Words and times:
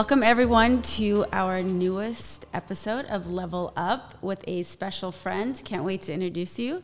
Welcome, 0.00 0.22
everyone, 0.22 0.80
to 0.96 1.26
our 1.30 1.62
newest 1.62 2.46
episode 2.54 3.04
of 3.04 3.30
Level 3.30 3.70
Up 3.76 4.14
with 4.22 4.42
a 4.48 4.62
special 4.62 5.12
friend. 5.12 5.60
Can't 5.62 5.84
wait 5.84 6.00
to 6.02 6.14
introduce 6.14 6.58
you. 6.58 6.82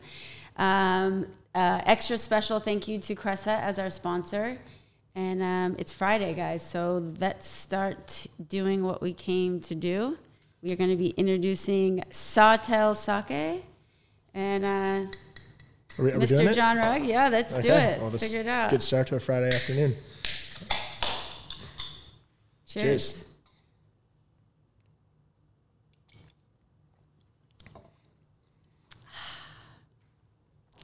Um, 0.55 1.25
uh, 1.55 1.81
extra 1.87 2.19
special 2.19 2.59
thank 2.59 2.87
you 2.87 2.99
to 2.99 3.15
Cressa 3.15 3.59
as 3.59 3.79
our 3.79 3.89
sponsor. 3.89 4.59
And 5.15 5.41
um, 5.41 5.75
it's 5.79 5.93
Friday, 5.93 6.35
guys, 6.35 6.61
so 6.61 7.11
let's 7.19 7.49
start 7.49 8.27
doing 8.49 8.83
what 8.83 9.01
we 9.01 9.13
came 9.13 9.61
to 9.61 9.73
do. 9.73 10.15
We 10.61 10.71
are 10.71 10.75
going 10.75 10.91
to 10.91 10.95
be 10.95 11.09
introducing 11.09 12.03
Sawtelle 12.11 12.95
Sake 12.95 13.63
and 14.35 14.63
uh, 14.63 14.67
Are 14.67 16.05
we, 16.05 16.11
are 16.11 16.19
Mr. 16.19 16.53
John 16.53 16.77
Rugg. 16.77 17.03
Yeah, 17.03 17.29
let's 17.29 17.51
do 17.57 17.71
it. 17.73 17.99
Let's 17.99 18.23
figure 18.23 18.41
it 18.41 18.47
out. 18.47 18.69
Good 18.69 18.83
start 18.83 19.07
to 19.07 19.15
a 19.15 19.19
Friday 19.19 19.47
afternoon. 19.47 19.95
Cheers. 22.67 22.83
Cheers. 22.83 23.25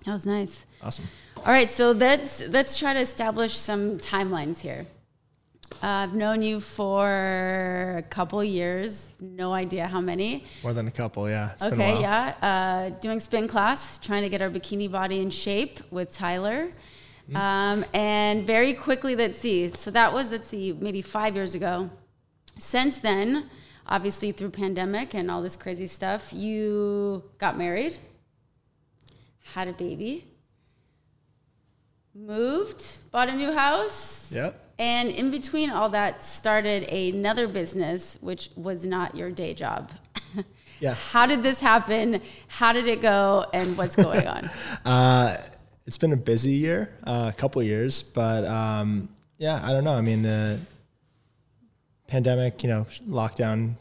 That 0.06 0.14
was 0.14 0.26
nice. 0.26 0.66
Awesome. 0.82 1.06
All 1.38 1.52
right, 1.52 1.70
so 1.70 1.92
let's 1.92 2.46
let's 2.48 2.78
try 2.78 2.94
to 2.94 3.00
establish 3.00 3.54
some 3.54 4.00
timelines 4.00 4.60
here. 4.60 4.86
Uh, 5.82 5.88
I've 5.88 6.14
known 6.14 6.42
you 6.42 6.60
for 6.60 7.96
a 7.98 8.04
couple 8.10 8.44
years, 8.44 9.10
no 9.20 9.52
idea 9.54 9.88
how 9.88 10.00
many. 10.00 10.46
More 10.62 10.74
than 10.74 10.88
a 10.88 10.92
couple, 10.92 11.30
yeah. 11.30 11.52
It's 11.54 11.66
been 11.66 11.82
a 11.82 11.84
okay, 11.84 12.02
yeah. 12.02 12.36
Uh, 12.42 12.90
doing 13.02 13.20
spin 13.20 13.48
class, 13.48 13.98
trying 13.98 14.24
to 14.24 14.30
get 14.30 14.42
our 14.42 14.50
bikini 14.50 14.90
body 14.90 15.20
in 15.20 15.30
shape 15.30 15.80
with 15.92 16.14
Tyler. 16.14 16.70
Mm-hmm. 17.30 17.36
Um, 17.38 17.86
and 17.94 18.46
very 18.46 18.74
quickly, 18.74 19.16
let's 19.16 19.38
see. 19.38 19.72
So 19.74 19.92
that 19.92 20.14
was, 20.14 20.32
let's 20.32 20.48
see, 20.48 20.74
maybe 20.74 21.02
five 21.02 21.36
years 21.36 21.56
ago. 21.56 21.90
Since 22.58 23.00
then, 23.00 23.50
obviously 23.88 24.32
through 24.32 24.52
pandemic 24.52 25.14
and 25.14 25.32
all 25.32 25.42
this 25.42 25.56
crazy 25.56 25.88
stuff, 25.88 26.34
you 26.34 27.24
got 27.38 27.58
married, 27.58 27.98
had 29.54 29.68
a 29.68 29.74
baby, 29.74 30.26
moved, 32.14 32.84
bought 33.12 33.30
a 33.30 33.34
new 33.36 33.52
house, 33.52 34.32
Yep. 34.32 34.60
and 34.78 35.10
in 35.10 35.32
between 35.32 35.70
all 35.70 35.90
that, 35.90 36.22
started 36.22 36.84
another 36.84 37.48
business, 37.48 38.18
which 38.22 38.50
was 38.56 38.86
not 38.86 39.16
your 39.16 39.32
day 39.32 39.54
job. 39.54 39.92
Yeah. 40.80 40.94
How 41.12 41.26
did 41.26 41.44
this 41.44 41.60
happen? 41.60 42.22
How 42.48 42.74
did 42.74 42.88
it 42.88 43.02
go? 43.02 43.46
And 43.54 43.78
what's 43.78 43.96
going 43.96 44.28
on? 44.28 44.50
Uh, 44.86 45.38
it's 45.86 45.98
been 45.98 46.14
a 46.14 46.18
busy 46.18 46.54
year, 46.54 46.94
uh, 47.04 47.32
a 47.34 47.38
couple 47.38 47.62
years, 47.62 48.02
but 48.02 48.46
um, 48.46 49.10
yeah, 49.38 49.62
I 49.64 49.72
don't 49.72 49.84
know. 49.84 49.94
I 49.96 50.02
mean, 50.02 50.26
uh, 50.26 50.58
pandemic, 52.08 52.64
you 52.64 52.70
know, 52.70 52.86
lockdown, 53.10 53.76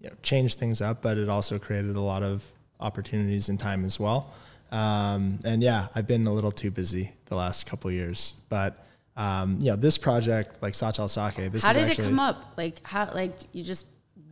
you 0.00 0.08
know, 0.08 0.14
changed 0.22 0.58
things 0.58 0.80
up, 0.80 1.02
but 1.02 1.18
it 1.18 1.28
also 1.28 1.58
created 1.58 1.96
a 1.96 2.00
lot 2.00 2.22
of 2.22 2.46
opportunities 2.80 3.48
and 3.48 3.58
time 3.60 3.84
as 3.84 4.00
well. 4.00 4.32
Um, 4.70 5.38
and 5.44 5.62
yeah, 5.62 5.88
I've 5.94 6.06
been 6.06 6.26
a 6.26 6.32
little 6.32 6.50
too 6.50 6.70
busy 6.70 7.12
the 7.26 7.36
last 7.36 7.66
couple 7.66 7.90
years, 7.90 8.34
but 8.48 8.86
um, 9.16 9.58
know, 9.70 9.76
this 9.76 9.98
project, 9.98 10.62
like 10.62 10.74
Sawtelle 10.74 11.08
Sake, 11.08 11.52
this 11.52 11.64
How 11.64 11.74
did 11.74 11.84
actually, 11.84 12.04
it 12.04 12.08
come 12.08 12.18
up? 12.18 12.54
Like 12.56 12.84
how? 12.86 13.12
Like 13.12 13.34
you 13.52 13.62
just 13.62 13.86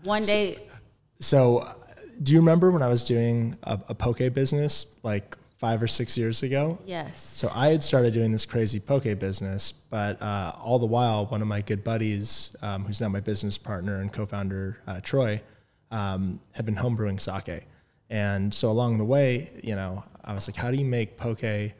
one 0.04 0.22
day? 0.22 0.58
So, 1.20 1.58
uh, 1.58 1.74
do 2.22 2.32
you 2.32 2.38
remember 2.38 2.70
when 2.70 2.82
I 2.82 2.88
was 2.88 3.06
doing 3.06 3.58
a, 3.62 3.78
a 3.88 3.94
poke 3.94 4.32
business 4.32 4.96
like 5.02 5.36
five 5.60 5.82
or 5.82 5.86
six 5.86 6.16
years 6.16 6.42
ago? 6.42 6.78
Yes. 6.86 7.22
So 7.22 7.52
I 7.54 7.68
had 7.68 7.82
started 7.82 8.14
doing 8.14 8.32
this 8.32 8.46
crazy 8.46 8.80
poke 8.80 9.04
business, 9.20 9.72
but 9.72 10.20
uh, 10.22 10.52
all 10.58 10.78
the 10.78 10.86
while, 10.86 11.26
one 11.26 11.42
of 11.42 11.48
my 11.48 11.60
good 11.60 11.84
buddies, 11.84 12.56
um, 12.62 12.84
who's 12.84 12.98
now 13.00 13.10
my 13.10 13.20
business 13.20 13.58
partner 13.58 14.00
and 14.00 14.10
co-founder, 14.10 14.78
uh, 14.86 15.00
Troy, 15.02 15.40
um, 15.90 16.40
had 16.52 16.64
been 16.64 16.76
homebrewing 16.76 17.20
sake, 17.20 17.66
and 18.08 18.52
so 18.52 18.70
along 18.70 18.96
the 18.96 19.04
way, 19.04 19.50
you 19.62 19.76
know, 19.76 20.02
I 20.24 20.32
was 20.32 20.48
like, 20.48 20.56
how 20.56 20.70
do 20.70 20.78
you 20.78 20.84
make 20.84 21.18
poke 21.18 21.74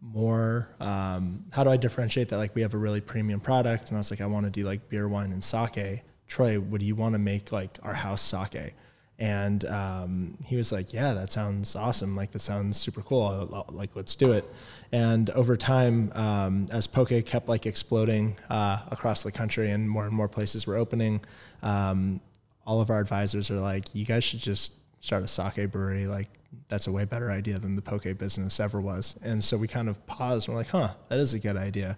more? 0.00 0.70
Um, 0.80 1.44
how 1.52 1.62
do 1.62 1.70
I 1.70 1.76
differentiate 1.76 2.30
that? 2.30 2.38
Like 2.38 2.54
we 2.54 2.62
have 2.62 2.72
a 2.72 2.78
really 2.78 3.02
premium 3.02 3.40
product, 3.40 3.90
and 3.90 3.98
I 3.98 4.00
was 4.00 4.10
like, 4.10 4.22
I 4.22 4.26
want 4.26 4.46
to 4.46 4.50
do 4.50 4.64
like 4.64 4.88
beer, 4.88 5.08
wine, 5.08 5.32
and 5.32 5.44
sake. 5.44 6.02
Troy, 6.26 6.58
would 6.58 6.82
you 6.82 6.94
want 6.94 7.12
to 7.12 7.18
make 7.18 7.52
like 7.52 7.78
our 7.82 7.94
house 7.94 8.22
sake? 8.22 8.74
And 9.18 9.64
um, 9.64 10.36
he 10.44 10.56
was 10.56 10.72
like, 10.72 10.92
"Yeah, 10.92 11.14
that 11.14 11.32
sounds 11.32 11.74
awesome. 11.74 12.14
Like 12.14 12.32
that 12.32 12.40
sounds 12.40 12.76
super 12.76 13.00
cool. 13.00 13.66
Like 13.70 13.96
let's 13.96 14.14
do 14.14 14.32
it." 14.32 14.44
And 14.92 15.30
over 15.30 15.56
time, 15.56 16.12
um, 16.14 16.68
as 16.70 16.86
poke 16.86 17.12
kept 17.24 17.48
like 17.48 17.64
exploding 17.64 18.36
uh, 18.50 18.84
across 18.90 19.22
the 19.22 19.32
country 19.32 19.70
and 19.70 19.88
more 19.88 20.04
and 20.04 20.14
more 20.14 20.28
places 20.28 20.66
were 20.66 20.76
opening, 20.76 21.20
um, 21.62 22.20
all 22.66 22.80
of 22.80 22.90
our 22.90 23.00
advisors 23.00 23.50
are 23.50 23.58
like, 23.58 23.94
"You 23.94 24.04
guys 24.04 24.22
should 24.22 24.40
just 24.40 24.74
start 25.00 25.22
a 25.22 25.28
sake 25.28 25.70
brewery. 25.70 26.06
Like 26.06 26.28
that's 26.68 26.86
a 26.86 26.92
way 26.92 27.04
better 27.06 27.30
idea 27.30 27.58
than 27.58 27.74
the 27.74 27.82
poke 27.82 28.06
business 28.18 28.60
ever 28.60 28.82
was." 28.82 29.18
And 29.22 29.42
so 29.42 29.56
we 29.56 29.66
kind 29.66 29.88
of 29.88 30.04
paused. 30.06 30.46
And 30.46 30.54
we're 30.54 30.60
like, 30.60 30.70
"Huh, 30.70 30.92
that 31.08 31.18
is 31.18 31.32
a 31.32 31.38
good 31.38 31.56
idea." 31.56 31.96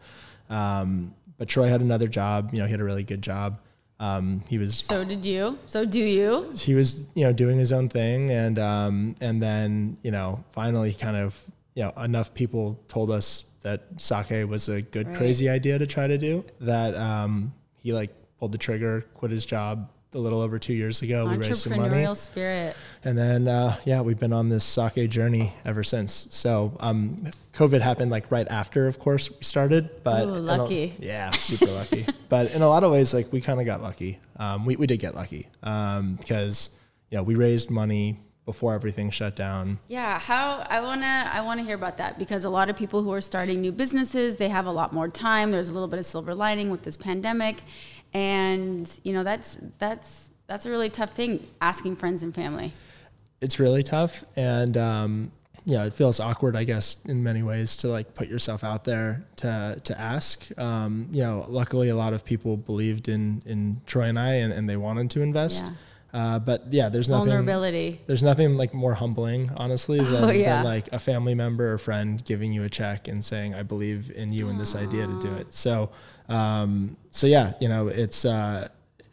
Um, 0.49 1.17
but 1.37 1.49
Troy 1.49 1.67
had 1.67 1.81
another 1.81 2.09
job. 2.09 2.51
You 2.53 2.61
know, 2.61 2.67
he 2.67 2.71
had 2.71 2.81
a 2.81 2.85
really 2.85 3.05
good 3.05 3.23
job. 3.23 3.59
Um, 4.01 4.45
he 4.49 4.59
was 4.59 4.77
so 4.77 5.05
did 5.05 5.25
you? 5.25 5.59
So 5.67 5.85
do 5.85 5.99
you? 5.99 6.51
he 6.57 6.75
was 6.75 7.07
you 7.15 7.25
know 7.25 7.33
doing 7.33 7.59
his 7.59 7.73
own 7.73 7.89
thing 7.89 8.31
and 8.31 8.57
um 8.59 9.17
and 9.21 9.43
then 9.43 9.97
you 10.03 10.13
know 10.13 10.45
finally 10.53 10.93
kind 10.95 11.17
of 11.17 11.43
you 11.75 11.83
know 11.83 11.91
enough 12.03 12.33
people 12.35 12.79
told 12.87 13.11
us 13.11 13.45
that 13.63 13.83
sake 13.97 14.49
was 14.49 14.69
a 14.69 14.83
good 14.83 15.09
Right. 15.09 15.17
crazy 15.17 15.49
idea 15.49 15.79
to 15.81 15.87
try 15.87 16.07
to 16.07 16.17
do 16.17 16.45
that 16.61 16.95
um 16.95 17.53
he 17.83 17.93
like 17.93 18.15
pulled 18.39 18.53
the 18.53 18.59
trigger 18.59 19.05
quit 19.15 19.33
his 19.33 19.45
job 19.45 19.91
a 20.19 20.21
little 20.21 20.41
over 20.41 20.59
two 20.59 20.75
years 20.75 21.01
ago 21.01 21.27
we 21.29 21.37
raised 21.37 21.57
some 21.63 21.77
money 21.77 21.99
Entrepreneurial 22.03 22.17
spirit. 22.17 22.77
and 23.05 23.17
then 23.17 23.47
uh, 23.47 23.77
yeah 23.85 24.01
we've 24.01 24.19
been 24.19 24.33
on 24.33 24.49
this 24.49 24.65
sake 24.65 25.09
journey 25.09 25.55
ever 25.65 25.85
since 25.85 26.27
so 26.31 26.73
um 26.81 27.17
covid 27.53 27.81
happened 27.81 28.11
like 28.11 28.29
right 28.31 28.49
after 28.51 28.89
of 28.89 28.99
course 28.99 29.31
we 29.31 29.43
started 29.43 29.89
but 30.03 30.25
Ooh, 30.25 30.35
in 30.35 30.49
a- 30.49 30.57
lucky. 30.57 30.97
yeah 30.99 31.31
super 31.31 31.67
lucky 31.67 32.05
but 32.29 32.51
in 32.51 32.63
a 32.63 32.69
lot 32.69 32.83
of 32.83 32.91
ways 32.91 33.15
like 33.15 33.33
we 33.33 33.41
kind 33.41 33.61
of 33.61 33.67
got 33.67 33.81
lucky 33.81 34.19
um, 34.37 34.67
we, 34.67 34.75
we 34.77 34.87
did 34.87 34.99
get 34.99 35.15
lucky 35.15 35.47
um, 35.63 36.17
because 36.17 36.71
you 37.11 37.17
know 37.17 37.23
we 37.23 37.37
raised 37.37 37.71
money 37.71 38.19
before 38.45 38.73
everything 38.73 39.11
shut 39.11 39.37
down 39.37 39.79
Yeah, 39.89 40.19
how 40.19 40.65
I 40.71 40.81
wanna 40.81 41.31
I 41.31 41.43
wanna 41.43 41.63
hear 41.65 41.75
about 41.75 41.99
that 41.99 42.19
because 42.19 42.45
a 42.45 42.49
lot 42.49 42.71
of 42.71 42.77
people 42.77 43.03
who 43.03 43.13
are 43.13 43.21
starting 43.21 43.61
new 43.61 43.73
businesses 43.73 44.37
they 44.37 44.49
have 44.49 44.65
a 44.65 44.71
lot 44.73 44.91
more 44.95 45.07
time. 45.07 45.51
There's 45.51 45.69
a 45.69 45.73
little 45.73 45.87
bit 45.87 45.99
of 45.99 46.07
silver 46.07 46.35
lining 46.35 46.71
with 46.71 46.83
this 46.83 46.97
pandemic, 46.97 47.59
and 48.19 48.91
you 49.05 49.13
know 49.13 49.23
that's 49.23 49.59
that's 49.79 50.29
that's 50.49 50.67
a 50.67 50.71
really 50.71 50.91
tough 50.91 51.11
thing 51.11 51.47
asking 51.61 51.95
friends 51.95 52.23
and 52.23 52.35
family. 52.35 52.73
it's 53.41 53.59
really 53.61 53.83
tough 53.85 54.25
and 54.35 54.77
um, 54.77 55.31
yeah 55.65 55.85
it 55.85 55.95
feels 55.95 56.19
awkward 56.19 56.57
i 56.57 56.65
guess 56.65 56.87
in 57.05 57.23
many 57.23 57.43
ways 57.43 57.77
to 57.77 57.87
like 57.89 58.15
put 58.15 58.27
yourself 58.29 58.65
out 58.65 58.83
there 58.85 59.25
to 59.37 59.79
to 59.85 59.93
ask 60.15 60.49
um, 60.59 61.07
you 61.13 61.23
know 61.23 61.47
luckily 61.49 61.89
a 61.91 61.95
lot 62.05 62.13
of 62.13 62.25
people 62.25 62.57
believed 62.57 63.09
in 63.09 63.41
in 63.47 63.81
troy 63.87 64.05
and 64.13 64.19
i 64.19 64.33
and, 64.43 64.53
and 64.53 64.69
they 64.69 64.77
wanted 64.77 65.09
to 65.11 65.21
invest 65.23 65.65
Yeah. 65.65 65.71
Uh, 66.15 66.39
but 66.39 66.73
yeah 66.73 66.89
there's 66.89 67.09
nothing 67.09 67.27
Vulnerability. 67.29 68.01
there's 68.07 68.23
nothing 68.23 68.57
like 68.57 68.73
more 68.75 68.95
humbling 68.95 69.51
honestly 69.57 69.99
than, 70.01 70.25
Oh, 70.25 70.31
yeah. 70.31 70.57
than 70.57 70.65
like 70.65 70.89
a 70.93 70.99
family 70.99 71.35
member 71.35 71.73
or 71.73 71.79
friend 71.79 72.25
giving 72.25 72.53
you 72.53 72.65
a 72.65 72.69
check 72.71 73.09
and 73.09 73.25
saying 73.25 73.55
i 73.55 73.63
believe 73.63 74.11
in 74.11 74.33
you 74.33 74.49
and 74.49 74.59
this 74.59 74.75
idea 74.75 75.07
to 75.07 75.19
do 75.21 75.33
it 75.35 75.53
so 75.53 75.91
um, 76.29 76.97
so 77.11 77.27
yeah 77.27 77.53
you 77.61 77.69
know 77.69 77.89
it's 77.89 78.25
uh, 78.25 78.69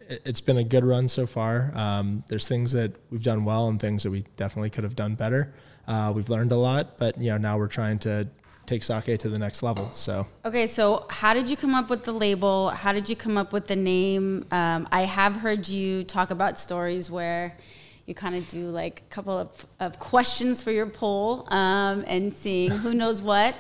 it- 0.09 0.21
it's 0.25 0.39
been 0.42 0.57
a 0.57 0.63
good 0.63 0.86
run 0.86 1.07
so 1.07 1.25
far. 1.25 1.71
Um, 1.75 2.24
there's 2.27 2.47
things 2.47 2.71
that 2.74 2.92
we've 3.09 3.24
done 3.24 3.44
well 3.44 3.68
and 3.69 3.80
things 3.80 4.03
that 4.03 4.12
we 4.12 4.24
definitely 4.36 4.69
could 4.69 4.83
have 4.83 4.95
done 4.95 5.15
better. 5.15 5.51
Uh, 5.88 6.12
we've 6.15 6.30
learned 6.30 6.51
a 6.51 6.56
lot, 6.56 7.00
but 7.00 7.19
you 7.19 7.31
know 7.31 7.38
now 7.38 7.57
we're 7.57 7.68
trying 7.68 7.97
to 8.00 8.27
take 8.65 8.83
sake 8.83 9.19
to 9.19 9.29
the 9.29 9.39
next 9.39 9.63
level. 9.63 9.91
So 9.91 10.27
Okay, 10.44 10.67
so 10.67 11.06
how 11.09 11.33
did 11.33 11.50
you 11.50 11.57
come 11.57 11.75
up 11.75 11.89
with 11.89 12.03
the 12.03 12.12
label? 12.12 12.69
How 12.69 12.91
did 12.91 13.09
you 13.09 13.15
come 13.15 13.38
up 13.38 13.53
with 13.53 13.67
the 13.67 13.75
name? 13.75 14.45
Um, 14.51 14.88
I 14.91 15.01
have 15.01 15.38
heard 15.38 15.67
you 15.67 16.03
talk 16.03 16.31
about 16.31 16.59
stories 16.59 17.09
where 17.09 17.57
you 18.06 18.13
kind 18.13 18.35
of 18.35 18.47
do 18.50 18.69
like 18.69 19.01
a 19.01 19.13
couple 19.13 19.38
of, 19.38 19.65
of 19.79 20.00
questions 20.00 20.62
for 20.62 20.71
your 20.71 20.85
poll 20.85 21.51
um, 21.51 22.03
and 22.07 22.33
seeing 22.33 22.71
who 22.71 22.94
knows 23.01 23.21
what. 23.21 23.56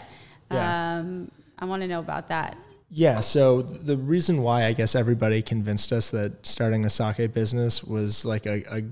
Yeah. 0.51 0.99
Um, 0.99 1.31
I 1.57 1.65
want 1.65 1.81
to 1.81 1.87
know 1.87 1.99
about 1.99 2.27
that. 2.29 2.55
yeah, 2.89 3.21
so 3.21 3.61
the 3.61 3.97
reason 3.97 4.41
why 4.43 4.65
I 4.65 4.73
guess 4.73 4.93
everybody 4.93 5.41
convinced 5.41 5.91
us 5.91 6.09
that 6.11 6.45
starting 6.45 6.85
a 6.85 6.89
sake 6.89 7.33
business 7.33 7.83
was 7.83 8.25
like 8.25 8.45
a, 8.45 8.63
a 8.69 8.83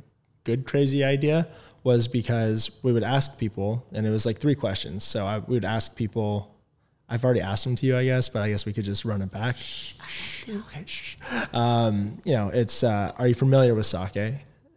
good 0.43 0.65
crazy 0.65 1.03
idea 1.03 1.47
was 1.83 2.07
because 2.07 2.71
we 2.83 2.91
would 2.93 3.03
ask 3.03 3.37
people, 3.37 3.85
and 3.91 4.05
it 4.05 4.09
was 4.09 4.25
like 4.25 4.37
three 4.37 4.55
questions. 4.55 5.03
So 5.03 5.25
I, 5.25 5.39
we 5.39 5.55
would 5.55 5.65
ask 5.65 5.95
people. 5.95 6.49
I've 7.09 7.23
already 7.25 7.41
asked 7.41 7.65
them 7.65 7.75
to 7.75 7.85
you, 7.85 7.97
I 7.97 8.05
guess, 8.05 8.29
but 8.29 8.41
I 8.41 8.49
guess 8.49 8.65
we 8.65 8.73
could 8.73 8.85
just 8.85 9.03
run 9.05 9.21
it 9.21 9.29
back. 9.31 9.57
Okay. 10.49 10.83
shh. 10.85 11.17
Um, 11.53 12.19
you 12.23 12.33
know, 12.33 12.49
it's 12.53 12.83
uh, 12.83 13.11
are 13.17 13.27
you 13.27 13.35
familiar 13.35 13.75
with 13.75 13.85
sake? 13.85 14.35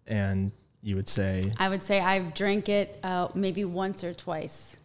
And 0.09 0.53
you 0.83 0.97
would 0.97 1.09
say 1.09 1.53
I 1.59 1.69
would 1.69 1.83
say 1.83 2.01
I've 2.01 2.35
drank 2.35 2.69
it 2.69 2.99
uh, 3.03 3.29
maybe 3.35 3.65
once 3.65 4.05
or 4.05 4.13
twice. 4.13 4.77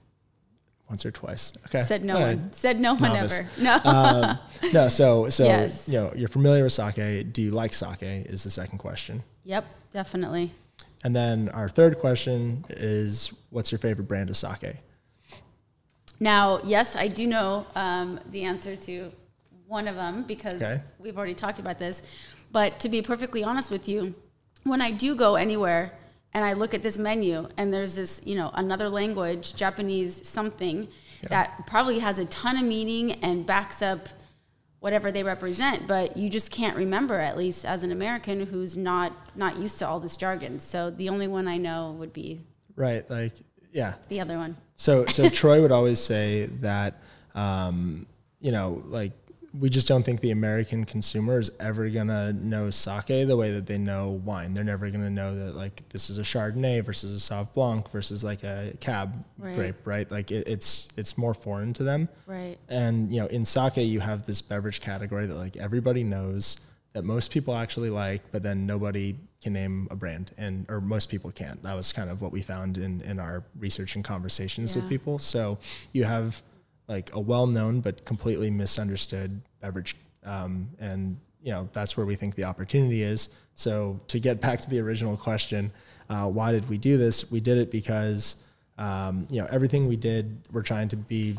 once 0.89 1.05
or 1.05 1.11
twice. 1.11 1.53
Okay. 1.65 1.83
Said 1.83 2.03
no 2.05 2.15
All 2.15 2.21
one. 2.21 2.41
right. 2.43 2.55
Said 2.55 2.79
no 2.79 2.93
one 2.95 3.13
Novice. 3.13 3.39
ever. 3.39 3.49
No. 3.61 3.79
um, 3.83 4.39
no, 4.73 4.87
so 4.87 5.29
so 5.29 5.43
Yes. 5.45 5.87
you 5.89 5.95
know 5.95 6.13
you're 6.15 6.29
familiar 6.29 6.63
with 6.63 6.73
sake. 6.73 7.33
Do 7.33 7.41
you 7.41 7.51
like 7.51 7.73
sake? 7.73 8.01
Is 8.03 8.43
the 8.43 8.49
second 8.51 8.77
question, 8.77 9.23
yep, 9.43 9.65
definitely. 9.91 10.53
And 11.03 11.15
then 11.15 11.49
our 11.49 11.69
third 11.69 11.99
question 11.99 12.65
is, 12.69 13.31
what's 13.49 13.71
your 13.71 13.79
favorite 13.79 14.07
brand 14.07 14.29
of 14.29 14.37
sake? 14.37 14.75
Now, 16.19 16.59
yes, 16.63 16.95
I 16.95 17.07
do 17.07 17.25
know 17.25 17.65
um, 17.75 18.19
the 18.31 18.43
answer 18.43 18.75
to 18.75 19.11
one 19.67 19.87
of 19.87 19.95
them 19.95 20.23
because 20.23 20.61
Okay. 20.61 20.81
we've 20.99 21.17
already 21.17 21.33
talked 21.33 21.59
about 21.59 21.79
this. 21.79 22.01
But 22.51 22.79
to 22.81 22.89
be 22.89 23.01
perfectly 23.01 23.43
honest 23.43 23.71
with 23.71 23.87
you, 23.87 24.13
when 24.63 24.81
I 24.81 24.91
do 24.91 25.15
go 25.15 25.35
anywhere 25.35 25.93
and 26.33 26.45
I 26.45 26.53
look 26.53 26.73
at 26.73 26.83
this 26.83 26.97
menu 26.97 27.47
and 27.57 27.73
there's 27.73 27.95
this, 27.95 28.21
you 28.23 28.35
know, 28.35 28.51
another 28.53 28.87
language, 28.89 29.55
Japanese 29.55 30.27
something 30.27 30.87
that 31.29 31.65
probably 31.67 31.99
has 31.99 32.19
a 32.19 32.25
ton 32.25 32.57
of 32.57 32.63
meaning 32.63 33.13
and 33.23 33.45
backs 33.45 33.81
up 33.81 34.09
whatever 34.81 35.11
they 35.11 35.21
represent, 35.23 35.87
but 35.87 36.17
you 36.17 36.27
just 36.27 36.49
can't 36.51 36.75
remember 36.75 37.19
at 37.19 37.37
least 37.37 37.65
as 37.65 37.83
an 37.83 37.91
American 37.91 38.47
who's 38.47 38.75
not 38.75 39.13
not 39.35 39.57
used 39.57 39.77
to 39.77 39.87
all 39.87 39.99
this 39.99 40.17
jargon. 40.17 40.59
So 40.59 40.89
the 40.89 41.07
only 41.07 41.27
one 41.27 41.47
I 41.47 41.57
know 41.57 41.95
would 41.97 42.11
be 42.11 42.41
Right, 42.75 43.07
like 43.09 43.33
yeah. 43.71 43.93
the 44.09 44.19
other 44.19 44.37
one. 44.37 44.57
So 44.75 45.05
so 45.05 45.29
Troy 45.29 45.61
would 45.61 45.71
always 45.71 45.99
say 45.99 46.47
that 46.61 46.99
um, 47.35 48.07
you 48.39 48.51
know 48.51 48.81
like 48.87 49.13
we 49.53 49.69
just 49.69 49.87
don't 49.87 50.03
think 50.03 50.21
the 50.21 50.31
American 50.31 50.85
consumer 50.85 51.37
is 51.37 51.51
ever 51.59 51.89
gonna 51.89 52.31
know 52.33 52.69
sake 52.69 53.27
the 53.27 53.35
way 53.35 53.51
that 53.51 53.65
they 53.65 53.77
know 53.77 54.21
wine. 54.23 54.53
They're 54.53 54.63
never 54.63 54.89
gonna 54.89 55.09
know 55.09 55.35
that 55.35 55.55
like 55.55 55.87
this 55.89 56.09
is 56.09 56.19
a 56.19 56.23
Chardonnay 56.23 56.83
versus 56.83 57.15
a 57.15 57.33
Sauv 57.33 57.53
Blanc 57.53 57.89
versus 57.89 58.23
like 58.23 58.43
a 58.43 58.73
Cab 58.79 59.13
Right. 59.37 59.55
grape, 59.55 59.75
right? 59.85 60.09
Like 60.09 60.31
it, 60.31 60.47
it's 60.47 60.87
it's 60.95 61.17
more 61.17 61.33
foreign 61.33 61.73
to 61.73 61.83
them. 61.83 62.07
Right. 62.27 62.57
And 62.69 63.11
you 63.11 63.19
know, 63.21 63.27
in 63.27 63.43
sake, 63.45 63.77
you 63.77 63.99
have 63.99 64.25
this 64.25 64.41
beverage 64.41 64.79
category 64.79 65.25
that 65.25 65.35
like 65.35 65.57
everybody 65.57 66.03
knows 66.03 66.57
that 66.93 67.03
most 67.03 67.31
people 67.31 67.55
actually 67.55 67.89
like, 67.89 68.21
but 68.31 68.43
then 68.43 68.65
nobody 68.65 69.15
can 69.41 69.53
name 69.53 69.87
a 69.89 69.95
brand, 69.95 70.31
and 70.37 70.65
or 70.69 70.79
most 70.79 71.09
people 71.09 71.31
can't. 71.31 71.61
That 71.63 71.73
was 71.73 71.91
kind 71.91 72.09
of 72.09 72.21
what 72.21 72.31
we 72.31 72.41
found 72.41 72.77
in 72.77 73.01
in 73.01 73.19
our 73.19 73.43
research 73.57 73.95
and 73.95 74.03
conversations 74.03 74.75
with 74.75 74.87
people. 74.87 75.17
So 75.17 75.57
you 75.93 76.03
have 76.03 76.41
like 76.91 77.15
a 77.15 77.19
well-known 77.19 77.79
but 77.79 78.03
completely 78.05 78.49
misunderstood 78.49 79.41
beverage, 79.61 79.95
um, 80.23 80.69
and 80.79 81.17
you 81.41 81.51
know 81.51 81.69
that's 81.73 81.95
where 81.95 82.05
we 82.05 82.15
think 82.15 82.35
the 82.35 82.43
opportunity 82.43 83.01
is. 83.01 83.29
So 83.55 83.99
to 84.07 84.19
get 84.19 84.41
back 84.41 84.59
to 84.61 84.69
the 84.69 84.79
original 84.79 85.15
question, 85.15 85.71
uh, 86.09 86.27
why 86.29 86.51
did 86.51 86.69
we 86.69 86.77
do 86.77 86.97
this? 86.97 87.31
We 87.31 87.39
did 87.39 87.57
it 87.57 87.71
because 87.71 88.43
um, 88.77 89.25
you 89.29 89.41
know 89.41 89.47
everything 89.49 89.87
we 89.87 89.95
did, 89.95 90.37
we're 90.51 90.63
trying 90.63 90.89
to 90.89 90.97
be 90.97 91.37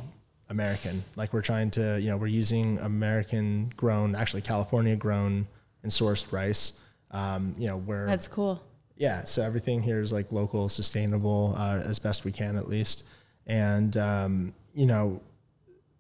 American. 0.49 1.05
Like 1.17 1.33
we're 1.33 1.43
trying 1.43 1.71
to, 1.73 2.01
you 2.01 2.09
know, 2.11 2.17
we're 2.17 2.29
using 2.29 2.79
American 2.79 3.73
grown, 3.77 4.15
actually 4.15 4.43
California 4.43 4.97
grown 4.97 5.49
and 5.83 5.91
sourced 5.91 6.31
rice. 6.33 6.81
Um, 7.11 7.55
you 7.59 7.67
know, 7.69 7.77
where 7.77 8.07
That's 8.07 8.29
cool. 8.29 8.63
yeah, 8.97 9.25
so 9.25 9.43
everything 9.43 9.83
here 9.83 10.01
is 10.01 10.13
like 10.13 10.33
local, 10.33 10.69
sustainable, 10.69 11.55
uh, 11.59 11.83
as 11.85 11.99
best 11.99 12.25
we 12.25 12.33
can 12.33 12.57
at 12.57 12.69
least. 12.69 13.05
And 13.47 13.97
um, 13.97 14.55
you 14.75 14.87
know, 14.87 15.21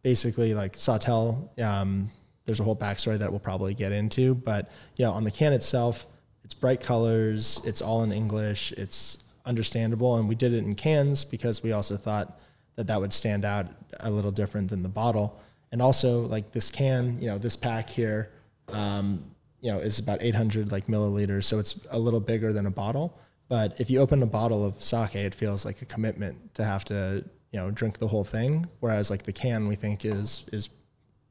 basically 0.02 0.54
like 0.54 0.76
Sawtelle, 0.76 1.48
um, 1.62 2.10
there's 2.44 2.60
a 2.60 2.64
whole 2.64 2.76
backstory 2.76 3.18
that 3.18 3.30
we'll 3.30 3.40
probably 3.40 3.74
get 3.74 3.92
into, 3.92 4.34
but 4.34 4.70
you 4.96 5.04
know, 5.04 5.12
on 5.12 5.24
the 5.24 5.30
can 5.30 5.52
itself, 5.52 6.06
it's 6.44 6.54
bright 6.54 6.80
colors, 6.80 7.60
it's 7.64 7.80
all 7.80 8.02
in 8.02 8.12
English, 8.12 8.72
it's 8.72 9.18
understandable, 9.46 10.16
and 10.16 10.28
we 10.28 10.34
did 10.34 10.52
it 10.52 10.58
in 10.58 10.74
cans 10.74 11.24
because 11.24 11.62
we 11.62 11.72
also 11.72 11.96
thought 11.96 12.40
that 12.76 12.86
that 12.86 13.00
would 13.00 13.12
stand 13.12 13.44
out 13.44 13.66
a 14.00 14.10
little 14.10 14.30
different 14.30 14.70
than 14.70 14.82
the 14.82 14.88
bottle. 14.88 15.40
And 15.70 15.80
also, 15.80 16.22
like 16.22 16.52
this 16.52 16.70
can, 16.70 17.20
you 17.20 17.28
know, 17.28 17.38
this 17.38 17.56
pack 17.56 17.88
here, 17.88 18.30
um, 18.68 19.24
you 19.60 19.70
know, 19.70 19.78
is 19.78 19.98
about 19.98 20.22
800 20.22 20.72
like 20.72 20.86
milliliters, 20.86 21.44
so 21.44 21.58
it's 21.58 21.80
a 21.90 21.98
little 21.98 22.20
bigger 22.20 22.52
than 22.52 22.66
a 22.66 22.70
bottle. 22.70 23.18
But 23.48 23.80
if 23.80 23.90
you 23.90 24.00
open 24.00 24.22
a 24.22 24.26
bottle 24.26 24.64
of 24.64 24.82
sake, 24.82 25.14
it 25.14 25.34
feels 25.34 25.64
like 25.64 25.82
a 25.82 25.84
commitment 25.86 26.54
to 26.54 26.64
have 26.64 26.84
to, 26.86 27.24
you 27.52 27.60
know, 27.60 27.70
drink 27.70 27.98
the 27.98 28.08
whole 28.08 28.24
thing. 28.24 28.66
Whereas 28.80 29.10
like 29.10 29.22
the 29.22 29.32
can, 29.32 29.68
we 29.68 29.76
think 29.76 30.04
is 30.04 30.44
is 30.52 30.68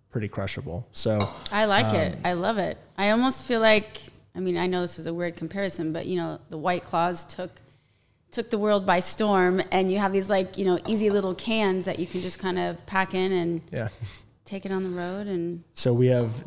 pretty 0.10 0.28
crushable. 0.28 0.88
So 0.92 1.30
I 1.52 1.66
like 1.66 1.94
it. 1.94 2.14
Um, 2.16 2.22
I 2.24 2.34
love 2.34 2.58
it. 2.58 2.78
I 2.98 3.10
almost 3.10 3.44
feel 3.44 3.60
like 3.60 3.98
I 4.36 4.40
mean, 4.40 4.58
I 4.58 4.68
know 4.68 4.82
this 4.82 4.98
was 4.98 5.08
a 5.08 5.14
weird 5.14 5.36
comparison, 5.36 5.92
but 5.92 6.06
you 6.06 6.16
know, 6.16 6.40
the 6.50 6.58
White 6.58 6.86
Claws 6.86 7.24
took 7.26 7.52
took 8.32 8.50
the 8.50 8.58
world 8.58 8.86
by 8.86 9.02
storm 9.02 9.62
and 9.72 9.92
you 9.92 9.98
have 9.98 10.14
these 10.14 10.30
like, 10.30 10.58
you 10.58 10.64
know, 10.64 10.80
easy 10.88 11.10
little 11.10 11.36
cans 11.36 11.84
that 11.84 12.00
you 12.00 12.08
can 12.08 12.22
just 12.22 12.40
kind 12.40 12.58
of 12.58 12.86
pack 12.86 13.14
in 13.14 13.32
and 13.34 13.62
yeah. 13.74 13.90
take 14.46 14.66
it 14.66 14.72
on 14.72 14.84
the 14.84 14.90
road 14.90 15.28
and 15.28 15.66
So 15.74 15.94
we 15.94 16.08
have 16.08 16.42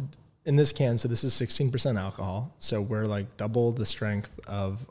in 0.47 0.57
this 0.57 0.73
can. 0.73 0.97
So 0.97 1.09
this 1.09 1.25
is 1.25 1.35
16% 1.35 2.01
alcohol. 2.01 2.55
So 2.59 2.81
we're 2.81 3.05
like 3.05 3.37
double 3.37 3.73
the 3.73 3.87
strength 3.87 4.41
of. 4.47 4.87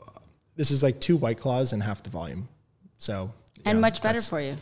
This 0.56 0.70
is 0.70 0.84
like 0.84 1.00
two 1.00 1.16
White 1.16 1.38
Claws 1.38 1.72
and 1.72 1.82
half 1.82 2.04
the 2.04 2.10
volume. 2.10 2.48
So 2.96 3.32
and 3.64 3.78
know, 3.78 3.80
much 3.80 4.00
better 4.00 4.20
for 4.20 4.40
you. 4.40 4.56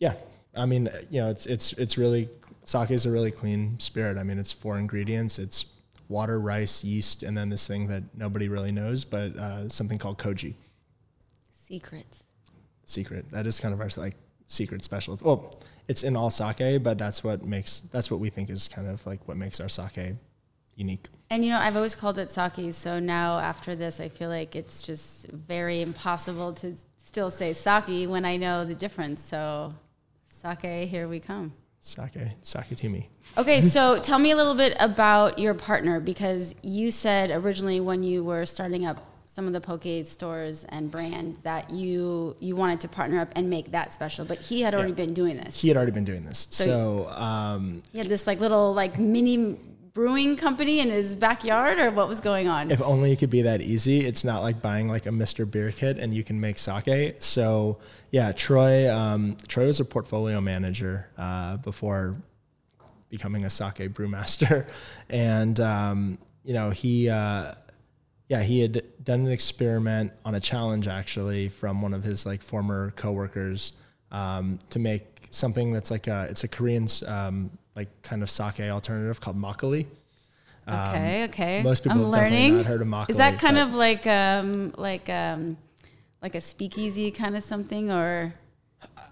Yeah, 0.00 0.14
I 0.56 0.66
mean, 0.66 0.88
you 1.10 1.20
know, 1.20 1.30
it's 1.30 1.46
it's 1.46 1.72
it's 1.74 1.96
really 1.96 2.28
sake 2.64 2.90
is 2.90 3.06
a 3.06 3.10
really 3.10 3.30
clean 3.30 3.78
spirit. 3.78 4.18
I 4.18 4.22
mean, 4.22 4.38
it's 4.38 4.52
four 4.52 4.78
ingredients. 4.78 5.38
It's 5.38 5.66
water, 6.08 6.40
rice, 6.40 6.82
yeast, 6.82 7.22
and 7.22 7.36
then 7.36 7.48
this 7.48 7.66
thing 7.66 7.86
that 7.86 8.02
nobody 8.16 8.48
really 8.48 8.72
knows, 8.72 9.04
but 9.04 9.36
uh, 9.36 9.68
something 9.68 9.98
called 9.98 10.18
koji. 10.18 10.54
Secrets. 11.52 12.24
Secret. 12.84 13.30
That 13.30 13.46
is 13.46 13.60
kind 13.60 13.72
of 13.72 13.80
our 13.80 13.90
like 13.96 14.16
secret 14.48 14.82
special. 14.82 15.18
Well, 15.22 15.60
it's 15.86 16.02
in 16.02 16.16
all 16.16 16.30
sake, 16.30 16.82
but 16.82 16.98
that's 16.98 17.22
what 17.22 17.44
makes 17.44 17.80
that's 17.92 18.10
what 18.10 18.20
we 18.20 18.30
think 18.30 18.50
is 18.50 18.68
kind 18.68 18.88
of 18.88 19.06
like 19.06 19.26
what 19.28 19.36
makes 19.36 19.60
our 19.60 19.68
sake 19.68 20.16
unique. 20.74 21.06
And 21.30 21.44
you 21.44 21.50
know, 21.50 21.58
I've 21.58 21.76
always 21.76 21.94
called 21.94 22.18
it 22.18 22.30
sake, 22.30 22.72
so 22.72 22.98
now 22.98 23.38
after 23.38 23.76
this 23.76 24.00
I 24.00 24.08
feel 24.08 24.28
like 24.30 24.56
it's 24.56 24.82
just 24.82 25.26
very 25.28 25.80
impossible 25.82 26.54
to 26.54 26.74
still 27.04 27.30
say 27.30 27.52
sake 27.52 28.08
when 28.08 28.24
I 28.24 28.36
know 28.36 28.64
the 28.64 28.74
difference. 28.74 29.22
So 29.22 29.74
sake, 30.40 30.88
here 30.88 31.08
we 31.08 31.20
come. 31.20 31.52
Sake, 31.80 32.16
sake 32.42 32.76
to 32.76 32.88
me. 32.88 33.10
Okay, 33.36 33.60
so 33.74 33.98
tell 34.00 34.18
me 34.18 34.30
a 34.30 34.36
little 34.36 34.54
bit 34.54 34.76
about 34.80 35.38
your 35.38 35.54
partner 35.54 36.00
because 36.00 36.54
you 36.62 36.90
said 36.90 37.30
originally 37.30 37.80
when 37.80 38.02
you 38.02 38.24
were 38.24 38.46
starting 38.46 38.86
up 38.86 39.06
some 39.26 39.46
of 39.46 39.52
the 39.52 39.60
poke 39.60 40.06
stores 40.06 40.64
and 40.70 40.90
brand 40.90 41.36
that 41.44 41.70
you 41.70 42.36
you 42.40 42.56
wanted 42.56 42.80
to 42.80 42.88
partner 42.88 43.20
up 43.20 43.30
and 43.36 43.48
make 43.48 43.70
that 43.70 43.92
special, 43.92 44.24
but 44.24 44.38
he 44.38 44.62
had 44.62 44.74
already 44.74 44.92
been 44.92 45.14
doing 45.14 45.36
this. 45.36 45.60
He 45.60 45.68
had 45.68 45.76
already 45.76 45.92
been 45.92 46.04
doing 46.04 46.24
this, 46.24 46.48
so 46.50 47.08
um, 47.10 47.82
He 47.92 47.98
had 47.98 48.08
this 48.08 48.26
like 48.26 48.40
little 48.40 48.74
like 48.74 48.98
mini 48.98 49.56
brewing 49.92 50.36
company 50.36 50.80
in 50.80 50.90
his 50.90 51.14
backyard, 51.14 51.78
or 51.78 51.90
what 51.90 52.08
was 52.08 52.20
going 52.20 52.48
on? 52.48 52.70
if 52.70 52.80
only 52.82 53.12
it 53.12 53.18
could 53.18 53.30
be 53.30 53.42
that 53.42 53.60
easy. 53.60 54.06
It's 54.06 54.24
not 54.24 54.42
like 54.42 54.62
buying 54.62 54.88
like 54.88 55.06
a 55.06 55.10
Mr. 55.10 55.50
Beer 55.50 55.72
kit 55.72 55.98
and 55.98 56.14
you 56.14 56.24
can 56.24 56.40
make 56.40 56.58
sake. 56.58 57.16
So 57.20 57.78
yeah, 58.10 58.32
Troy, 58.32 58.92
um, 58.92 59.36
Troy 59.48 59.66
was 59.66 59.80
a 59.80 59.84
portfolio 59.84 60.40
manager 60.40 61.08
uh, 61.16 61.56
before 61.58 62.16
becoming 63.08 63.44
a 63.44 63.50
sake 63.50 63.92
brewmaster, 63.92 64.66
and 65.10 65.58
um, 65.60 66.18
you 66.44 66.54
know 66.54 66.70
he, 66.70 67.08
uh, 67.08 67.54
yeah, 68.28 68.42
he 68.42 68.60
had 68.60 68.82
done 69.02 69.26
an 69.26 69.32
experiment 69.32 70.12
on 70.24 70.34
a 70.34 70.40
challenge 70.40 70.86
actually 70.86 71.48
from 71.48 71.82
one 71.82 71.94
of 71.94 72.04
his 72.04 72.24
like 72.24 72.42
former 72.42 72.92
coworkers 72.92 73.72
um, 74.12 74.58
to 74.70 74.78
make 74.78 75.28
something 75.30 75.72
that's 75.72 75.90
like 75.90 76.06
a 76.06 76.26
it's 76.30 76.44
a 76.44 76.48
Korean 76.48 76.88
um, 77.06 77.50
like 77.80 78.02
kind 78.02 78.22
of 78.22 78.30
sake 78.30 78.60
alternative 78.60 79.20
called 79.20 79.38
makgeolli. 79.40 79.86
okay, 80.68 81.24
okay. 81.24 81.58
um, 81.58 81.64
most 81.64 81.82
people 81.82 81.98
I'm 81.98 82.04
have 82.04 82.10
learning. 82.10 82.56
not 82.58 82.66
heard 82.66 82.82
of 82.82 82.88
makgeolli, 82.88 83.10
Is 83.10 83.16
that 83.16 83.38
kind 83.38 83.58
of 83.58 83.74
like 83.74 84.06
um 84.06 84.74
like 84.76 85.08
um 85.08 85.56
like 86.22 86.34
a 86.34 86.40
speakeasy 86.40 87.10
kind 87.10 87.34
of 87.36 87.42
something 87.42 87.90
or 87.90 88.34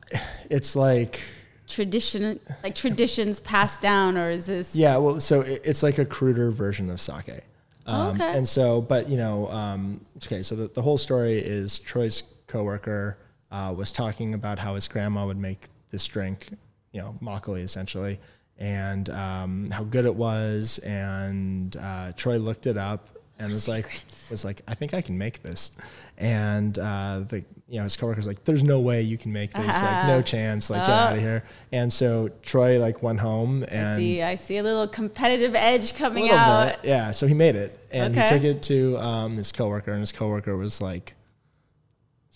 It's 0.50 0.74
like 0.76 1.20
tradition 1.66 2.40
like 2.64 2.74
traditions 2.74 3.40
passed 3.40 3.80
down 3.82 4.16
or 4.16 4.30
is 4.30 4.46
this 4.46 4.74
yeah, 4.74 4.96
well, 4.96 5.20
so 5.20 5.42
it, 5.42 5.60
it's 5.64 5.82
like 5.82 5.98
a 5.98 6.04
cruder 6.06 6.50
version 6.50 6.90
of 6.90 7.00
sake. 7.00 7.42
Um, 7.86 8.14
Okay. 8.14 8.32
And 8.36 8.46
so, 8.46 8.80
but 8.82 9.08
you 9.08 9.16
know, 9.16 9.48
um, 9.48 10.00
okay, 10.24 10.42
so 10.42 10.54
the, 10.56 10.68
the 10.68 10.82
whole 10.82 10.98
story 10.98 11.38
is 11.38 11.78
Troy's 11.78 12.22
coworker 12.46 13.16
uh, 13.50 13.72
was 13.76 13.92
talking 13.92 14.34
about 14.34 14.58
how 14.58 14.74
his 14.74 14.88
grandma 14.88 15.26
would 15.26 15.38
make 15.38 15.68
this 15.90 16.06
drink, 16.06 16.48
you 16.92 17.00
know, 17.00 17.14
makgeolli 17.22 17.62
essentially, 17.62 18.18
and 18.58 19.08
um, 19.10 19.70
how 19.70 19.84
good 19.84 20.04
it 20.04 20.14
was. 20.14 20.78
And 20.78 21.76
uh, 21.76 22.12
Troy 22.16 22.38
looked 22.38 22.66
it 22.66 22.76
up 22.76 23.08
and 23.38 23.48
was 23.48 23.68
like, 23.68 23.88
was 24.30 24.44
like, 24.44 24.62
I 24.66 24.74
think 24.74 24.94
I 24.94 25.00
can 25.00 25.16
make 25.16 25.42
this. 25.42 25.76
And 26.16 26.76
uh, 26.78 27.20
the 27.28 27.44
you 27.68 27.76
know 27.76 27.84
his 27.84 27.96
coworker's 27.96 28.26
like, 28.26 28.42
there's 28.44 28.64
no 28.64 28.80
way 28.80 29.02
you 29.02 29.16
can 29.18 29.32
make 29.32 29.52
this, 29.52 29.82
like 29.82 30.06
no 30.08 30.20
chance, 30.34 30.70
like 30.70 30.80
get 30.80 30.90
out 30.90 31.14
of 31.14 31.20
here. 31.20 31.44
And 31.70 31.92
so 31.92 32.30
Troy 32.42 32.78
like 32.80 33.02
went 33.02 33.20
home 33.20 33.64
and 33.68 33.86
I 33.88 33.96
see 33.96 34.22
I 34.22 34.34
see 34.34 34.56
a 34.56 34.62
little 34.62 34.88
competitive 34.88 35.54
edge 35.54 35.94
coming 35.94 36.30
out. 36.30 36.82
bit. 36.82 36.88
Yeah, 36.88 37.12
so 37.12 37.26
he 37.28 37.34
made 37.34 37.54
it, 37.54 37.78
and 37.92 38.16
Okay. 38.16 38.26
he 38.26 38.34
took 38.34 38.42
it 38.44 38.62
to 38.64 38.98
um, 38.98 39.36
his 39.36 39.52
coworker, 39.52 39.92
and 39.92 40.00
his 40.00 40.10
coworker 40.12 40.56
was 40.56 40.80
like, 40.80 41.14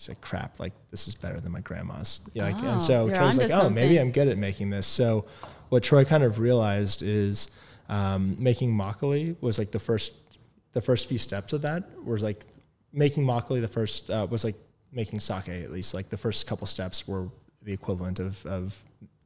like, 0.07 0.21
crap, 0.21 0.59
like 0.59 0.73
this 0.91 1.07
is 1.07 1.15
better 1.15 1.39
than 1.39 1.51
my 1.51 1.61
grandma's. 1.61 2.21
Yeah, 2.33 2.43
like, 2.45 2.61
Oh, 2.63 2.67
and 2.67 2.81
so 2.81 3.09
Troy's 3.13 3.37
like, 3.37 3.51
oh, 3.51 3.69
maybe. 3.69 3.97
I'm 3.99 4.11
good 4.11 4.27
at 4.27 4.37
making 4.37 4.69
this. 4.69 4.85
So 4.85 5.25
what 5.73 5.81
Troy 5.81 6.05
kind 6.05 6.23
of 6.23 6.37
realized 6.37 7.01
is 7.01 7.49
um, 7.89 8.35
making 8.37 8.71
makgeolli 8.71 9.35
was 9.41 9.57
like 9.57 9.71
the 9.71 9.79
first, 9.79 10.13
the 10.73 10.81
first 10.81 11.09
few 11.09 11.17
steps 11.17 11.51
of 11.51 11.63
that 11.63 11.83
was 12.05 12.21
like 12.21 12.45
making 12.91 13.25
makgeolli. 13.25 13.59
The 13.59 13.67
first 13.67 14.11
uh, 14.11 14.27
was 14.29 14.43
like 14.43 14.53
making 14.91 15.19
sake 15.19 15.49
at 15.49 15.71
least. 15.71 15.95
Like 15.95 16.09
the 16.09 16.17
first 16.25 16.45
couple 16.45 16.67
steps 16.67 17.07
were 17.07 17.27
the 17.63 17.73
equivalent 17.73 18.19
of 18.19 18.45
of 18.45 18.79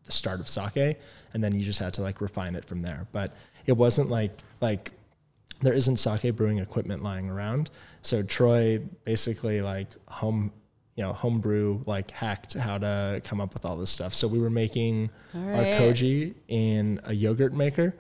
the 0.06 0.14
start 0.14 0.40
of 0.40 0.48
sake, 0.48 0.98
and 1.34 1.44
then 1.44 1.54
you 1.54 1.64
just 1.64 1.80
had 1.80 1.94
to 1.96 2.02
like 2.02 2.22
refine 2.22 2.56
it 2.56 2.64
from 2.64 2.82
there. 2.82 3.08
But 3.12 3.36
it 3.66 3.74
wasn't 3.74 4.10
like 4.10 4.32
like 4.62 4.92
there 5.62 5.74
isn't 5.74 5.98
sake 5.98 6.34
brewing 6.34 6.60
equipment 6.60 7.04
lying 7.04 7.30
around. 7.30 7.72
So 8.04 8.24
Troy 8.24 8.80
basically 9.04 9.62
like 9.62 9.90
home, 10.08 10.54
you 10.98 11.04
know, 11.04 11.14
homebrew 11.14 11.80
like 11.86 12.12
hacked 12.12 12.56
how 12.56 12.78
to 12.80 13.22
come 13.24 13.40
up 13.40 13.54
with 13.54 13.64
all 13.64 13.78
this 13.78 13.90
stuff. 13.92 14.14
So 14.14 14.28
we 14.28 14.40
were 14.40 14.50
making 14.50 15.10
All 15.34 15.42
our 15.56 15.64
koji 15.64 16.34
in 16.50 17.00
a 17.06 17.14
yogurt 17.14 17.54
maker. 17.54 17.96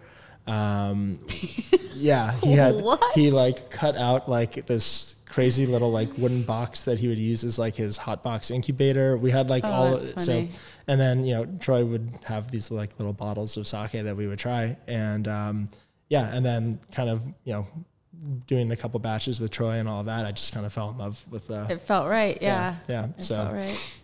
Um, 0.47 1.19
yeah, 1.93 2.31
he 2.43 2.53
had 2.53 2.81
What? 2.81 3.01
he 3.15 3.31
like 3.31 3.69
cut 3.69 3.95
out 3.95 4.27
like 4.29 4.65
this 4.65 5.15
crazy 5.25 5.65
little 5.65 5.91
like 5.91 6.09
wooden 6.17 6.41
box 6.43 6.83
that 6.85 6.97
he 6.99 7.07
would 7.07 7.19
use 7.19 7.43
as 7.43 7.59
like 7.59 7.75
his 7.75 7.97
hot 7.97 8.23
box 8.23 8.49
incubator. 8.49 9.17
We 9.17 9.29
had 9.31 9.49
like 9.49 9.63
Oh, 9.65 9.69
all 9.71 9.99
so 9.99 10.15
funny. 10.15 10.49
and 10.87 10.99
then 10.99 11.25
you 11.25 11.35
know 11.35 11.45
Troy 11.59 11.85
would 11.85 12.11
have 12.23 12.49
these 12.49 12.71
like 12.71 12.97
little 12.97 13.13
bottles 13.13 13.57
of 13.57 13.67
sake 13.67 13.91
that 13.91 14.15
we 14.17 14.25
would 14.25 14.39
try 14.39 14.77
and 14.87 15.27
um, 15.27 15.69
yeah 16.09 16.33
and 16.33 16.45
then 16.45 16.79
kind 16.91 17.09
of 17.09 17.21
you 17.43 17.53
know 17.53 17.67
doing 18.47 18.71
a 18.71 18.75
couple 18.75 18.99
batches 18.99 19.39
with 19.39 19.51
Troy 19.51 19.73
and 19.79 19.87
all 19.87 20.03
that 20.03 20.25
I 20.25 20.31
just 20.31 20.53
kind 20.53 20.65
of 20.65 20.73
fell 20.73 20.89
in 20.89 20.97
love 20.97 21.23
with 21.29 21.47
the 21.47 21.67
It 21.69 21.81
felt 21.81 22.07
right. 22.09 22.37
Yeah. 22.41 22.75
yeah, 22.87 23.07
It 23.17 23.23
so 23.23 23.35
felt 23.35 23.53
right. 23.53 23.97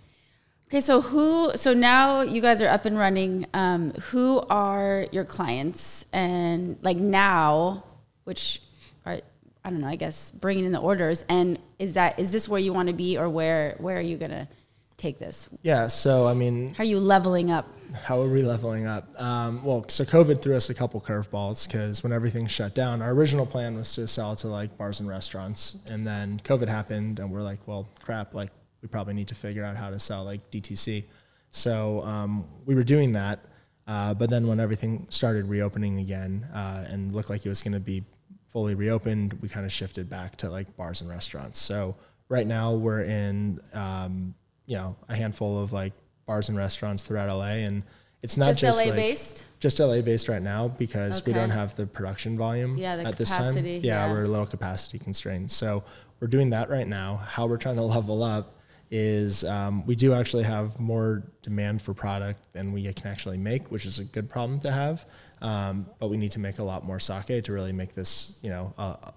Okay, 0.70 0.82
so 0.82 1.02
who? 1.02 1.52
So 1.56 1.74
now 1.74 2.22
you 2.22 2.42
guys 2.42 2.60
are 2.62 2.68
up 2.68 2.86
and 2.86 2.98
running. 2.98 3.46
Um, 3.54 3.92
who 4.10 4.40
are 4.50 5.06
your 5.12 5.24
clients? 5.24 6.06
And 6.12 6.78
like 6.82 6.98
now, 6.98 7.84
which 8.24 8.60
are 9.06 9.20
I 9.64 9.70
don't 9.70 9.82
know. 9.82 9.88
I 9.88 9.96
guess 9.96 10.32
bringing 10.32 10.66
in 10.66 10.72
the 10.72 10.80
orders. 10.80 11.26
And 11.30 11.60
is 11.78 11.94
that 11.94 12.20
is 12.20 12.32
this 12.32 12.50
where 12.50 12.60
you 12.60 12.74
want 12.74 12.88
to 12.88 12.94
be, 12.96 13.18
or 13.20 13.30
where 13.30 13.76
where 13.80 13.98
are 13.98 14.02
you 14.02 14.18
gonna 14.18 14.48
take 14.98 15.20
this? 15.20 15.50
yeah 15.62 15.88
so 15.88 16.28
I 16.28 16.34
mean 16.34 16.74
How 16.74 16.84
are 16.84 16.88
you 16.88 17.00
leveling 17.00 17.52
up? 17.52 17.68
how 17.94 18.20
are 18.22 18.28
we 18.28 18.42
leveling 18.42 18.88
up? 18.88 19.08
Um, 19.22 19.64
well, 19.64 19.86
so 19.88 20.04
COVID 20.04 20.42
threw 20.42 20.56
us 20.56 20.70
a 20.70 20.74
couple 20.74 21.00
curveballs 21.00 21.68
because 21.68 22.02
when 22.02 22.12
everything 22.12 22.48
shut 22.48 22.74
down, 22.74 23.04
our 23.04 23.12
original 23.12 23.46
plan 23.46 23.76
was 23.76 23.94
to 23.94 24.08
sell 24.08 24.36
to 24.38 24.48
like 24.48 24.76
bars 24.80 25.00
and 25.00 25.08
restaurants, 25.08 25.78
and 25.90 26.06
then 26.06 26.42
COVID 26.44 26.68
happened, 26.68 27.20
and 27.20 27.30
we're 27.32 27.44
like, 27.44 27.60
well, 27.68 27.88
crap, 28.02 28.34
like 28.34 28.50
we 28.82 28.88
probably 28.88 29.14
need 29.14 29.28
to 29.28 29.36
figure 29.36 29.64
out 29.64 29.76
how 29.76 29.92
to 29.92 30.00
sell 30.00 30.24
like 30.24 30.50
DTC. 30.50 31.06
So 31.52 32.02
um, 32.02 32.48
we 32.66 32.74
were 32.74 32.84
doing 32.84 33.14
that, 33.14 33.46
uh, 33.88 34.14
but 34.16 34.32
then 34.32 34.48
when 34.48 34.60
everything 34.60 35.06
started 35.10 35.46
reopening 35.48 36.00
again 36.00 36.48
uh, 36.54 36.86
and 36.90 37.14
looked 37.14 37.30
like 37.30 37.46
it 37.46 37.50
was 37.50 37.62
going 37.62 37.74
to 37.74 37.80
be 37.80 38.04
fully 38.48 38.74
reopened, 38.74 39.34
we 39.42 39.50
kind 39.50 39.66
of 39.68 39.72
shifted 39.72 40.10
back 40.10 40.36
to 40.38 40.50
like 40.50 40.76
bars 40.76 41.02
and 41.02 41.10
restaurants. 41.10 41.60
So 41.60 41.96
right 42.28 42.48
now 42.48 42.74
we're 42.74 43.04
in, 43.04 43.60
um, 43.74 44.34
you 44.66 44.78
know, 44.78 44.96
a 45.10 45.16
handful 45.16 45.62
of 45.62 45.74
like 45.74 45.94
bars 46.26 46.50
and 46.50 46.58
restaurants 46.58 47.04
throughout 47.04 47.30
LA, 47.30 47.66
and 47.66 47.84
it's 48.22 48.38
not 48.38 48.48
Just, 48.48 48.62
just, 48.62 48.80
LA 48.80 48.86
like, 48.86 48.96
based. 48.96 49.46
just 49.60 49.80
LA 49.80 50.02
based 50.02 50.30
right 50.30 50.42
now 50.42 50.70
because 50.70 51.26
we 51.26 51.34
don't 51.34 51.50
have 51.50 51.76
the 51.76 51.86
production 51.86 52.38
volume 52.38 52.78
Yeah, 52.78 52.96
the 52.96 53.04
at 53.06 53.18
this 53.18 53.32
capacity, 53.32 53.80
time. 53.80 53.86
Yeah, 53.86 54.06
yeah. 54.06 54.12
we're 54.12 54.24
a 54.24 54.28
little 54.28 54.46
capacity 54.46 54.98
constrained. 54.98 55.52
So 55.52 55.84
we're 56.20 56.28
doing 56.30 56.50
that 56.52 56.70
right 56.70 56.88
now. 56.88 57.18
How 57.18 57.46
we're 57.48 57.58
trying 57.58 57.76
to 57.76 57.84
level 57.84 58.24
up 58.24 58.56
is 58.90 59.44
um, 59.44 59.86
we 59.86 59.96
do 59.96 60.14
actually 60.14 60.44
have 60.44 60.80
more 60.80 61.24
demand 61.42 61.82
for 61.82 61.94
product 61.94 62.54
than 62.54 62.72
we 62.72 62.84
can 62.94 63.08
actually 63.08 63.40
make, 63.40 63.72
which 63.72 63.86
is 63.86 64.00
a 64.00 64.06
good 64.06 64.30
problem 64.30 64.60
to 64.60 64.72
have. 64.72 65.06
Um, 65.42 65.88
but 66.00 66.10
we 66.10 66.16
need 66.16 66.32
to 66.32 66.40
make 66.40 66.60
a 66.60 66.64
lot 66.64 66.86
more 66.86 67.00
sake 67.00 67.44
to 67.44 67.52
really 67.52 67.74
make 67.74 67.94
this, 67.94 68.40
you 68.44 68.50
know, 68.50 68.74
a 68.78 69.12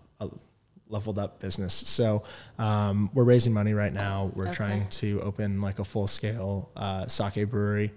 leveled 0.88 1.19
up 1.19 1.40
business. 1.40 1.75
So 1.75 2.23
um, 2.59 3.11
we're 3.14 3.25
raising 3.25 3.52
money 3.52 3.75
right 3.75 3.93
now. 3.93 4.31
We're 4.35 4.45
Okay. 4.45 4.55
trying 4.55 4.88
to 4.88 5.21
open 5.23 5.61
like 5.61 5.78
a 5.78 5.85
full 5.85 6.07
scale 6.07 6.71
uh, 6.76 7.07
sake 7.07 7.49
brewery. 7.50 7.93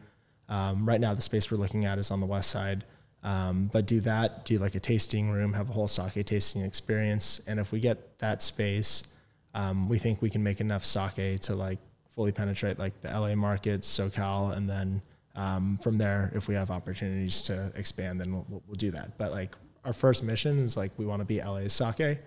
Um, 0.48 0.88
right 0.88 1.00
now, 1.00 1.14
the 1.14 1.22
space 1.22 1.52
we're 1.52 1.58
looking 1.58 1.86
at 1.86 1.98
is 2.00 2.10
on 2.12 2.20
the 2.20 2.26
west 2.26 2.50
side. 2.50 2.84
Um, 3.22 3.70
but 3.72 3.86
do 3.86 4.00
that, 4.02 4.46
do 4.46 4.58
like 4.60 4.76
a 4.76 4.80
tasting 4.80 5.30
room, 5.30 5.54
have 5.54 5.70
a 5.70 5.74
whole 5.74 5.88
sake 5.88 6.26
tasting 6.26 6.64
experience. 6.64 7.42
And 7.48 7.60
if 7.60 7.72
we 7.72 7.80
get 7.80 8.18
that 8.20 8.42
space, 8.42 9.04
um, 9.54 9.90
we 9.90 9.98
think 10.00 10.22
we 10.22 10.30
can 10.30 10.42
make 10.44 10.62
enough 10.62 10.86
sake 10.86 11.40
to 11.42 11.56
like 11.56 11.80
fully 12.16 12.32
penetrate 12.32 12.80
like 12.80 13.00
the 13.02 13.10
LA 13.10 13.36
market, 13.36 13.82
SoCal, 13.82 14.56
and 14.56 14.70
then 14.70 15.02
um, 15.36 15.78
from 15.84 15.98
there, 15.98 16.32
if 16.34 16.48
we 16.48 16.56
have 16.56 16.72
opportunities 16.72 17.42
to 17.44 17.72
expand, 17.76 18.20
then 18.20 18.32
we'll, 18.34 18.46
we'll, 18.50 18.64
we'll 18.68 18.76
do 18.76 18.92
that. 18.92 19.18
But 19.18 19.32
like 19.32 19.54
our 19.86 19.94
first 19.94 20.24
mission 20.24 20.60
is 20.60 20.76
like 20.78 20.92
we 20.98 21.06
want 21.06 21.20
to 21.22 21.26
be 21.26 21.42
LA's 21.42 21.74
sake, 21.74 22.20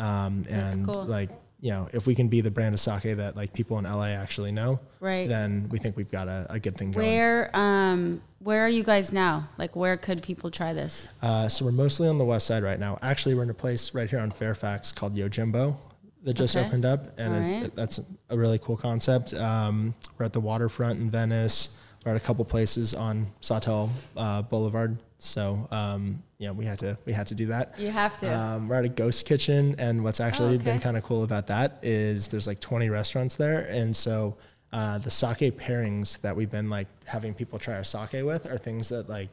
um, 0.00 0.44
and 0.48 0.86
cool. 0.86 1.04
like 1.04 1.30
you 1.60 1.70
know 1.70 1.88
if 1.92 2.06
we 2.06 2.14
can 2.14 2.28
be 2.28 2.40
the 2.40 2.50
brand 2.50 2.72
of 2.74 2.80
sake 2.80 3.16
that 3.16 3.36
like 3.36 3.52
people 3.52 3.78
in 3.78 3.84
LA 3.84 4.06
actually 4.08 4.50
know, 4.52 4.80
Right. 5.00 5.28
then 5.28 5.68
we 5.70 5.78
think 5.78 5.96
we've 5.96 6.10
got 6.10 6.26
a, 6.28 6.46
a 6.50 6.58
good 6.58 6.76
thing 6.76 6.90
going. 6.92 7.06
Where 7.06 7.50
um 7.56 8.22
where 8.38 8.64
are 8.64 8.68
you 8.68 8.82
guys 8.82 9.12
now? 9.12 9.48
Like 9.58 9.76
where 9.76 9.96
could 9.98 10.22
people 10.22 10.50
try 10.50 10.72
this? 10.72 11.08
Uh, 11.20 11.48
so 11.48 11.64
we're 11.66 11.72
mostly 11.72 12.08
on 12.08 12.16
the 12.16 12.24
west 12.24 12.46
side 12.46 12.62
right 12.62 12.80
now. 12.80 12.98
Actually, 13.02 13.34
we're 13.34 13.42
in 13.42 13.50
a 13.50 13.54
place 13.54 13.94
right 13.94 14.08
here 14.08 14.18
on 14.20 14.30
Fairfax 14.30 14.92
called 14.92 15.14
Yojimbo 15.14 15.76
that 16.24 16.34
just 16.34 16.56
Okay. 16.56 16.66
opened 16.66 16.84
up, 16.86 17.18
and 17.18 17.34
it's, 17.34 17.56
right. 17.62 17.76
that's 17.76 18.00
a 18.30 18.36
really 18.38 18.58
cool 18.58 18.76
concept. 18.78 19.32
Um, 19.34 19.94
we're 20.18 20.24
at 20.26 20.32
the 20.32 20.40
waterfront 20.40 21.00
in 21.00 21.10
Venice. 21.10 21.76
We're 22.04 22.12
at 22.12 22.16
a 22.16 22.24
couple 22.24 22.44
places 22.44 22.94
on 22.94 23.26
Sawtelle 23.40 23.90
uh, 24.16 24.42
Boulevard. 24.42 24.96
So 25.18 25.68
um, 25.70 26.22
yeah, 26.38 26.50
we 26.50 26.64
had 26.64 26.78
to 26.78 26.96
we 27.04 27.12
had 27.12 27.26
to 27.26 27.34
do 27.34 27.46
that. 27.46 27.78
You 27.78 27.90
have 27.90 28.16
to. 28.18 28.34
Um, 28.34 28.68
we're 28.68 28.76
at 28.76 28.86
a 28.86 28.88
ghost 28.88 29.26
kitchen, 29.26 29.74
and 29.78 30.02
what's 30.02 30.20
actually 30.20 30.56
been 30.56 30.76
okay. 30.76 30.78
kind 30.78 30.96
of 30.96 31.02
cool 31.02 31.24
about 31.24 31.46
that 31.48 31.78
is 31.82 32.28
there's 32.28 32.46
like 32.46 32.60
20 32.60 32.88
restaurants 32.88 33.36
there, 33.36 33.66
and 33.70 33.94
so 33.94 34.36
uh, 34.72 34.96
the 34.98 35.10
sake 35.10 35.58
pairings 35.58 36.20
that 36.22 36.34
we've 36.34 36.50
been 36.50 36.70
like 36.70 36.88
having 37.04 37.34
people 37.34 37.58
try 37.58 37.74
our 37.74 37.84
sake 37.84 38.24
with 38.24 38.50
are 38.50 38.56
things 38.56 38.88
that 38.88 39.08
like 39.08 39.28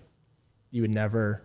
you 0.71 0.81
would 0.81 0.91
never 0.91 1.41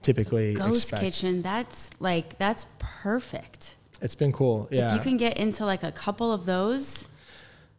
typically 0.00 0.54
Ghost 0.54 0.84
expect. 0.84 1.02
kitchen. 1.02 1.42
That's 1.42 1.90
like 2.00 2.38
that's 2.38 2.64
perfect. 2.78 3.74
It's 4.00 4.14
been 4.14 4.32
cool, 4.32 4.68
yeah. 4.70 4.90
If 4.90 4.94
you 4.94 5.10
can 5.10 5.18
get 5.18 5.36
into 5.36 5.66
like 5.66 5.82
a 5.82 5.92
couple 5.92 6.32
of 6.32 6.46
those 6.46 7.06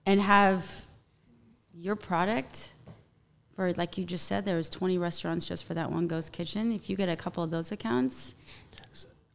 and 0.05 0.21
have 0.21 0.84
your 1.77 1.95
product 1.95 2.73
for 3.55 3.73
like 3.73 3.97
you 3.97 4.05
just 4.05 4.25
said 4.25 4.45
there 4.45 4.57
was 4.57 4.69
20 4.69 4.97
restaurants 4.97 5.45
just 5.45 5.63
for 5.63 5.73
that 5.73 5.91
one 5.91 6.07
ghost 6.07 6.31
kitchen. 6.31 6.71
If 6.71 6.89
you 6.89 6.95
get 6.95 7.09
a 7.09 7.15
couple 7.15 7.43
of 7.43 7.51
those 7.51 7.71
accounts, 7.71 8.35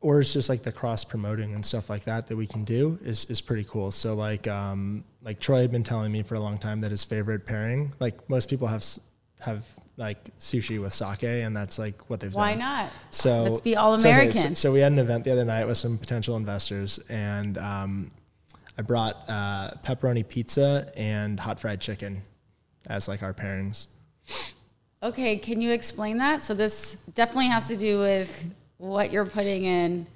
or 0.00 0.20
it's 0.20 0.32
just 0.32 0.48
like 0.48 0.62
the 0.62 0.72
cross 0.72 1.04
promoting 1.04 1.54
and 1.54 1.64
stuff 1.64 1.90
like 1.90 2.04
that 2.04 2.26
that 2.28 2.36
we 2.36 2.46
can 2.46 2.64
do 2.64 2.98
is, 3.04 3.26
is 3.26 3.40
pretty 3.40 3.64
cool. 3.64 3.90
So 3.90 4.14
like 4.14 4.48
um, 4.48 5.04
like 5.22 5.40
Troy 5.40 5.60
had 5.60 5.72
been 5.72 5.84
telling 5.84 6.12
me 6.12 6.22
for 6.22 6.34
a 6.34 6.40
long 6.40 6.58
time 6.58 6.80
that 6.82 6.90
his 6.90 7.04
favorite 7.04 7.46
pairing, 7.46 7.92
like 7.98 8.28
most 8.28 8.48
people 8.48 8.68
have 8.68 8.84
have 9.40 9.66
like 9.96 10.36
sushi 10.38 10.80
with 10.80 10.92
sake, 10.92 11.22
and 11.22 11.56
that's 11.56 11.78
like 11.78 12.08
what 12.08 12.20
they've 12.20 12.34
why 12.34 12.50
done. 12.50 12.58
Why 12.60 12.64
not? 12.82 12.90
So 13.10 13.42
Let's 13.44 13.60
be 13.60 13.76
all 13.76 13.94
American. 13.94 14.54
So, 14.54 14.68
so 14.68 14.72
we 14.72 14.80
had 14.80 14.92
an 14.92 14.98
event 14.98 15.24
the 15.24 15.32
other 15.32 15.44
night 15.44 15.66
with 15.66 15.78
some 15.78 15.98
potential 15.98 16.36
investors, 16.36 16.98
and 17.08 17.56
um, 17.58 18.10
I 18.78 18.82
brought 18.82 19.16
uh, 19.28 19.72
pepperoni 19.84 20.26
pizza 20.26 20.90
and 20.96 21.38
hot 21.38 21.60
fried 21.60 21.80
chicken 21.80 22.22
as 22.86 23.08
like 23.08 23.22
our 23.22 23.34
pairings. 23.34 23.86
Okay, 25.02 25.36
can 25.36 25.60
you 25.60 25.70
explain 25.72 26.18
that? 26.18 26.42
So 26.42 26.54
this 26.54 26.96
definitely 27.14 27.46
has 27.46 27.68
to 27.68 27.76
do 27.76 27.98
with 27.98 28.50
what 28.76 29.12
you're 29.12 29.26
putting 29.26 29.64
in 29.64 30.06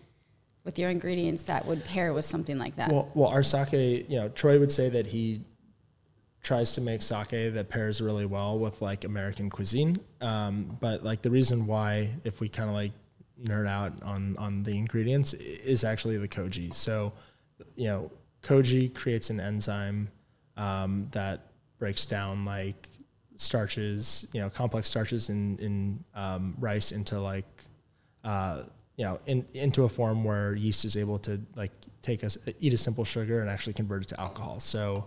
with 0.64 0.78
your 0.78 0.90
ingredients 0.90 1.44
that 1.44 1.66
would 1.66 1.84
pair 1.84 2.12
with 2.12 2.24
something 2.24 2.58
like 2.58 2.76
that. 2.76 2.90
Well, 2.90 3.10
well, 3.14 3.28
our 3.28 3.42
sake, 3.42 3.72
you 4.08 4.16
know, 4.16 4.28
Troy 4.30 4.58
would 4.58 4.72
say 4.72 4.88
that 4.88 5.06
he 5.06 5.42
tries 6.42 6.72
to 6.72 6.80
make 6.80 7.02
sake 7.02 7.54
that 7.54 7.68
pairs 7.68 8.00
really 8.00 8.26
well 8.26 8.58
with 8.58 8.80
like 8.82 9.04
American 9.04 9.50
cuisine. 9.50 9.98
Um, 10.20 10.76
but 10.80 11.02
like 11.02 11.22
the 11.22 11.30
reason 11.30 11.66
why, 11.66 12.10
if 12.24 12.40
we 12.40 12.48
kind 12.48 12.68
of 12.68 12.74
like 12.74 12.92
nerd 13.42 13.66
out 13.66 13.92
on 14.02 14.36
on 14.38 14.62
the 14.62 14.76
ingredients, 14.76 15.32
is 15.32 15.84
actually 15.84 16.18
the 16.18 16.28
koji. 16.28 16.72
So, 16.72 17.12
you 17.76 17.88
know, 17.88 18.10
koji 18.42 18.94
creates 18.94 19.30
an 19.30 19.40
enzyme 19.40 20.08
um, 20.56 21.08
that 21.12 21.40
breaks 21.84 22.06
down 22.06 22.46
like 22.46 22.88
starches, 23.36 24.26
you 24.32 24.40
know, 24.40 24.48
complex 24.48 24.88
starches 24.88 25.28
in 25.28 25.58
in 25.58 26.02
um, 26.14 26.56
rice 26.58 26.92
into 26.92 27.20
like 27.20 27.50
uh, 28.24 28.62
you 28.96 29.04
know, 29.04 29.20
in, 29.26 29.44
into 29.52 29.84
a 29.84 29.88
form 29.88 30.24
where 30.24 30.54
yeast 30.54 30.86
is 30.86 30.96
able 30.96 31.18
to 31.18 31.38
like 31.56 31.72
take 32.00 32.24
us 32.24 32.38
eat 32.58 32.72
a 32.72 32.78
simple 32.78 33.04
sugar 33.04 33.42
and 33.42 33.50
actually 33.50 33.74
convert 33.74 34.00
it 34.00 34.08
to 34.08 34.18
alcohol. 34.18 34.60
So 34.60 35.04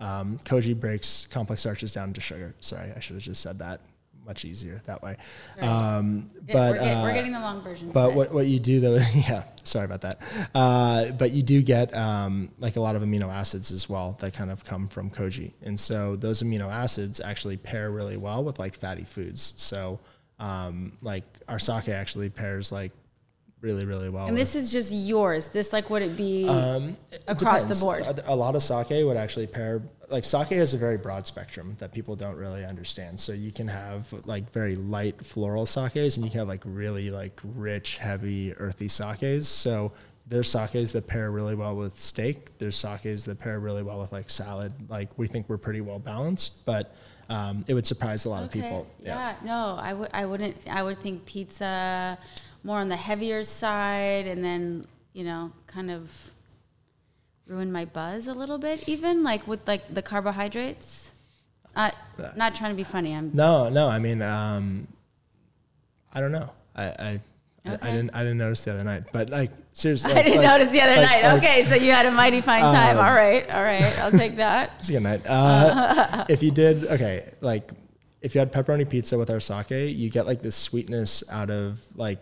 um, 0.00 0.38
koji 0.44 0.78
breaks 0.78 1.26
complex 1.26 1.62
starches 1.62 1.94
down 1.94 2.08
into 2.08 2.20
sugar. 2.20 2.54
Sorry, 2.60 2.90
I 2.94 3.00
should 3.00 3.14
have 3.14 3.22
just 3.22 3.40
said 3.40 3.58
that 3.60 3.80
much 4.28 4.44
easier 4.44 4.80
that 4.86 5.02
way. 5.02 5.16
Right. 5.60 5.66
Um, 5.66 6.30
Yeah, 6.46 6.52
but 6.54 6.72
we're, 6.74 6.78
get- 6.78 7.02
we're 7.02 7.10
uh, 7.10 7.14
getting 7.14 7.32
the 7.32 7.40
long 7.40 7.62
version. 7.62 7.90
but 7.90 8.04
today. 8.08 8.16
what, 8.16 8.32
what 8.32 8.46
you 8.46 8.60
do 8.60 8.78
though, 8.78 8.94
yeah, 9.14 9.44
sorry 9.64 9.86
about 9.86 10.02
that. 10.02 10.20
Uh, 10.54 11.06
but 11.12 11.32
you 11.32 11.42
do 11.42 11.62
get 11.62 11.92
um, 11.94 12.50
like 12.58 12.76
a 12.76 12.80
lot 12.80 12.94
of 12.94 13.02
amino 13.02 13.32
acids 13.32 13.72
as 13.72 13.88
well 13.88 14.16
that 14.20 14.34
kind 14.34 14.50
of 14.50 14.64
come 14.64 14.86
from 14.88 15.10
koji, 15.10 15.52
and 15.62 15.80
so 15.80 16.14
those 16.14 16.42
amino 16.42 16.70
acids 16.70 17.20
actually 17.20 17.56
pair 17.56 17.90
really 17.90 18.16
well 18.16 18.44
with 18.44 18.58
like 18.58 18.74
fatty 18.74 19.04
foods. 19.04 19.54
So 19.56 19.98
um, 20.38 20.92
like 21.02 21.24
our 21.48 21.58
sake 21.58 21.88
actually 21.88 22.28
pairs 22.30 22.70
like 22.70 22.92
really 23.60 23.84
really 23.84 24.08
well. 24.08 24.26
and 24.26 24.34
with- 24.34 24.40
this 24.40 24.54
is 24.54 24.70
just 24.70 24.92
yours. 24.92 25.48
This 25.48 25.72
like 25.72 25.90
would 25.90 26.02
it 26.02 26.16
be? 26.16 26.48
um, 26.48 26.96
it 27.10 27.24
across 27.26 27.64
the 27.64 27.74
board. 27.74 28.02
A, 28.02 28.32
a 28.32 28.36
lot 28.36 28.54
of 28.54 28.62
sake 28.62 28.88
would 28.90 29.16
actually 29.16 29.46
pair. 29.46 29.82
Like 30.10 30.24
sake 30.24 30.48
has 30.48 30.72
a 30.74 30.78
very 30.78 30.96
broad 30.96 31.26
spectrum 31.26 31.76
that 31.80 31.92
people 31.92 32.16
don't 32.16 32.36
really 32.36 32.64
understand. 32.64 33.20
So 33.20 33.32
you 33.32 33.52
can 33.52 33.68
have 33.68 34.12
like 34.26 34.50
very 34.52 34.76
light 34.76 35.24
floral 35.24 35.66
sakes, 35.66 36.16
and 36.16 36.24
you 36.24 36.30
can 36.30 36.40
have 36.40 36.48
like 36.48 36.62
really 36.64 37.10
like 37.10 37.38
rich, 37.42 37.98
heavy, 37.98 38.54
earthy 38.54 38.88
sakes. 38.88 39.48
So 39.48 39.92
there's 40.26 40.50
sakes 40.50 40.92
that 40.92 41.06
pair 41.06 41.30
really 41.30 41.54
well 41.54 41.76
with 41.76 41.98
steak. 41.98 42.56
There's 42.58 42.76
sakes 42.76 43.24
that 43.24 43.38
pair 43.38 43.60
really 43.60 43.82
well 43.82 44.00
with 44.00 44.12
like 44.12 44.30
salad. 44.30 44.72
Like 44.88 45.10
we 45.18 45.26
think 45.26 45.48
we're 45.48 45.58
pretty 45.58 45.80
well 45.80 45.98
balanced, 45.98 46.64
but 46.64 46.94
um, 47.30 47.64
it 47.68 47.74
would 47.74 47.86
surprise 47.86 48.24
a 48.24 48.30
lot 48.30 48.42
of 48.42 48.50
people. 48.50 48.86
Yeah. 49.00 49.34
no, 49.44 49.76
I 49.78 49.92
would. 49.92 50.08
I 50.14 50.24
wouldn't. 50.24 50.56
I 50.70 50.82
would 50.82 51.00
think 51.00 51.26
pizza 51.26 52.18
more 52.64 52.78
on 52.78 52.88
the 52.88 52.96
heavier 52.96 53.44
side, 53.44 54.26
and 54.26 54.44
then 54.44 54.86
you 55.12 55.24
know, 55.24 55.52
kind 55.66 55.90
of 55.90 56.30
ruin 57.46 57.72
my 57.72 57.84
buzz 57.84 58.26
a 58.26 58.34
little 58.34 58.58
bit, 58.58 58.88
even 58.88 59.22
like 59.22 59.46
with 59.46 59.66
like 59.66 59.92
the 59.92 60.02
carbohydrates. 60.02 61.12
Not 61.76 61.94
not 62.36 62.54
trying 62.54 62.70
to 62.70 62.76
be 62.76 62.84
funny. 62.84 63.14
I'm 63.14 63.30
No, 63.34 63.68
no. 63.68 63.88
I 63.88 63.98
mean, 63.98 64.20
um, 64.22 64.88
I 66.12 66.20
don't 66.20 66.32
know. 66.32 66.50
I, 66.74 66.84
I, 66.84 66.90
I- 66.90 67.20
I 67.82 67.90
didn't, 67.90 68.10
I 68.14 68.22
didn't 68.22 68.38
notice 68.38 68.64
the 68.64 68.72
other 68.72 68.84
night, 68.84 69.04
but 69.12 69.28
like 69.30 69.50
seriously, 69.74 70.12
I 70.14 70.22
didn't 70.22 70.38
like- 70.38 70.46
notice 70.46 70.68
the 70.72 70.80
other 70.80 70.96
like- 70.96 71.10
night. 71.10 71.22
like- 71.22 71.38
okay, 71.44 71.64
so 71.64 71.74
you 71.74 71.90
had 71.92 72.06
a 72.06 72.10
mighty 72.10 72.40
fine 72.40 72.62
time. 72.62 72.96
Um, 72.98 73.04
all 73.04 73.12
right, 73.12 73.54
all 73.54 73.62
right. 73.62 73.98
I'll 74.00 74.10
take 74.10 74.36
that. 74.36 74.72
It's 74.78 74.88
a 74.88 74.92
good 74.92 75.02
night. 75.02 75.22
Uh, 75.26 76.24
if 76.28 76.42
you 76.42 76.50
did, 76.50 76.84
okay, 76.86 77.30
like 77.40 77.70
if 78.22 78.34
you 78.34 78.38
had 78.40 78.52
pepperoni 78.52 78.88
pizza 78.88 79.18
with 79.18 79.28
our 79.30 79.38
sake, 79.40 79.68
you 79.70 80.10
get 80.10 80.26
like 80.26 80.40
this 80.40 80.56
sweetness 80.56 81.22
out 81.30 81.50
of 81.50 81.84
like 81.94 82.18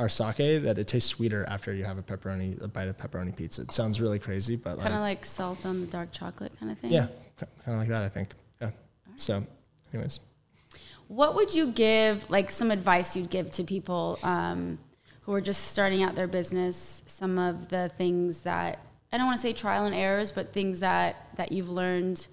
our 0.00 0.08
sake 0.08 0.62
that 0.62 0.78
it 0.78 0.88
tastes 0.88 1.10
sweeter 1.10 1.44
after 1.48 1.74
you 1.74 1.84
have 1.84 1.98
a 1.98 2.02
pepperoni, 2.02 2.60
a 2.64 2.68
bite 2.68 2.88
of 2.88 2.96
pepperoni 2.96 3.36
pizza. 3.36 3.62
It 3.62 3.72
sounds 3.72 4.00
really 4.00 4.18
crazy, 4.18 4.56
but 4.56 4.78
Kind 4.80 4.94
of 4.94 5.00
like 5.00 5.24
salt 5.24 5.66
on 5.66 5.80
the 5.82 5.86
dark 5.86 6.10
chocolate 6.10 6.52
kind 6.58 6.72
of 6.72 6.78
thing. 6.78 6.90
yeah, 6.92 7.08
kind 7.38 7.50
of 7.74 7.74
like 7.76 7.88
that, 7.88 8.02
I 8.02 8.08
think. 8.08 8.30
Yeah. 8.60 8.70
So, 9.16 9.44
anyways, 9.92 10.20
What 11.08 11.34
would 11.34 11.54
you 11.54 11.68
give, 11.72 12.28
like 12.30 12.50
some 12.50 12.70
advice 12.70 13.14
you'd 13.16 13.30
give 13.30 13.50
to 13.52 13.62
people 13.64 14.18
um, 14.22 14.78
who 15.22 15.34
are 15.34 15.40
just 15.42 15.68
starting 15.68 16.02
out 16.02 16.14
their 16.14 16.28
business? 16.28 17.02
Some 17.06 17.38
of 17.38 17.68
the 17.68 17.90
things 17.96 18.40
that 18.40 18.78
I 19.12 19.18
don't 19.18 19.26
want 19.26 19.38
to 19.38 19.42
say 19.42 19.52
trial 19.52 19.84
and 19.86 19.94
errors, 19.94 20.32
but 20.32 20.52
things 20.52 20.80
that 20.80 21.16
that 21.36 21.52
you've 21.52 21.68
learned, 21.70 22.26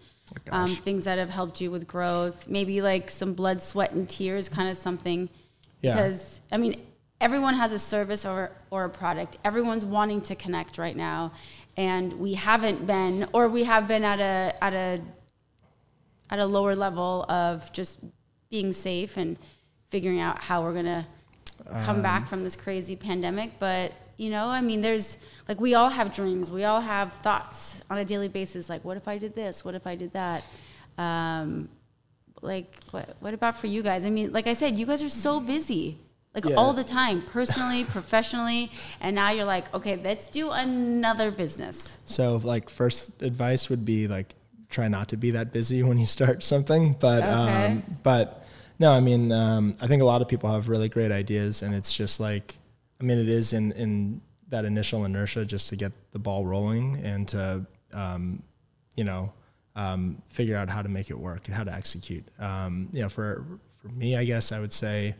Oh, 0.51 0.57
um, 0.57 0.67
things 0.75 1.05
that 1.05 1.17
have 1.17 1.29
helped 1.29 1.59
you 1.61 1.71
with 1.71 1.87
growth. 1.87 2.47
Maybe 2.47 2.81
like 2.81 3.09
some 3.09 3.33
blood, 3.33 3.61
sweat, 3.61 3.91
and 3.93 4.07
tears, 4.09 4.47
kind 4.49 4.69
of 4.69 4.77
something. 4.77 5.29
Yeah. 5.81 5.93
Because 5.95 6.41
I 6.51 6.57
mean, 6.57 6.75
everyone 7.19 7.55
has 7.55 7.71
a 7.71 7.79
service 7.79 8.25
or 8.25 8.51
or 8.69 8.85
a 8.85 8.89
product. 8.89 9.37
Everyone's 9.43 9.85
wanting 9.85 10.21
to 10.21 10.35
connect 10.35 10.77
right 10.77 10.95
now, 10.95 11.31
and 11.75 12.13
we 12.13 12.35
haven't 12.35 12.85
been, 12.85 13.27
or 13.33 13.47
we 13.47 13.63
have 13.63 13.87
been 13.87 14.03
at 14.03 14.19
a 14.19 14.55
at 14.63 14.73
a 14.73 15.01
at 16.29 16.39
a 16.39 16.45
lower 16.45 16.75
level 16.75 17.25
of 17.29 17.71
just 17.71 17.99
being 18.49 18.73
safe 18.73 19.17
and 19.17 19.37
figuring 19.89 20.19
out 20.19 20.39
how 20.39 20.61
we're 20.61 20.73
gonna 20.73 21.07
come 21.83 21.97
Um, 21.97 22.01
back 22.01 22.27
from 22.27 22.43
this 22.43 22.55
crazy 22.55 22.95
pandemic. 22.95 23.59
But 23.59 23.93
you 24.17 24.29
know, 24.29 24.47
I 24.47 24.61
mean, 24.61 24.81
there's 24.81 25.17
like 25.47 25.59
we 25.59 25.75
all 25.75 25.89
have 25.89 26.13
dreams, 26.13 26.51
we 26.51 26.63
all 26.65 26.81
have 26.81 27.13
thoughts 27.13 27.81
on 27.89 27.97
a 27.97 28.05
daily 28.05 28.27
basis. 28.27 28.69
Like, 28.69 28.83
what 28.83 28.97
if 28.97 29.07
I 29.07 29.17
did 29.17 29.35
this? 29.35 29.63
What 29.65 29.75
if 29.75 29.87
I 29.87 29.95
did 29.95 30.13
that? 30.13 30.43
Um, 30.97 31.69
like, 32.41 32.75
what 32.91 33.15
what 33.19 33.33
about 33.33 33.57
for 33.57 33.67
you 33.67 33.81
guys? 33.81 34.05
I 34.05 34.09
mean, 34.09 34.31
like 34.31 34.47
I 34.47 34.53
said, 34.53 34.77
you 34.77 34.85
guys 34.85 35.01
are 35.01 35.09
so 35.09 35.39
busy. 35.39 35.99
Like 36.35 36.45
Yeah. 36.45 36.55
all 36.55 36.73
the 36.73 36.83
time, 36.83 37.23
personally, 37.23 37.83
professionally, 37.83 38.71
and 39.01 39.15
now 39.15 39.31
you're 39.31 39.45
like, 39.45 39.73
okay, 39.73 39.99
let's 40.03 40.27
do 40.27 40.51
another 40.51 41.31
business. 41.31 41.97
So 42.05 42.37
like 42.43 42.69
first 42.69 43.21
advice 43.21 43.69
would 43.69 43.85
be 43.85 44.07
like 44.07 44.35
try 44.69 44.87
not 44.87 45.07
to 45.09 45.17
be 45.17 45.31
that 45.31 45.51
busy 45.51 45.81
when 45.83 45.97
you 45.97 46.05
start 46.05 46.43
something. 46.43 46.93
But 46.99 47.23
Okay. 47.23 47.31
um, 47.31 47.83
but 48.03 48.45
no, 48.79 48.91
I 48.91 48.99
mean 48.99 49.31
um, 49.31 49.75
I 49.81 49.87
think 49.87 50.01
a 50.01 50.05
lot 50.05 50.21
of 50.21 50.27
people 50.27 50.51
have 50.51 50.69
really 50.69 50.89
great 50.89 51.11
ideas, 51.11 51.63
and 51.63 51.73
it's 51.73 51.91
just 51.93 52.19
like 52.19 52.55
I 53.01 53.03
mean 53.03 53.17
it 53.17 53.29
is 53.29 53.53
in 53.53 53.71
in 53.71 54.21
that 54.49 54.63
initial 54.63 55.05
inertia 55.05 55.45
just 55.45 55.69
to 55.69 55.75
get 55.75 55.91
the 56.11 56.19
ball 56.19 56.45
rolling 56.45 56.97
and 57.03 57.27
to 57.29 57.65
um, 57.93 58.43
you 58.95 59.03
know 59.03 59.33
um, 59.75 60.21
figure 60.29 60.55
out 60.57 60.69
how 60.69 60.81
to 60.81 60.89
make 60.89 61.09
it 61.09 61.17
work 61.17 61.47
and 61.47 61.55
how 61.55 61.63
to 61.63 61.73
execute. 61.73 62.25
Um, 62.39 62.89
you 62.91 63.01
know, 63.01 63.09
for 63.09 63.43
for 63.81 63.89
me, 63.89 64.15
I 64.15 64.23
guess 64.25 64.51
I 64.51 64.59
would 64.59 64.73
say 64.73 65.15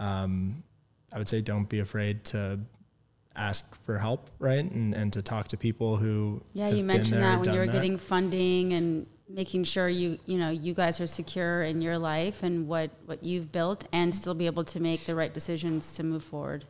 um, 0.00 0.64
I 1.12 1.18
would 1.18 1.28
say 1.28 1.40
don't 1.40 1.68
be 1.68 1.78
afraid 1.80 2.24
to 2.26 2.58
ask 3.36 3.74
for 3.84 3.96
help, 3.98 4.28
right? 4.40 4.64
And 4.64 4.92
and 4.94 5.12
to 5.12 5.22
talk 5.22 5.48
to 5.48 5.56
people 5.56 5.96
who 5.96 6.42
Yeah, 6.52 6.68
you 6.68 6.82
mentioned 6.82 7.22
there, 7.22 7.30
that 7.30 7.40
when 7.40 7.52
you 7.52 7.60
were 7.60 7.66
that. 7.66 7.72
getting 7.72 7.96
funding 7.98 8.72
and 8.72 9.06
making 9.28 9.62
sure 9.62 9.88
you 9.88 10.18
you 10.26 10.38
know 10.38 10.50
you 10.50 10.74
guys 10.74 11.00
are 11.00 11.06
secure 11.06 11.62
in 11.62 11.80
your 11.80 11.96
life 11.98 12.42
and 12.42 12.66
what 12.66 12.90
what 13.06 13.22
you've 13.22 13.52
built 13.52 13.86
and 13.92 14.12
still 14.12 14.34
be 14.34 14.46
able 14.46 14.64
to 14.64 14.80
make 14.80 15.04
the 15.06 15.14
right 15.14 15.32
decisions 15.32 15.92
to 15.92 16.02
move 16.02 16.24
forward. 16.24 16.64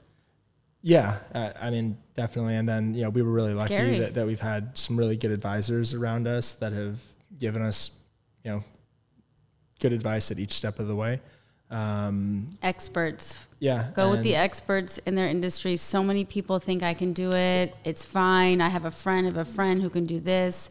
Yeah, 0.82 1.18
uh, 1.34 1.52
I 1.60 1.70
mean, 1.70 1.98
definitely. 2.14 2.56
And 2.56 2.66
then, 2.66 2.94
you 2.94 3.02
know, 3.02 3.10
we 3.10 3.20
were 3.20 3.32
really 3.32 3.52
lucky 3.52 3.98
that, 3.98 4.14
that 4.14 4.26
we've 4.26 4.40
had 4.40 4.78
some 4.78 4.98
really 4.98 5.16
good 5.16 5.30
advisors 5.30 5.92
around 5.92 6.26
us 6.26 6.54
that 6.54 6.72
have 6.72 6.98
given 7.38 7.60
us, 7.60 7.90
you 8.44 8.50
know, 8.50 8.64
good 9.78 9.92
advice 9.92 10.30
at 10.30 10.38
each 10.38 10.52
step 10.52 10.78
of 10.78 10.86
the 10.88 10.96
way. 10.96 11.20
Um, 11.70 12.48
Experts. 12.62 13.38
yeah. 13.60 13.90
Go 13.94 14.10
with 14.10 14.22
the 14.22 14.34
experts 14.34 14.98
in 15.06 15.14
their 15.14 15.28
industry. 15.28 15.76
So 15.76 16.02
many 16.02 16.24
people 16.24 16.58
think 16.58 16.82
I 16.82 16.94
can 16.94 17.12
do 17.12 17.32
it. 17.32 17.74
It's 17.84 18.04
fine. 18.04 18.60
I 18.60 18.68
have 18.68 18.84
a 18.84 18.90
friend 18.90 19.26
of 19.26 19.36
a 19.36 19.44
friend 19.44 19.80
who 19.80 19.88
can 19.90 20.06
do 20.06 20.18
this. 20.18 20.70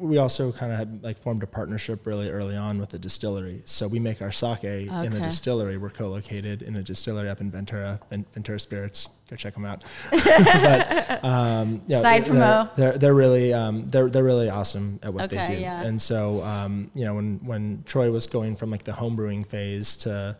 We 0.00 0.18
also 0.18 0.52
kind 0.52 0.72
of 0.72 0.78
had 0.78 1.02
like 1.02 1.18
formed 1.18 1.42
a 1.42 1.46
partnership 1.46 2.06
really 2.06 2.30
early 2.30 2.56
on 2.56 2.78
with 2.78 2.90
the 2.90 2.98
distillery. 2.98 3.62
So 3.64 3.88
we 3.88 3.98
make 3.98 4.20
our 4.22 4.32
sake 4.32 4.64
in 4.64 5.10
the 5.10 5.20
distillery. 5.20 5.76
We're 5.76 5.90
co-located 5.90 6.62
in 6.62 6.76
a 6.76 6.82
distillery 6.82 7.28
up 7.28 7.40
in 7.40 7.50
Ventura, 7.50 8.00
Ven- 8.10 8.26
Ventura 8.32 8.60
Spirits. 8.60 9.08
Go 9.28 9.36
check 9.36 9.54
them 9.54 9.64
out. 9.64 9.84
but, 10.10 11.24
um, 11.24 11.82
yeah, 11.86 12.00
Side 12.00 12.24
they're, 12.24 12.34
promo. 12.34 12.74
They're, 12.76 12.98
they're 12.98 13.14
really 13.14 13.52
um, 13.52 13.88
they're 13.88 14.08
they're 14.08 14.24
really 14.24 14.48
awesome 14.48 15.00
at 15.02 15.12
what 15.12 15.30
they 15.30 15.44
do. 15.46 15.54
yeah. 15.54 15.82
And 15.82 16.00
so 16.00 16.42
um, 16.42 16.90
you 16.94 17.04
know 17.04 17.14
when 17.14 17.40
when 17.44 17.82
Troy 17.86 18.10
was 18.10 18.26
going 18.26 18.56
from 18.56 18.70
like 18.70 18.84
the 18.84 18.92
homebrewing 18.92 19.46
phase 19.46 19.96
to 19.98 20.36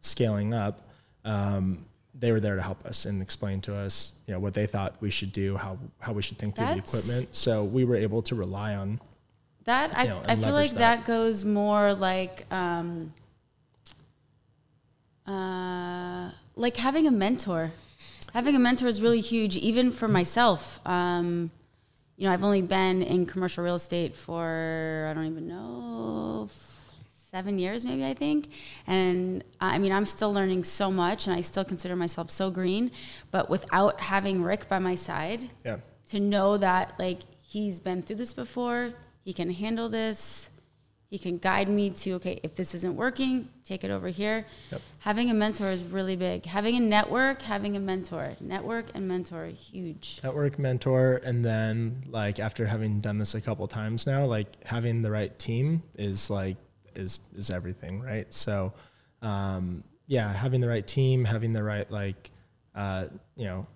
scaling 0.00 0.54
up. 0.54 0.88
Um, 1.24 1.87
they 2.18 2.32
were 2.32 2.40
there 2.40 2.56
to 2.56 2.62
help 2.62 2.84
us 2.84 3.06
and 3.06 3.22
explain 3.22 3.60
to 3.62 3.74
us, 3.74 4.14
you 4.26 4.34
know, 4.34 4.40
what 4.40 4.54
they 4.54 4.66
thought 4.66 4.96
we 5.00 5.10
should 5.10 5.32
do, 5.32 5.56
how 5.56 5.78
how 6.00 6.12
we 6.12 6.22
should 6.22 6.38
think 6.38 6.56
through 6.56 6.66
the 6.66 6.78
equipment. 6.78 7.34
So 7.34 7.64
we 7.64 7.84
were 7.84 7.96
able 7.96 8.22
to 8.22 8.34
rely 8.34 8.74
on 8.74 9.00
That 9.64 9.92
I, 9.96 10.06
know, 10.06 10.22
I 10.26 10.36
feel 10.36 10.52
like 10.52 10.72
that. 10.72 10.98
that. 10.98 11.04
goes 11.06 11.44
more 11.44 11.94
like 11.94 12.44
um, 12.52 13.12
uh, 15.26 16.30
like 16.56 16.76
having 16.76 17.06
a 17.06 17.10
mentor. 17.12 17.72
Having 18.34 18.56
a 18.56 18.58
mentor 18.58 18.88
is 18.88 19.00
really 19.00 19.20
huge, 19.20 19.56
even 19.56 19.90
for 19.90 20.06
myself. 20.06 20.80
Um, 20.86 21.50
you 22.16 22.26
know, 22.26 22.32
I've 22.32 22.44
only 22.44 22.62
been 22.62 23.02
in 23.02 23.26
commercial 23.26 23.64
real 23.64 23.76
estate 23.76 24.14
for 24.16 25.06
I 25.10 25.14
don't 25.14 25.26
even 25.26 25.46
know 25.48 26.48
seven 27.30 27.58
years, 27.58 27.84
maybe 27.84 28.04
I 28.04 28.14
think. 28.14 28.48
And 28.86 29.44
I 29.60 29.78
mean, 29.78 29.92
I'm 29.92 30.06
still 30.06 30.32
learning 30.32 30.64
so 30.64 30.90
much, 30.90 31.26
and 31.26 31.36
I 31.36 31.40
still 31.42 31.64
consider 31.64 31.94
myself 31.96 32.30
so 32.30 32.50
green. 32.50 32.90
But 33.30 33.50
without 33.50 34.00
having 34.00 34.42
Rick 34.42 34.68
by 34.68 34.78
my 34.78 34.94
side, 34.94 35.50
Yeah. 35.64 35.78
to 36.10 36.20
know 36.20 36.56
that 36.56 36.94
like 36.98 37.20
he's 37.42 37.80
been 37.80 38.02
through 38.02 38.16
this 38.16 38.32
before, 38.32 38.94
he 39.24 39.32
can 39.32 39.50
handle 39.50 39.88
this, 39.90 40.50
he 41.10 41.18
can 41.18 41.38
guide 41.38 41.68
me 41.68 41.88
to 41.90 42.12
okay, 42.12 42.38
if 42.42 42.54
this 42.56 42.74
isn't 42.74 42.94
working, 42.94 43.48
take 43.64 43.82
it 43.84 43.90
over 43.90 44.08
here. 44.08 44.46
Yep. 44.72 44.80
Having 45.00 45.30
a 45.30 45.34
mentor 45.34 45.70
is 45.70 45.82
really 45.82 46.16
big. 46.16 46.44
Having 46.46 46.76
a 46.76 46.80
network, 46.80 47.42
having 47.42 47.76
a 47.76 47.80
mentor, 47.80 48.36
network 48.40 48.86
and 48.94 49.06
mentor, 49.08 49.46
huge. 49.46 50.20
Network 50.22 50.58
mentor, 50.58 51.20
and 51.24 51.44
then 51.44 52.04
like 52.08 52.38
after 52.38 52.66
having 52.66 53.00
done 53.00 53.18
this 53.18 53.34
a 53.34 53.40
couple 53.40 53.66
times 53.68 54.06
now, 54.06 54.24
like 54.26 54.64
having 54.64 55.00
the 55.02 55.10
right 55.10 55.38
team 55.38 55.82
is 55.94 56.28
like 56.30 56.56
is 56.98 57.20
is 57.34 57.50
everything, 57.50 58.00
right? 58.02 58.32
So, 58.32 58.72
um, 59.22 59.84
yeah, 60.06 60.32
having 60.32 60.60
the 60.60 60.68
right 60.68 60.86
team, 60.86 61.24
having 61.24 61.52
the 61.52 61.62
right 61.62 61.90
like, 61.90 62.30
uh, 62.74 63.06
you 63.36 63.44
know, 63.44 63.66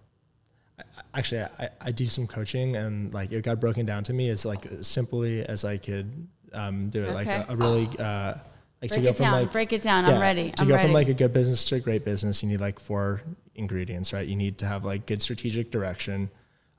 I, 0.78 0.82
actually 1.18 1.42
I, 1.42 1.68
I 1.80 1.92
do 1.92 2.06
some 2.06 2.26
coaching 2.26 2.76
and 2.76 3.12
like 3.14 3.32
it 3.32 3.44
got 3.44 3.61
broken 3.61 3.87
down 3.87 4.04
to 4.04 4.12
me 4.12 4.28
as 4.30 4.44
like 4.44 4.66
as 4.66 4.87
simply 4.87 5.42
as 5.44 5.64
I 5.64 5.76
could 5.78 6.26
um, 6.52 6.90
do 6.90 7.04
it, 7.04 7.12
like 7.12 7.26
Okay. 7.26 7.44
a, 7.48 7.52
a 7.52 7.56
really 7.56 7.88
uh, 7.98 8.35
Like 8.82 8.90
Break 8.90 9.04
it 9.04 9.16
down. 9.16 9.46
Break 9.46 9.72
it 9.72 9.82
down. 9.82 10.04
I'm 10.04 10.20
ready. 10.20 10.50
To 10.50 10.62
I'm 10.62 10.68
go 10.68 10.74
ready. 10.74 10.87
from 10.88 10.92
like 10.92 11.08
a 11.08 11.14
good 11.14 11.32
business 11.32 11.64
to 11.66 11.76
a 11.76 11.80
great 11.80 12.04
business, 12.04 12.42
you 12.42 12.48
need 12.48 12.61
like 12.61 12.80
four 12.80 13.22
ingredients, 13.54 14.12
right? 14.12 14.26
You 14.26 14.35
need 14.37 14.58
to 14.58 14.66
have 14.66 14.85
like 14.85 15.06
good 15.06 15.22
strategic 15.22 15.70
direction. 15.70 16.30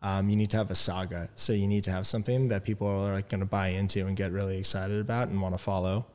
Um, 0.01 0.29
you 0.29 0.36
need 0.36 0.49
to 0.49 0.58
have 0.58 0.69
a 0.69 0.75
saga. 0.75 1.29
So 1.36 1.53
you 1.53 1.65
need 1.65 1.86
to 1.86 1.91
have 1.91 2.06
something 2.06 2.49
that 2.49 2.65
people 2.65 2.88
are 2.88 3.13
like 3.13 3.29
going 3.29 3.39
to 3.39 3.45
buy 3.47 3.69
into 3.69 4.06
and 4.06 4.17
get 4.17 4.34
really 4.34 4.58
excited 4.58 4.99
about 4.99 5.29
and 5.29 5.41
want 5.41 5.53
to 5.53 5.58
follow. 5.58 6.06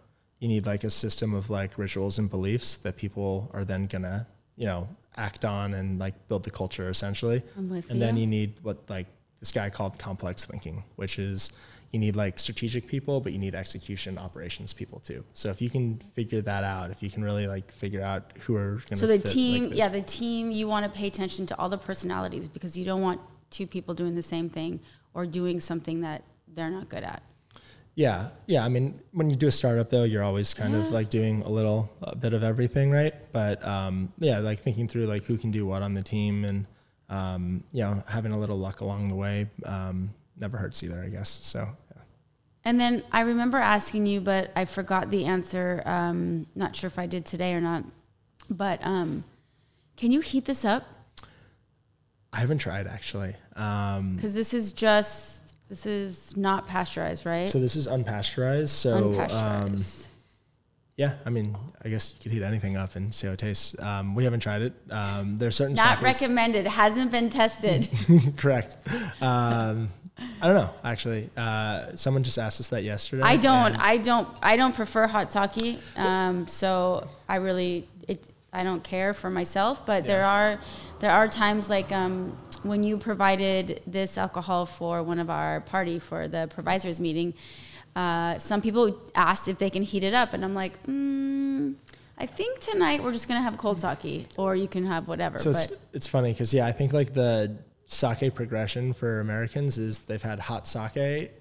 You 0.41 0.49
need 0.49 0.67
like 0.67 0.85
a 0.85 0.91
system 0.91 1.35
of 1.35 1.51
like 1.51 1.79
rituals 1.79 2.19
and 2.19 2.31
beliefs 2.31 2.77
that 2.77 2.97
people 2.97 3.51
are 3.53 3.65
then 3.65 3.89
to, 3.89 4.27
you 4.57 4.67
know, 4.67 4.89
act 5.17 5.45
on 5.45 5.75
and 5.75 5.99
like 5.99 6.15
build 6.29 6.45
the 6.45 6.51
culture 6.51 6.89
essentially. 6.89 7.43
I'm 7.57 7.69
with 7.69 7.91
and 7.91 8.01
then 8.01 8.17
you. 8.17 8.23
you 8.23 8.27
need 8.27 8.55
what 8.63 8.79
like 8.89 9.07
this 9.41 9.53
guy 9.53 9.71
called 9.71 9.99
complex 9.99 10.47
thinking, 10.47 10.85
which 10.97 11.19
is 11.19 11.53
you 11.91 11.99
need 11.99 12.17
like 12.17 12.39
strategic 12.39 12.87
people, 12.87 13.21
but 13.21 13.33
you 13.33 13.39
need 13.39 13.55
execution 13.55 14.19
operations 14.19 14.73
people 14.73 15.01
too. 15.01 15.25
So 15.33 15.49
if 15.49 15.63
you 15.63 15.71
can 15.71 15.99
figure 15.99 16.43
that 16.43 16.63
out, 16.63 16.91
if 16.91 17.03
you 17.03 17.11
can 17.11 17.25
really 17.25 17.47
like 17.47 17.73
figure 17.73 18.03
out 18.03 18.33
who 18.41 18.57
are 18.57 18.73
going 18.73 18.83
to 18.91 18.97
So 18.97 19.07
the 19.07 19.19
team, 19.19 19.73
yeah, 19.73 19.89
the 19.89 20.03
team, 20.03 20.51
you 20.51 20.69
want 20.69 20.91
to 20.91 20.97
pay 20.97 21.07
attention 21.07 21.47
to 21.47 21.59
all 21.59 21.69
the 21.69 21.79
personalities 21.79 22.47
because 22.47 22.77
you 22.77 22.85
don't 22.85 23.01
want 23.01 23.21
two 23.51 23.67
people 23.67 23.95
doing 23.95 24.15
the 24.15 24.23
same 24.23 24.51
thing 24.51 24.81
or 25.15 25.25
doing 25.25 25.61
something 25.61 26.03
that 26.03 26.25
they're 26.47 26.71
not 26.71 26.89
good 26.89 27.03
at. 27.03 27.23
Yeah, 27.99 28.29
yeah. 28.47 28.65
I 28.65 28.69
mean, 28.69 29.01
when 29.11 29.29
you 29.29 29.35
do 29.35 29.49
a 29.49 29.51
startup, 29.51 29.91
though, 29.91 30.05
you're 30.05 30.23
always 30.23 30.55
kind 30.55 30.77
of 30.77 30.93
like 30.93 31.11
doing 31.11 31.43
a 31.43 31.49
little 31.49 31.91
a 32.01 32.15
bit 32.15 32.33
of 32.33 32.45
everything, 32.45 32.93
right? 32.93 33.13
But 33.33 33.67
um, 33.67 34.13
yeah, 34.21 34.39
like 34.39 34.61
thinking 34.61 34.87
through 34.87 35.07
like 35.07 35.25
who 35.25 35.37
can 35.37 35.51
do 35.51 35.67
what 35.67 35.83
on 35.83 35.95
the 35.95 36.03
team, 36.03 36.45
and 36.45 36.65
um, 37.09 37.65
you 37.73 37.83
know, 37.83 38.01
having 38.07 38.31
a 38.31 38.39
little 38.39 38.57
luck 38.57 38.83
along 38.83 39.09
the 39.09 39.17
way 39.17 39.49
um, 39.67 40.15
never 40.37 40.57
hurts 40.57 40.85
either, 40.85 41.03
I 41.03 41.09
guess. 41.09 41.29
So 41.43 41.67
yeah. 41.97 42.03
And 42.65 42.81
then 42.81 43.03
I 43.11 43.23
remember 43.23 43.59
asking 43.59 44.07
you, 44.07 44.21
but 44.21 44.53
I 44.55 44.65
forgot 44.65 45.11
the 45.11 45.25
answer. 45.25 45.83
Um, 45.85 46.47
not 46.55 46.77
sure 46.77 46.87
if 46.87 47.01
I 47.01 47.07
did 47.07 47.27
today 47.27 47.53
or 47.53 47.61
not. 47.61 47.83
But 48.49 48.79
um, 48.87 49.25
can 49.97 50.13
you 50.13 50.21
heat 50.21 50.45
this 50.45 50.65
up? 50.65 50.87
I 52.33 52.39
haven't 52.39 52.59
tried 52.59 52.87
actually. 52.87 53.35
Um, 53.57 54.15
Because 54.15 54.35
this 54.35 54.55
is 54.55 54.71
just 54.71 55.43
this 55.69 55.87
is 55.87 56.37
not 56.37 56.67
pasteurized, 56.67 57.27
right? 57.27 57.49
so 57.49 57.59
this 57.59 57.77
is 57.77 57.87
unpasteurized. 57.89 58.69
So 58.69 58.97
um, 58.97 59.15
Unpasteurized. 59.75 60.07
yeah, 60.97 61.15
I 61.27 61.31
mean, 61.31 61.57
I 61.85 61.89
guess 61.89 62.15
you 62.17 62.23
could 62.23 62.33
heat 62.33 62.43
anything 62.43 62.77
up 62.77 62.97
and 62.97 63.15
see 63.15 63.27
how 63.27 63.35
it 63.35 63.39
tastes. 63.39 63.79
Um, 63.81 64.15
we 64.15 64.25
haven't 64.25 64.41
tried 64.41 64.63
it. 64.63 64.73
Um, 64.91 65.39
there 65.39 65.49
are 65.49 65.53
certain 65.53 65.75
not 65.75 65.99
sakes- 66.01 66.03
recommended. 66.03 66.67
Hasn't 66.67 67.13
been 67.13 67.31
tested. 67.31 67.89
Correct. 68.37 68.77
Um, 69.23 69.91
I 70.41 70.47
don't 70.47 70.55
know. 70.55 70.71
Actually, 70.83 71.31
uh, 71.37 71.95
someone 71.95 72.25
just 72.25 72.39
asked 72.39 72.59
us 72.61 72.69
that 72.71 72.83
yesterday. 72.83 73.23
I 73.23 73.37
don't. 73.37 73.77
I 73.77 73.99
don't. 73.99 74.29
I 74.43 74.57
don't 74.57 74.75
prefer 74.75 75.07
hot 75.07 75.31
sake. 75.31 75.79
Um, 75.97 76.49
so 76.49 77.09
I 77.29 77.37
really, 77.37 77.87
it. 78.09 78.25
I 78.53 78.65
don't 78.65 78.83
care 78.83 79.15
for 79.15 79.31
myself. 79.31 79.87
But 79.87 80.05
there 80.05 80.25
are, 80.25 80.59
there 80.99 81.13
are 81.13 81.29
times 81.29 81.69
like 81.71 81.93
um, 81.93 82.37
when 82.65 82.83
you 82.83 82.97
provided 82.97 83.83
this 83.87 84.19
alcohol 84.19 84.67
for 84.67 85.03
one 85.03 85.19
of 85.19 85.31
our 85.31 85.61
party 85.61 85.99
for 85.99 86.29
the 86.29 86.49
provisors 86.49 87.01
meeting. 87.01 87.35
Uh, 87.97 88.39
some 88.39 88.61
people 88.61 88.97
asked 89.15 89.49
if 89.49 89.59
they 89.59 89.71
can 89.71 89.83
heat 89.83 90.05
it 90.05 90.15
up, 90.15 90.33
and 90.33 90.45
I'm 90.45 90.55
like, 90.55 90.81
mm, 90.87 91.75
I 92.17 92.27
think 92.27 92.61
tonight 92.61 93.03
we're 93.03 93.13
just 93.13 93.29
gonna 93.29 93.43
have 93.43 93.57
cold 93.57 93.81
sake, 93.81 94.29
or 94.37 94.55
you 94.55 94.69
can 94.69 94.85
have 94.87 95.09
whatever. 95.09 95.39
So 95.39 95.53
but 95.53 95.65
it's, 95.65 95.83
it's 95.93 96.07
funny 96.07 96.33
because 96.33 96.53
yeah, 96.53 96.67
I 96.67 96.73
think 96.73 96.93
like 96.93 97.15
the 97.15 97.57
sake 97.87 98.35
progression 98.35 98.93
for 98.93 99.21
Americans 99.21 99.79
is 99.79 100.01
they've 100.01 100.23
had 100.23 100.39
hot 100.39 100.67
sake 100.67 101.33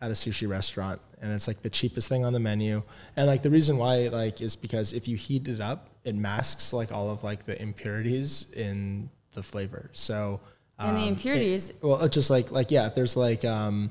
at 0.00 0.10
a 0.10 0.14
sushi 0.14 0.48
restaurant, 0.48 1.00
and 1.20 1.32
it's 1.32 1.48
like 1.48 1.62
the 1.62 1.70
cheapest 1.70 2.08
thing 2.08 2.24
on 2.24 2.32
the 2.32 2.40
menu. 2.40 2.82
And 3.16 3.26
like 3.26 3.42
the 3.42 3.50
reason 3.50 3.78
why 3.78 4.08
like 4.08 4.40
is 4.40 4.54
because 4.56 4.92
if 4.92 5.08
you 5.08 5.16
heat 5.16 5.48
it 5.48 5.60
up, 5.60 5.88
it 6.04 6.14
masks 6.14 6.72
like 6.72 6.92
all 6.92 7.10
of 7.10 7.24
like 7.24 7.46
the 7.46 7.60
impurities 7.60 8.50
in 8.52 9.10
the 9.34 9.42
flavor. 9.42 9.90
So 9.92 10.40
And 10.78 10.96
the 10.96 11.02
um, 11.02 11.06
it- 11.06 11.10
impurities- 11.10 11.72
well, 11.82 12.02
it's 12.02 12.14
just 12.14 12.30
like 12.30 12.50
like 12.50 12.70
yeah, 12.70 12.86
if 12.86 12.94
there's 12.94 13.16
like 13.16 13.44
um, 13.44 13.90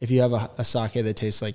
if 0.00 0.10
you 0.10 0.20
have 0.20 0.32
a, 0.32 0.50
a 0.58 0.64
sake 0.64 0.92
that 0.94 1.16
tastes 1.16 1.42
like 1.42 1.54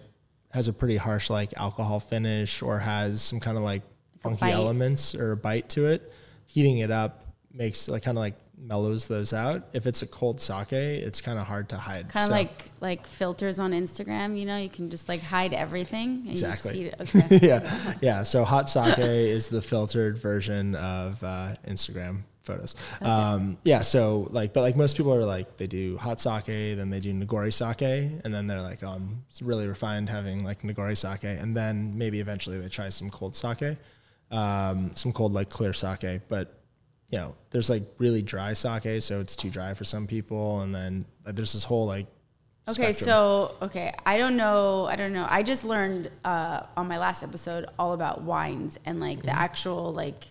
has 0.51 0.67
a 0.67 0.73
pretty 0.73 0.97
harsh 0.97 1.29
like 1.29 1.53
alcohol 1.57 1.99
finish 1.99 2.61
or 2.61 2.79
has 2.79 3.21
some 3.21 3.39
kind 3.39 3.57
of 3.57 3.63
like 3.63 3.83
funky 4.21 4.45
elements 4.53 5.15
or 5.15 5.31
a 5.33 5.37
bite 5.37 5.69
to 5.69 5.85
it, 5.87 6.11
heating 6.45 6.79
it 6.79 6.91
up 6.91 7.25
makes 7.53 7.89
like 7.89 8.03
kind 8.03 8.17
of 8.17 8.21
like 8.21 8.35
mellows 8.63 9.07
those 9.07 9.33
out. 9.33 9.63
If 9.73 9.87
it's 9.87 10.01
a 10.03 10.07
cold 10.07 10.39
sake, 10.39 10.71
it's 10.71 11.19
kind 11.19 11.39
of 11.39 11.47
hard 11.47 11.69
to 11.69 11.77
hide. 11.77 12.09
kind 12.09 12.23
of 12.23 12.27
So- 12.27 12.31
like 12.33 12.63
like 12.79 13.07
filters 13.07 13.59
on 13.59 13.71
Instagram. 13.71 14.37
You 14.39 14.45
know, 14.45 14.57
you 14.57 14.69
can 14.69 14.89
just 14.89 15.09
like 15.09 15.21
hide 15.21 15.53
everything. 15.53 16.21
And 16.27 16.29
Exactly. 16.29 16.91
Okay. 16.99 17.39
yeah, 17.41 17.95
yeah. 18.01 18.23
So 18.23 18.43
hot 18.43 18.69
sake 18.69 18.97
is 18.99 19.49
the 19.49 19.61
filtered 19.61 20.17
version 20.17 20.75
of 20.75 21.23
uh, 21.23 21.55
Instagram 21.67 22.21
photos. 22.43 22.75
Um, 23.01 23.57
yeah. 23.63 23.81
So 23.81 24.27
like, 24.31 24.53
but 24.53 24.61
like 24.61 24.75
most 24.75 24.95
people 24.97 25.13
are 25.13 25.25
like 25.25 25.57
they 25.57 25.67
do 25.67 25.97
hot 25.97 26.19
sake, 26.19 26.45
then 26.45 26.89
they 26.89 26.99
do 26.99 27.13
nigori 27.13 27.53
sake, 27.53 27.81
and 28.23 28.33
then 28.33 28.47
they're 28.47 28.61
like, 28.61 28.83
oh, 28.83 28.89
I'm 28.89 29.23
really 29.41 29.67
refined 29.67 30.09
having 30.09 30.43
like 30.43 30.61
nigori 30.61 30.97
sake, 30.97 31.23
and 31.23 31.55
then 31.57 31.97
maybe 31.97 32.19
eventually 32.19 32.59
they 32.59 32.69
try 32.69 32.89
some 32.89 33.09
cold 33.09 33.35
sake, 33.35 33.77
um, 34.31 34.91
some 34.95 35.11
cold 35.13 35.33
like 35.33 35.49
clear 35.49 35.73
sake, 35.73 36.21
but. 36.29 36.57
You 37.11 37.17
know, 37.19 37.35
there's 37.51 37.69
like 37.69 37.83
really 37.99 38.21
dry 38.23 38.53
sake, 38.53 39.01
so 39.03 39.19
it's 39.19 39.35
too 39.35 39.49
dry 39.49 39.73
for 39.75 39.83
some 39.83 40.07
people, 40.07 40.61
and 40.61 40.73
then 40.73 41.05
there's 41.25 41.53
this 41.53 41.63
whole 41.65 41.85
like. 41.85 42.07
Okay, 42.69 42.93
spectrum. 42.93 43.05
so 43.05 43.55
okay, 43.63 43.91
I 44.05 44.17
don't 44.17 44.37
know. 44.37 44.85
I 44.85 44.95
don't 44.95 45.13
know. 45.13 45.25
I 45.29 45.43
just 45.43 45.63
learned 45.65 46.09
uh, 46.23 46.63
on 46.77 46.87
my 46.87 46.97
last 46.99 47.21
episode 47.23 47.65
all 47.77 47.93
about 47.93 48.21
wines 48.23 48.79
and 48.85 48.99
like 48.99 49.17
Mm-hmm. 49.19 49.27
the 49.27 49.35
actual 49.37 49.91
like 49.93 50.25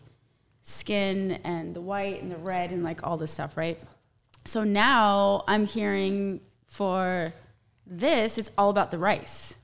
skin 0.62 1.32
and 1.44 1.74
the 1.74 1.80
white 1.80 2.22
and 2.22 2.30
the 2.30 2.36
red 2.36 2.70
and 2.70 2.82
like 2.84 3.04
all 3.06 3.16
this 3.16 3.32
stuff, 3.32 3.56
right? 3.56 3.78
So 4.46 4.64
now 4.64 5.44
I'm 5.48 5.66
hearing 5.66 6.40
for 6.66 7.34
this, 7.86 8.38
it's 8.38 8.50
all 8.56 8.70
about 8.70 8.90
the 8.90 8.98
rice. 8.98 9.54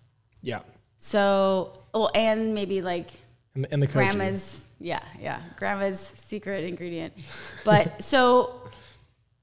yeah, 0.42 0.60
So, 0.98 1.80
well, 1.94 2.10
and 2.14 2.52
maybe 2.54 2.82
like 2.82 3.10
and 3.54 3.64
the, 3.64 3.72
and 3.72 3.82
the 3.82 3.86
grandma's 3.86 4.60
yeah 4.86 5.02
yeah. 5.20 5.42
Grandma's 5.56 6.00
secret 6.00 6.64
ingredient. 6.64 7.12
But 7.64 8.02
so 8.12 8.62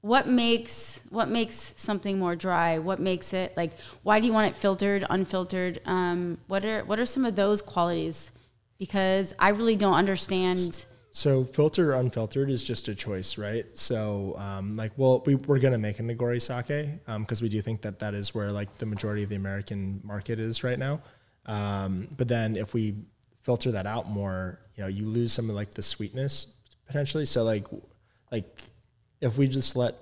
what 0.00 0.26
makes 0.26 1.00
what 1.10 1.28
makes 1.28 1.74
something 1.76 2.18
more 2.18 2.34
dry? 2.34 2.78
What 2.78 2.98
makes 2.98 3.32
it 3.32 3.54
like 3.56 3.72
why 4.02 4.20
do 4.20 4.26
you 4.26 4.32
want 4.32 4.48
it 4.50 4.56
filtered 4.56 5.04
unfiltered? 5.08 5.80
Um, 5.84 6.38
what 6.46 6.64
are 6.64 6.84
what 6.84 6.98
are 6.98 7.06
some 7.06 7.24
of 7.24 7.36
those 7.36 7.60
qualities? 7.60 8.30
Because 8.78 9.34
i 9.38 9.50
really 9.50 9.76
don't 9.76 9.94
understand. 9.94 10.84
So 11.12 11.44
filtered 11.44 11.88
or 11.88 11.92
unfiltered 11.92 12.50
is 12.50 12.64
just 12.64 12.88
a 12.88 12.94
choice, 12.94 13.38
right? 13.38 13.64
So 13.74 14.34
um, 14.36 14.74
like, 14.74 14.90
well, 14.96 15.22
we, 15.24 15.36
we're 15.36 15.60
gonna 15.60 15.78
make 15.78 16.00
a 16.00 16.02
Nigori 16.02 16.42
sake 16.42 16.98
because 17.20 17.40
we 17.40 17.48
do 17.48 17.62
think 17.62 17.82
that 17.82 18.00
that 18.00 18.14
is 18.14 18.34
where 18.34 18.50
like 18.50 18.78
the 18.78 18.86
majority 18.86 19.22
of 19.22 19.28
the 19.28 19.36
American 19.36 20.00
market 20.02 20.40
is 20.40 20.64
right 20.64 20.78
now. 20.78 21.02
Um, 21.46 22.08
but 22.16 22.28
then 22.28 22.56
if 22.56 22.74
we 22.74 22.96
filter 23.42 23.70
that 23.72 23.86
out 23.86 24.10
more, 24.10 24.58
you 24.76 24.82
know, 24.82 24.88
you 24.88 25.06
lose 25.06 25.32
some 25.32 25.48
of 25.48 25.56
like 25.56 25.72
the 25.72 25.82
sweetness 25.82 26.54
potentially. 26.86 27.24
So 27.24 27.44
like, 27.44 27.66
like 28.30 28.62
if 29.20 29.38
we 29.38 29.48
just 29.48 29.76
let 29.76 29.94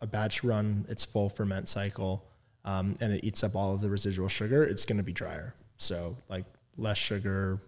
a 0.00 0.06
batch 0.06 0.42
run 0.44 0.86
its 0.88 1.04
full 1.04 1.28
ferment 1.28 1.68
cycle 1.68 2.24
um, 2.64 2.96
and 3.00 3.12
it 3.12 3.24
eats 3.24 3.44
up 3.44 3.54
all 3.54 3.74
of 3.74 3.80
the 3.80 3.88
residual 3.90 4.28
sugar, 4.28 4.64
it's 4.64 4.84
gonna 4.84 5.02
be 5.02 5.12
drier. 5.12 5.54
So 5.76 6.16
like 6.28 6.44
less 6.76 6.98
sugar, 6.98 7.60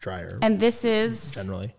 drier 0.00 0.38
and 0.42 0.60
this 0.60 0.84
is 0.84 1.34
generally. 1.34 1.72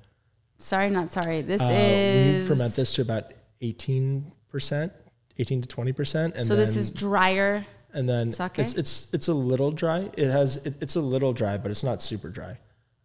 sorry 0.57 0.89
not 0.89 1.11
sorry 1.11 1.43
this 1.43 1.61
Uh, 1.61 1.69
is 1.71 2.41
we 2.41 2.55
ferment 2.55 2.75
this 2.75 2.93
to 2.93 3.01
about 3.03 3.33
eighteen 3.61 4.31
percent, 4.49 4.91
eighteen 5.37 5.61
to 5.61 5.67
twenty 5.67 5.93
percent, 5.93 6.33
and 6.35 6.45
so 6.45 6.55
then, 6.55 6.65
this 6.65 6.75
is 6.75 6.89
drier 6.89 7.65
and 7.93 8.09
then 8.09 8.31
sake? 8.31 8.57
it's 8.57 8.73
it's 8.73 9.13
it's 9.13 9.27
a 9.27 9.33
little 9.33 9.69
dry. 9.71 10.09
It 10.17 10.31
has 10.31 10.65
it, 10.65 10.75
it's 10.81 10.95
a 10.95 11.01
little 11.01 11.33
dry, 11.33 11.57
but 11.57 11.69
it's 11.69 11.83
not 11.83 12.01
super 12.01 12.29
dry. 12.29 12.57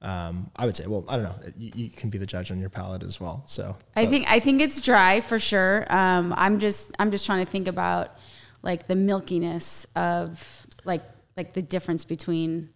Um, 0.02 0.50
I 0.56 0.64
would 0.64 0.74
say. 0.76 0.86
Well, 0.86 1.04
I 1.08 1.16
don't 1.16 1.24
know. 1.24 1.34
You, 1.56 1.72
you 1.74 1.90
can 1.90 2.08
be 2.08 2.16
the 2.18 2.26
judge 2.26 2.50
on 2.50 2.58
your 2.58 2.70
palate 2.70 3.02
as 3.02 3.20
well. 3.20 3.42
So 3.46 3.76
I 3.94 4.04
but- 4.04 4.10
think 4.10 4.30
I 4.32 4.40
think 4.40 4.60
it's 4.62 4.80
dry 4.80 5.20
for 5.20 5.38
sure. 5.38 5.86
Um, 5.92 6.32
I'm 6.36 6.58
just 6.58 6.92
I'm 6.98 7.10
just 7.10 7.26
trying 7.26 7.44
to 7.44 7.50
think 7.50 7.68
about 7.68 8.16
like 8.62 8.86
the 8.88 8.94
milkiness 8.94 9.84
of 9.96 10.66
like 10.84 11.02
like 11.36 11.52
the 11.52 11.62
difference 11.62 12.04
between 12.04 12.70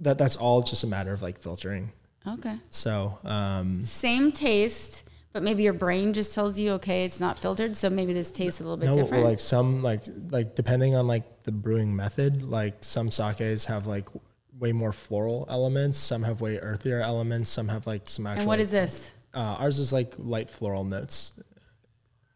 that 0.00 0.18
that's 0.18 0.36
all 0.36 0.62
just 0.62 0.84
a 0.84 0.86
matter 0.86 1.12
of 1.12 1.22
like 1.22 1.38
filtering. 1.38 1.92
okay 2.26 2.58
So 2.70 3.18
um, 3.24 3.82
same 3.84 4.32
taste, 4.32 5.04
but 5.32 5.42
maybe 5.42 5.62
your 5.62 5.72
brain 5.74 6.12
just 6.14 6.34
tells 6.34 6.58
you 6.58 6.72
okay 6.72 7.04
it's 7.04 7.20
not 7.20 7.38
filtered, 7.38 7.76
so 7.76 7.90
maybe 7.90 8.12
this 8.14 8.30
tastes 8.30 8.60
a 8.60 8.62
little 8.62 8.76
bit 8.78 8.86
no, 8.88 8.94
different. 8.96 9.24
like 9.24 9.40
some 9.40 9.82
like 9.82 10.02
like 10.30 10.54
depending 10.54 10.94
on 10.94 11.06
like 11.06 11.42
the 11.44 11.52
brewing 11.52 11.94
method, 11.94 12.42
like 12.42 12.76
some 12.80 13.10
sakes 13.10 13.66
have 13.66 13.86
like 13.86 14.08
way 14.58 14.72
more 14.72 14.92
floral 14.92 15.46
elements. 15.48 15.98
Some 15.98 16.22
have 16.22 16.40
way 16.40 16.58
earthier 16.58 17.00
elements. 17.00 17.50
Some 17.50 17.68
have 17.68 17.86
like 17.86 18.08
some 18.08 18.26
actual. 18.26 18.40
and 18.40 18.48
what 18.48 18.60
is 18.60 18.70
this? 18.70 19.12
Uh, 19.32 19.56
ours 19.58 19.78
is 19.78 19.92
like 19.92 20.14
light 20.18 20.50
floral 20.50 20.84
notes. 20.84 21.40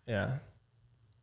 Yeah. 0.06 0.38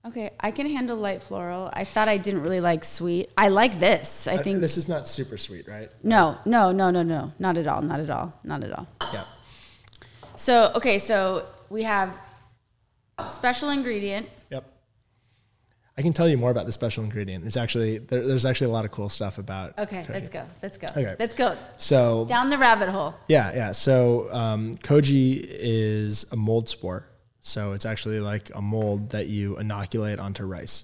Okay, 0.06 0.30
I 0.40 0.52
can 0.52 0.68
handle 0.68 0.98
light 0.98 1.24
floral. 1.24 1.72
I 1.74 1.84
thought 1.84 2.08
I 2.08 2.18
didn't 2.18 2.44
really 2.44 2.62
like 2.62 2.84
sweet. 2.84 3.32
I 3.36 3.48
like 3.48 3.80
this. 3.80 4.28
I 4.28 4.38
think 4.38 4.62
this 4.62 4.78
is 4.78 4.88
not 4.88 5.08
super 5.08 5.36
sweet, 5.36 5.68
right? 5.68 5.90
no, 6.04 6.38
no, 6.46 6.72
no, 6.72 6.92
no, 6.92 7.02
no, 7.02 7.34
not 7.40 7.58
at 7.58 7.66
all, 7.66 7.82
not 7.82 8.00
at 8.00 8.12
all, 8.12 8.32
not 8.44 8.64
at 8.64 8.72
all. 8.72 8.88
Yeah. 9.12 9.24
So 10.36 10.72
okay, 10.76 11.00
so 11.00 11.48
we 11.72 11.82
have 11.84 12.16
special 13.28 13.70
ingredient. 13.70 14.30
I 15.98 16.02
can 16.02 16.12
tell 16.12 16.28
you 16.28 16.38
more 16.38 16.52
about 16.52 16.66
the 16.66 16.72
special 16.74 17.04
ingredient. 17.06 17.46
It's 17.46 17.56
actually 17.56 18.00
there, 18.00 18.28
there's 18.28 18.46
actually 18.46 18.68
a 18.68 18.74
lot 18.74 18.84
of 18.86 18.92
cool 18.92 19.08
stuff 19.10 19.38
about. 19.38 19.78
Okay, 19.80 20.04
koji. 20.04 20.10
let's 20.14 20.30
go. 20.30 20.44
Let's 20.62 20.78
go. 20.78 20.88
Okay. 20.88 21.16
Let's 21.18 21.34
go 21.34 21.56
So 21.78 22.26
down 22.26 22.50
the 22.50 22.58
rabbit 22.58 22.90
hole. 22.90 23.16
yeah, 23.28 23.54
yeah. 23.56 23.72
So 23.72 24.28
um, 24.34 24.76
koji 24.76 25.46
is 25.48 26.26
a 26.32 26.36
mold 26.36 26.68
spore. 26.70 27.08
So 27.40 27.74
it's 27.74 27.86
actually 27.86 28.20
like 28.20 28.50
a 28.56 28.62
mold 28.62 29.12
that 29.12 29.28
you 29.28 29.56
inoculate 29.58 30.20
onto 30.20 30.44
rice, 30.46 30.84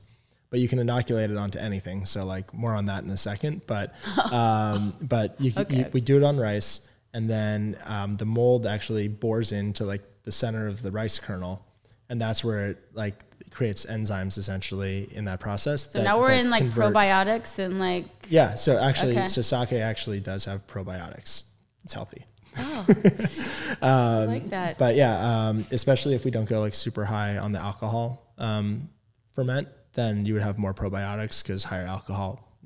but 0.52 0.60
you 0.60 0.68
can 0.70 0.80
inoculate 0.80 1.30
it 1.32 1.38
onto 1.38 1.58
anything. 1.60 2.06
So 2.06 2.24
like 2.24 2.54
more 2.54 2.74
on 2.74 2.86
that 2.86 3.04
in 3.04 3.10
a 3.10 3.18
second. 3.18 3.62
But 3.68 3.96
um, 4.32 4.94
but 5.02 5.42
you, 5.42 5.52
can- 5.52 5.66
you, 5.76 5.86
we 5.92 6.00
do 6.02 6.16
it 6.18 6.24
on 6.24 6.38
rice, 6.38 6.88
and 7.14 7.30
then 7.30 7.78
um, 7.84 8.16
the 8.16 8.26
mold 8.26 8.66
actually 8.66 9.08
bores 9.10 9.52
into 9.52 9.84
like 9.84 10.04
the 10.24 10.32
center 10.32 10.68
of 10.68 10.84
the 10.84 10.92
rice 10.92 11.18
kernel, 11.20 11.66
and 12.12 12.20
that's 12.22 12.44
where 12.44 12.68
it 12.72 12.78
like 12.94 13.24
creates 13.52 13.86
enzymes 13.86 14.38
essentially 14.38 15.08
in 15.14 15.26
that 15.26 15.40
process. 15.40 15.92
So 15.92 16.04
now 16.04 16.20
we're 16.20 16.34
in 16.34 16.50
like 16.50 16.66
probiotics 16.66 17.58
and 17.58 17.80
like 17.80 18.06
Yeah. 18.30 18.56
So 18.56 18.78
actually, 18.78 19.14
Okay. 19.14 19.28
so 19.30 19.42
sake 19.42 19.72
actually 19.74 20.20
does 20.20 20.46
have 20.46 20.68
probiotics. 20.68 21.46
It's 21.86 21.94
healthy. 21.94 22.26
oh, 22.58 22.86
Um, 23.82 23.90
I 23.90 24.26
like 24.26 24.50
that. 24.50 24.78
But 24.78 24.96
yeah, 24.96 25.48
um, 25.48 25.66
especially 25.72 26.14
if 26.14 26.26
we 26.26 26.32
don't 26.32 26.50
go 26.50 26.60
like 26.60 26.76
super 26.76 27.06
high 27.06 27.38
on 27.38 27.54
the 27.54 27.60
alcohol 27.60 28.34
um, 28.38 28.90
ferment, 29.34 29.70
then 29.94 30.26
you 30.26 30.34
would 30.34 30.44
have 30.44 30.58
more 30.60 30.74
probiotics 30.74 31.42
because 31.42 31.64
higher 31.64 31.88
alcohol 31.88 32.58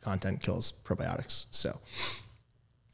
content 0.00 0.40
kills 0.40 0.72
probiotics. 0.82 1.44
So 1.50 1.78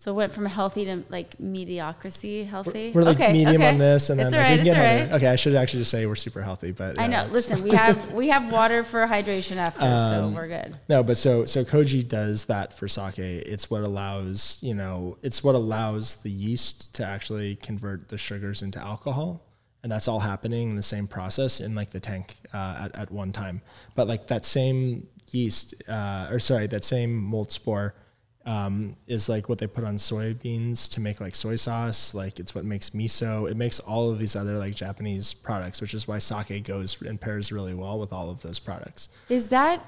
So 0.00 0.12
it 0.12 0.14
went 0.14 0.32
from 0.32 0.46
healthy 0.46 0.86
to 0.86 1.04
like 1.10 1.38
mediocrity, 1.38 2.44
healthy. 2.44 2.90
we're 2.94 3.02
like 3.02 3.20
Okay, 3.20 3.34
medium 3.34 3.60
okay. 3.60 3.68
on 3.68 3.76
this, 3.76 4.08
and 4.08 4.18
then 4.18 4.28
it's 4.28 4.34
like, 4.34 4.50
we 4.52 4.56
can 4.56 4.64
get 4.64 5.10
right. 5.10 5.12
Okay, 5.16 5.26
I 5.26 5.36
should 5.36 5.54
actually 5.54 5.80
just 5.80 5.90
say 5.90 6.06
we're 6.06 6.14
super 6.14 6.40
healthy, 6.40 6.72
but 6.72 6.98
I 6.98 7.06
know. 7.06 7.28
Listen, 7.30 7.62
we 7.62 7.72
have 7.72 8.10
we 8.14 8.28
have 8.28 8.50
water 8.50 8.82
for 8.82 9.06
hydration 9.06 9.58
after, 9.58 9.82
so 9.82 10.32
we're 10.34 10.48
good. 10.48 10.74
No, 10.88 11.02
but 11.02 11.18
so 11.18 11.44
so 11.44 11.64
koji 11.64 12.08
does 12.08 12.46
that 12.46 12.72
for 12.72 12.88
sake. 12.88 13.18
It's 13.18 13.70
what 13.70 13.82
allows 13.82 14.56
you 14.62 14.72
know 14.72 15.18
it's 15.20 15.44
what 15.44 15.54
allows 15.54 16.16
the 16.22 16.30
yeast 16.30 16.94
to 16.94 17.04
actually 17.04 17.56
convert 17.56 18.08
the 18.08 18.16
sugars 18.16 18.62
into 18.62 18.78
alcohol, 18.78 19.42
and 19.82 19.92
that's 19.92 20.08
all 20.08 20.20
happening 20.20 20.70
in 20.70 20.76
the 20.76 20.82
same 20.82 21.08
process 21.08 21.60
in 21.60 21.74
like 21.74 21.90
the 21.90 22.00
tank 22.00 22.36
uh, 22.54 22.84
at 22.84 22.96
at 22.96 23.12
one 23.12 23.32
time. 23.32 23.60
But 23.96 24.08
like 24.08 24.28
that 24.28 24.46
same 24.46 25.08
yeast, 25.30 25.74
uh, 25.88 26.28
or 26.30 26.38
sorry, 26.38 26.68
that 26.68 26.84
same 26.84 27.14
mold 27.22 27.52
spore. 27.52 27.94
Um, 28.46 28.96
is 29.07 29.29
like 29.29 29.50
what 29.50 29.59
they 29.59 29.66
put 29.66 29.85
on 29.85 29.96
soybeans 29.96 30.90
to 30.92 31.00
make 31.00 31.20
like 31.20 31.35
soy 31.35 31.57
sauce. 31.57 32.14
Like 32.14 32.40
it's 32.40 32.55
what 32.55 32.64
makes 32.64 32.90
miso. 32.90 33.50
It 33.50 33.57
makes 33.57 33.81
all 33.81 34.11
of 34.11 34.18
these 34.18 34.35
other 34.35 34.57
like 34.57 34.74
Japanese 34.74 35.35
products, 35.35 35.81
which 35.83 35.92
is 35.92 36.09
why 36.09 36.18
sake 36.18 36.64
goes 36.64 37.00
and 37.03 37.20
pairs 37.20 37.53
really 37.53 37.74
well 37.74 37.98
with 37.98 38.12
all 38.14 38.31
of 38.31 38.40
those 38.40 38.59
products. 38.59 39.11
Is 39.29 39.50
that 39.50 39.85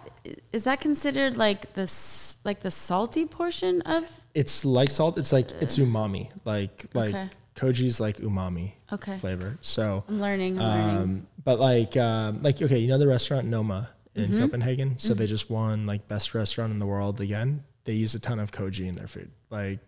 is 0.53 0.65
that 0.65 0.81
considered 0.81 1.39
like 1.39 1.73
the 1.75 1.83
s- 1.83 2.37
like 2.45 2.61
the 2.61 2.71
salty 2.71 3.25
portion 3.25 3.81
of? 3.83 4.05
it's 4.35 4.65
like 4.67 4.91
salt. 4.91 5.17
It's 5.19 5.33
like 5.33 5.51
it's 5.63 5.79
umami. 5.79 6.31
Like 6.45 6.85
like 6.95 7.15
Okay. 7.15 7.29
koji's 7.55 8.01
like 8.01 8.19
umami 8.19 8.73
Okay, 8.93 9.17
flavor. 9.19 9.57
So, 9.63 10.05
I'm 10.09 10.21
learning. 10.21 10.59
I'm 10.61 10.65
learning. 10.69 10.97
um, 11.03 11.27
but 11.43 11.59
like 11.59 11.97
um, 11.97 12.43
like 12.43 12.61
okay, 12.61 12.79
you 12.79 12.89
know 12.89 12.99
the 12.99 13.09
restaurant 13.09 13.47
Noma 13.47 13.89
in 14.15 14.29
Mm-hmm. 14.29 14.41
Copenhagen. 14.41 14.99
So 14.99 15.15
they 15.15 15.27
just 15.27 15.49
won 15.49 15.87
like 15.87 16.07
best 16.07 16.35
restaurant 16.35 16.71
in 16.71 16.79
the 16.81 16.87
world 16.87 17.19
again. 17.19 17.65
They 17.85 17.93
use 17.95 18.15
a 18.15 18.21
ton 18.21 18.39
of 18.41 18.51
koji 18.53 18.89
in 18.89 18.95
their 18.95 19.07
food. 19.09 19.31
Like 19.51 19.81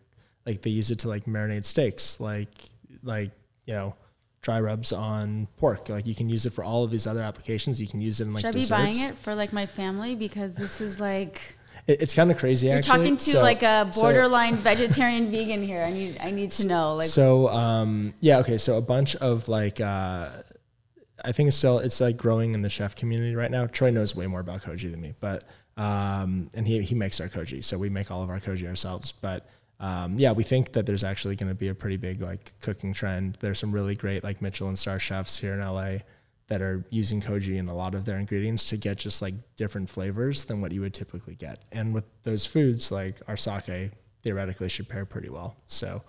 like 0.46 0.62
they 0.62 0.70
use 0.70 0.90
it 0.90 0.98
to 1.00 1.08
like 1.08 1.24
marinate 1.26 1.64
steaks. 1.64 2.20
Like 2.20 2.50
like 3.02 3.30
you 3.66 3.74
know. 3.74 3.94
Dry 4.42 4.60
rubs 4.60 4.92
on 4.92 5.48
pork. 5.56 5.88
Like 5.88 6.06
you 6.06 6.14
can 6.14 6.28
use 6.28 6.44
it 6.44 6.52
for 6.52 6.62
all 6.62 6.84
of 6.84 6.90
these 6.90 7.06
other 7.06 7.22
applications. 7.22 7.80
You 7.80 7.86
can 7.88 8.02
use 8.02 8.20
it 8.20 8.24
in 8.26 8.34
like 8.34 8.42
Should 8.42 8.48
I 8.48 8.52
be 8.52 8.58
desserts. 8.60 8.70
buying 8.98 9.00
it 9.08 9.14
for 9.14 9.34
like 9.34 9.54
my 9.54 9.64
family 9.64 10.14
because 10.16 10.54
this 10.54 10.82
is 10.82 11.00
like 11.00 11.40
It- 11.86 12.02
it's 12.02 12.12
kind 12.12 12.30
of 12.30 12.36
crazy. 12.36 12.66
you're 12.66 12.76
actually. 12.76 12.98
talking 12.98 13.16
to 13.16 13.30
So- 13.30 13.40
like 13.40 13.62
a 13.62 13.88
so- 13.90 14.02
borderline 14.02 14.54
vegetarian 14.54 15.30
vegan 15.30 15.62
here. 15.62 15.82
I 15.82 15.90
need 15.94 16.18
I 16.22 16.30
need 16.30 16.50
to 16.50 16.66
know 16.66 16.94
like 16.96 17.08
so 17.08 17.48
um, 17.48 18.12
yeah, 18.20 18.40
okay. 18.40 18.58
So 18.58 18.76
a 18.76 18.82
bunch 18.82 19.16
of 19.16 19.48
like 19.48 19.80
uh, 19.80 20.28
I 21.24 21.32
think 21.32 21.48
it's 21.48 21.56
still 21.56 21.78
it's 21.78 22.02
like 22.02 22.18
growing 22.18 22.52
in 22.52 22.60
the 22.60 22.68
chef 22.68 22.94
community 22.94 23.34
right 23.34 23.50
now. 23.50 23.66
Troy 23.66 23.88
knows 23.88 24.14
way 24.14 24.26
more 24.26 24.40
about 24.40 24.60
koji 24.62 24.90
than 24.90 25.00
me, 25.00 25.14
but 25.20 25.44
um, 25.76 26.50
and 26.54 26.66
he 26.66 26.82
he 26.82 26.94
makes 26.94 27.20
our 27.20 27.28
koji, 27.28 27.62
so 27.62 27.78
we 27.78 27.90
make 27.90 28.10
all 28.10 28.22
of 28.22 28.30
our 28.30 28.40
koji 28.40 28.66
ourselves. 28.66 29.12
But 29.12 29.48
um, 29.80 30.18
yeah, 30.18 30.32
we 30.32 30.44
think 30.44 30.72
that 30.72 30.86
there's 30.86 31.04
actually 31.04 31.36
going 31.36 31.48
to 31.48 31.54
be 31.54 31.68
a 31.68 31.74
pretty 31.74 31.96
big 31.96 32.20
like 32.20 32.52
cooking 32.60 32.92
trend. 32.92 33.38
There's 33.40 33.58
some 33.58 33.72
really 33.72 33.96
great 33.96 34.24
like 34.24 34.40
Michelin 34.40 34.76
star 34.76 34.98
chefs 34.98 35.38
here 35.38 35.54
in 35.54 35.60
LA 35.60 35.98
that 36.46 36.60
are 36.60 36.84
using 36.90 37.20
koji 37.20 37.56
in 37.56 37.68
a 37.68 37.74
lot 37.74 37.94
of 37.94 38.04
their 38.04 38.18
ingredients 38.18 38.66
to 38.66 38.76
get 38.76 38.98
just 38.98 39.22
like 39.22 39.34
different 39.56 39.88
flavors 39.88 40.44
than 40.44 40.60
what 40.60 40.72
you 40.72 40.80
would 40.80 40.94
typically 40.94 41.34
get. 41.34 41.62
And 41.72 41.94
with 41.94 42.04
those 42.22 42.44
foods, 42.44 42.92
like 42.92 43.16
our 43.28 43.36
sake 43.36 43.92
theoretically 44.22 44.68
should 44.68 44.88
pair 44.88 45.04
pretty 45.04 45.30
well. 45.30 45.56
So 45.66 46.02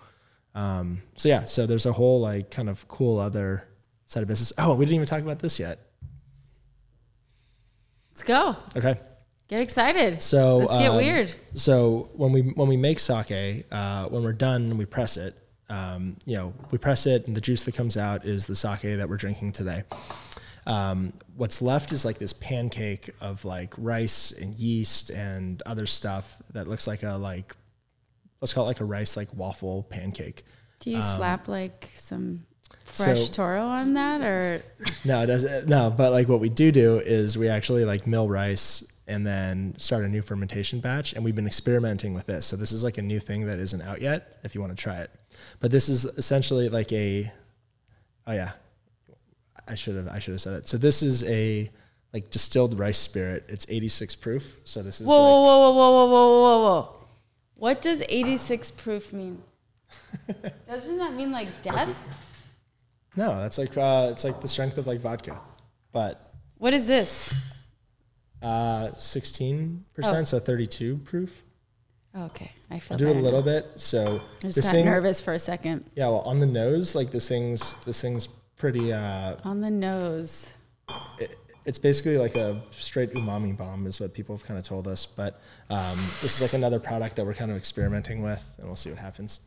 um, 0.56 1.02
so 1.16 1.28
yeah, 1.28 1.44
so 1.44 1.66
there's 1.66 1.84
a 1.84 1.92
whole 1.92 2.20
like 2.20 2.50
kind 2.50 2.70
of 2.70 2.88
cool 2.88 3.18
other 3.18 3.68
side 4.06 4.22
of 4.22 4.28
business. 4.28 4.54
Oh, 4.56 4.74
we 4.74 4.86
didn't 4.86 4.96
even 4.96 5.06
talk 5.06 5.20
about 5.20 5.38
this 5.38 5.60
yet. 5.60 5.78
let's 8.10 8.22
go. 8.22 8.56
Okay, 8.74 8.98
Get 9.48 9.60
excited. 9.60 10.22
so 10.22 10.58
let's 10.58 10.72
get 10.72 10.90
um, 10.90 10.96
weird. 10.96 11.34
So 11.54 12.10
when 12.14 12.32
we 12.32 12.42
when 12.42 12.68
we 12.68 12.76
make 12.76 12.98
sake, 12.98 13.64
uh, 13.70 14.06
when 14.06 14.24
we're 14.24 14.32
done, 14.32 14.76
we 14.76 14.86
press 14.86 15.16
it. 15.16 15.36
Um, 15.68 16.16
you 16.24 16.36
know, 16.36 16.54
we 16.70 16.78
press 16.78 17.06
it, 17.06 17.26
and 17.26 17.36
the 17.36 17.40
juice 17.40 17.64
that 17.64 17.74
comes 17.74 17.96
out 17.96 18.24
is 18.24 18.46
the 18.46 18.56
sake 18.56 18.82
that 18.82 19.08
we're 19.08 19.16
drinking 19.16 19.52
today. 19.52 19.84
Um, 20.66 21.12
what's 21.36 21.62
left 21.62 21.92
is 21.92 22.04
like 22.04 22.18
this 22.18 22.32
pancake 22.32 23.10
of 23.20 23.44
like 23.44 23.72
rice 23.78 24.32
and 24.32 24.54
yeast 24.56 25.10
and 25.10 25.62
other 25.64 25.86
stuff 25.86 26.42
that 26.52 26.66
looks 26.66 26.88
like 26.88 27.04
a 27.04 27.16
like 27.16 27.54
let's 28.40 28.52
call 28.52 28.64
it 28.64 28.68
like 28.68 28.80
a 28.80 28.84
rice 28.84 29.16
like 29.16 29.32
waffle 29.32 29.84
pancake. 29.84 30.42
Do 30.80 30.90
you 30.90 31.02
slap 31.02 31.46
like 31.46 31.88
some 31.94 32.46
so- 32.84 33.04
fresh 33.04 33.30
toro 33.30 33.62
on 33.62 33.94
that 33.94 34.20
or 34.22 34.62
No, 35.04 35.22
it 35.22 35.26
doesn't. 35.26 35.68
No, 35.68 35.90
but 35.96 36.10
like 36.10 36.28
what 36.28 36.40
we 36.40 36.48
do 36.48 36.72
do 36.72 36.98
is 36.98 37.38
we 37.38 37.48
actually 37.48 37.84
like 37.84 38.06
mill 38.08 38.28
rice 38.28 38.84
and 39.06 39.26
then 39.26 39.74
start 39.78 40.04
a 40.04 40.08
new 40.08 40.22
fermentation 40.22 40.80
batch. 40.80 41.12
And 41.12 41.24
we've 41.24 41.34
been 41.34 41.46
experimenting 41.46 42.14
with 42.14 42.26
this. 42.26 42.46
So 42.46 42.56
this 42.56 42.72
is 42.72 42.82
like 42.82 42.98
a 42.98 43.02
new 43.02 43.20
thing 43.20 43.46
that 43.46 43.58
isn't 43.58 43.82
out 43.82 44.00
yet. 44.00 44.38
If 44.42 44.54
you 44.54 44.60
want 44.60 44.76
to 44.76 44.82
try 44.82 44.98
it, 44.98 45.10
but 45.60 45.70
this 45.70 45.88
is 45.88 46.04
essentially 46.04 46.68
like 46.68 46.92
a. 46.92 47.30
Oh 48.26 48.32
yeah, 48.32 48.52
I 49.68 49.74
should 49.74 49.96
have. 49.96 50.08
I 50.08 50.18
should 50.18 50.32
have 50.32 50.40
said 50.40 50.54
it. 50.54 50.68
So 50.68 50.76
this 50.76 51.02
is 51.02 51.22
a 51.24 51.70
like 52.12 52.30
distilled 52.30 52.78
rice 52.78 52.98
spirit. 52.98 53.44
It's 53.48 53.66
86 53.68 54.16
proof. 54.16 54.58
So 54.64 54.82
this 54.82 55.00
is 55.00 55.06
whoa, 55.06 55.14
like, 55.14 55.22
whoa, 55.22 55.58
whoa, 55.58 55.72
whoa, 55.72 55.90
whoa, 55.90 56.08
whoa, 56.08 56.40
whoa, 56.40 56.62
whoa. 56.62 57.06
What 57.56 57.82
does 57.82 58.02
86 58.08 58.70
proof 58.72 59.12
mean? 59.12 59.42
Doesn't 60.68 60.98
that 60.98 61.14
mean 61.14 61.30
like 61.30 61.48
death? 61.62 62.10
no, 63.16 63.40
that's 63.40 63.58
like 63.58 63.76
uh, 63.76 64.08
it's 64.10 64.24
like 64.24 64.40
the 64.40 64.48
strength 64.48 64.78
of 64.78 64.86
like 64.86 65.00
vodka, 65.00 65.40
but 65.92 66.32
What 66.58 66.74
is 66.74 66.86
this? 66.86 67.32
Uh, 68.42 68.88
16 68.90 69.84
percent, 69.94 70.28
so 70.28 70.38
32 70.38 70.98
proof. 70.98 71.42
Okay, 72.16 72.50
I 72.70 72.78
feel 72.78 72.94
I'll 72.94 72.98
do 72.98 73.08
it 73.08 73.16
a 73.16 73.20
little 73.20 73.40
now. 73.40 73.44
bit. 73.44 73.66
So 73.76 74.20
I 74.38 74.40
just 74.46 74.62
got 74.62 74.70
thing, 74.72 74.84
nervous 74.86 75.20
for 75.20 75.34
a 75.34 75.38
second. 75.38 75.84
Yeah, 75.94 76.08
well, 76.08 76.20
on 76.20 76.40
the 76.40 76.46
nose, 76.46 76.94
like 76.94 77.10
this 77.10 77.28
thing's 77.28 77.74
this 77.84 78.00
thing's 78.00 78.26
pretty. 78.56 78.92
Uh, 78.92 79.36
On 79.44 79.60
the 79.60 79.70
nose. 79.70 80.54
it, 81.18 81.36
it's 81.66 81.78
basically 81.78 82.16
like 82.16 82.34
a 82.36 82.62
straight 82.78 83.12
umami 83.12 83.54
bomb, 83.56 83.86
is 83.86 84.00
what 84.00 84.14
people 84.14 84.34
have 84.36 84.46
kind 84.46 84.58
of 84.58 84.64
told 84.64 84.86
us. 84.88 85.04
But 85.04 85.40
um, 85.68 85.96
this 86.22 86.36
is 86.36 86.40
like 86.40 86.54
another 86.54 86.78
product 86.78 87.16
that 87.16 87.26
we're 87.26 87.34
kind 87.34 87.50
of 87.50 87.56
experimenting 87.58 88.22
with, 88.22 88.42
and 88.58 88.66
we'll 88.66 88.76
see 88.76 88.88
what 88.90 88.98
happens. 88.98 89.40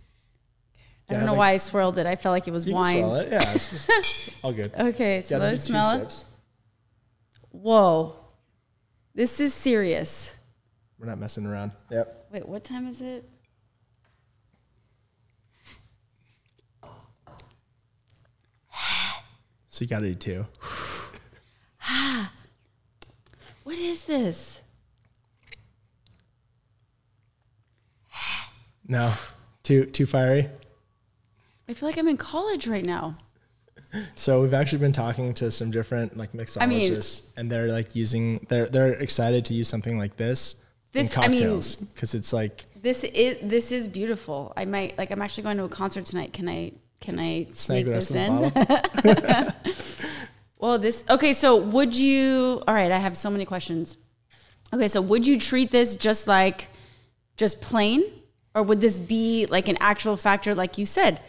I 1.10 1.14
don't 1.16 1.26
know 1.26 1.32
like- 1.32 1.38
why 1.40 1.52
I 1.52 1.58
swirled 1.58 1.98
it. 1.98 2.06
I 2.06 2.16
felt 2.18 2.34
like 2.34 2.48
it 2.48 2.52
was 2.52 2.66
You 2.68 2.74
can 2.74 2.82
wine. 2.82 3.04
it, 3.26 3.32
yeah, 3.32 3.58
all 4.44 4.54
good. 4.54 4.72
Okay, 4.78 5.24
so 5.24 5.40
let 5.40 5.48
do 5.50 5.54
me 5.54 5.58
two 5.58 5.64
smell 5.64 6.02
it. 6.04 6.24
Whoa. 7.52 8.16
This 9.14 9.40
is 9.40 9.54
serious. 9.54 10.38
We're 10.98 11.08
not 11.08 11.18
messing 11.18 11.46
around. 11.46 11.72
Yep. 11.90 12.28
Wait, 12.32 12.48
what 12.48 12.64
time 12.64 12.88
is 12.88 13.02
it? 13.02 13.30
So 19.72 19.84
you 19.84 19.88
got 19.90 20.00
to 20.00 20.14
do 20.14 20.16
two. 20.16 20.46
What 23.64 23.78
is 23.78 24.06
this? 24.06 24.62
No, 28.88 29.14
too 29.62 29.86
too 29.86 30.08
fiery. 30.08 30.50
I 31.68 31.76
feel 31.76 31.88
like 31.88 32.00
I'm 32.00 32.08
in 32.08 32.18
college 32.18 32.66
right 32.68 32.86
now. 32.86 33.18
So 34.16 34.42
we've 34.42 34.54
actually 34.54 34.80
been 34.80 34.92
talking 34.92 35.34
to 35.36 35.50
some 35.52 35.72
different 35.72 36.16
like 36.16 36.34
mixologists, 36.34 37.32
and 37.38 37.52
they're 37.52 37.72
like 37.72 37.96
using 37.96 38.46
they're 38.50 38.68
they're 38.68 38.94
excited 38.94 39.46
to 39.46 39.54
use 39.54 39.68
something 39.68 39.98
like 39.98 40.16
this, 40.18 40.64
in 40.94 41.04
This- 41.06 41.18
I 41.18 41.28
mean- 41.28 41.40
cocktails 41.40 41.76
because 41.78 42.14
it's 42.14 42.32
like 42.32 42.66
This 42.82 43.04
is 43.04 43.38
this 43.42 43.72
is 43.72 43.88
beautiful. 43.88 44.54
I 44.56 44.66
might 44.66 44.98
like. 44.98 45.12
I'm 45.12 45.22
actually 45.22 45.44
going 45.44 45.58
to 45.58 45.64
a 45.64 45.70
concert 45.70 46.06
tonight. 46.06 46.34
Can 46.34 46.48
I 46.48 46.72
can 47.02 47.20
I 47.20 47.48
sneak 47.54 47.86
this 47.88 48.12
in? 48.12 48.52
Well, 50.60 50.78
this 50.78 51.06
okay. 51.10 51.32
So, 51.34 51.56
would 51.56 51.96
you? 51.96 52.62
All 52.68 52.74
right, 52.74 52.92
I 52.92 52.98
have 52.98 53.16
so 53.16 53.30
many 53.30 53.46
questions. 53.46 53.96
Okay, 54.74 54.90
so 54.90 55.02
would 55.02 55.26
you 55.26 55.40
treat 55.40 55.72
this 55.72 55.96
just 55.96 56.28
like 56.28 56.68
just 57.38 57.62
plain, 57.62 58.04
or 58.54 58.62
would 58.64 58.82
this 58.82 59.00
be 59.00 59.46
like 59.50 59.70
an 59.70 59.78
actual 59.80 60.18
factor, 60.18 60.54
like 60.54 60.78
you 60.78 60.86
said? 60.86 61.22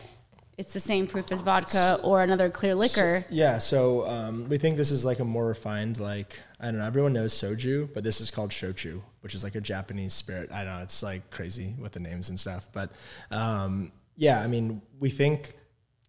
It's 0.61 0.75
the 0.75 0.81
same 0.93 1.07
proof 1.07 1.33
as 1.33 1.41
vodka 1.41 1.99
or 2.03 2.23
another 2.23 2.51
clear 2.51 2.75
liquor. 2.75 3.25
Yeah, 3.31 3.57
so 3.59 4.07
um, 4.07 4.47
we 4.51 4.59
think 4.59 4.77
this 4.77 4.91
is 4.91 5.05
like 5.07 5.19
a 5.21 5.25
more 5.25 5.47
refined, 5.47 5.99
like 5.99 6.39
I 6.61 6.67
don't 6.67 6.79
know. 6.79 6.85
Everyone 6.85 7.15
knows 7.15 7.33
soju, 7.33 7.95
but 7.95 8.05
this 8.05 8.21
is 8.21 8.31
called 8.31 8.51
shochu, 8.51 9.01
which 9.23 9.35
is 9.35 9.43
like 9.43 9.55
a 9.55 9.61
Japanese 9.63 10.13
spirit. 10.13 10.51
I 10.53 10.65
know 10.65 10.79
it's 10.83 11.03
like 11.03 11.31
crazy 11.31 11.75
with 11.81 11.93
the 11.93 12.01
names 12.01 12.29
and 12.29 12.39
stuff, 12.39 12.69
but 12.73 12.93
um, 13.31 13.91
yeah, 14.17 14.41
I 14.45 14.49
mean, 14.49 14.83
we 14.99 15.09
think 15.09 15.55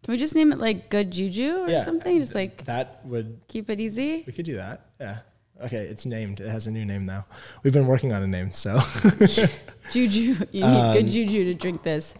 Can 0.03 0.11
we 0.11 0.17
just 0.17 0.35
name 0.35 0.51
it 0.51 0.57
like 0.59 0.89
good 0.89 1.11
juju 1.11 1.49
or 1.63 1.69
Yeah. 1.69 1.85
something? 1.85 2.19
Just 2.19 2.35
like 2.35 2.65
that 2.65 2.99
would 3.05 3.39
keep 3.47 3.69
it 3.69 3.79
easy. 3.79 4.23
we 4.27 4.33
could 4.33 4.45
do 4.45 4.57
that. 4.57 4.77
Yeah. 4.99 5.19
Okay, 5.63 5.85
it's 5.85 6.05
named. 6.05 6.41
It 6.41 6.49
has 6.49 6.67
a 6.67 6.71
new 6.71 6.83
name 6.83 7.05
now. 7.05 7.25
We've 7.63 7.71
been 7.79 7.87
working 7.87 8.11
on 8.11 8.21
a 8.23 8.27
name, 8.27 8.51
so 8.51 8.81
Juju, 9.91 10.35
you 10.51 10.61
need 10.61 10.63
Um, 10.63 10.93
good 10.93 11.07
juju 11.09 11.45
to 11.45 11.53
drink 11.53 11.83
this. 11.83 12.13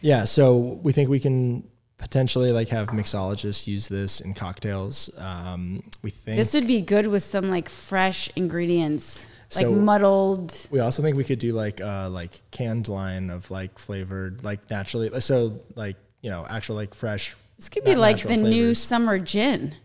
yeah. 0.00 0.24
So 0.24 0.78
we 0.84 0.92
think 0.92 1.08
we 1.08 1.18
can 1.18 1.64
potentially 2.02 2.50
like 2.50 2.68
have 2.68 2.88
mixologists 2.88 3.66
use 3.68 3.86
this 3.88 4.20
in 4.20 4.34
cocktails. 4.34 5.08
Um, 5.18 5.84
we 6.02 6.10
think 6.10 6.36
This 6.36 6.52
would 6.52 6.66
be 6.66 6.80
good 6.82 7.06
with 7.06 7.22
some 7.22 7.48
like 7.48 7.68
fresh 7.68 8.28
ingredients, 8.34 9.24
like 9.54 9.68
muddled. 9.68 10.66
We 10.70 10.80
also 10.80 11.00
think 11.02 11.16
we 11.16 11.24
could 11.24 11.38
do 11.38 11.52
like 11.52 11.80
uh 11.80 12.08
like 12.10 12.32
canned 12.50 12.88
line 12.88 13.30
of 13.30 13.50
like 13.50 13.78
flavored 13.78 14.42
like 14.42 14.68
naturally 14.68 15.08
so 15.20 15.60
like 15.76 15.96
you 16.22 16.30
know 16.30 16.44
actual 16.50 16.74
like 16.76 16.92
fresh. 16.94 17.36
This 17.56 17.68
could 17.68 17.84
be 17.84 17.94
like 17.94 18.20
the 18.20 18.28
natural 18.30 18.48
new 18.50 18.74
summer 18.74 19.18
gin. 19.20 19.76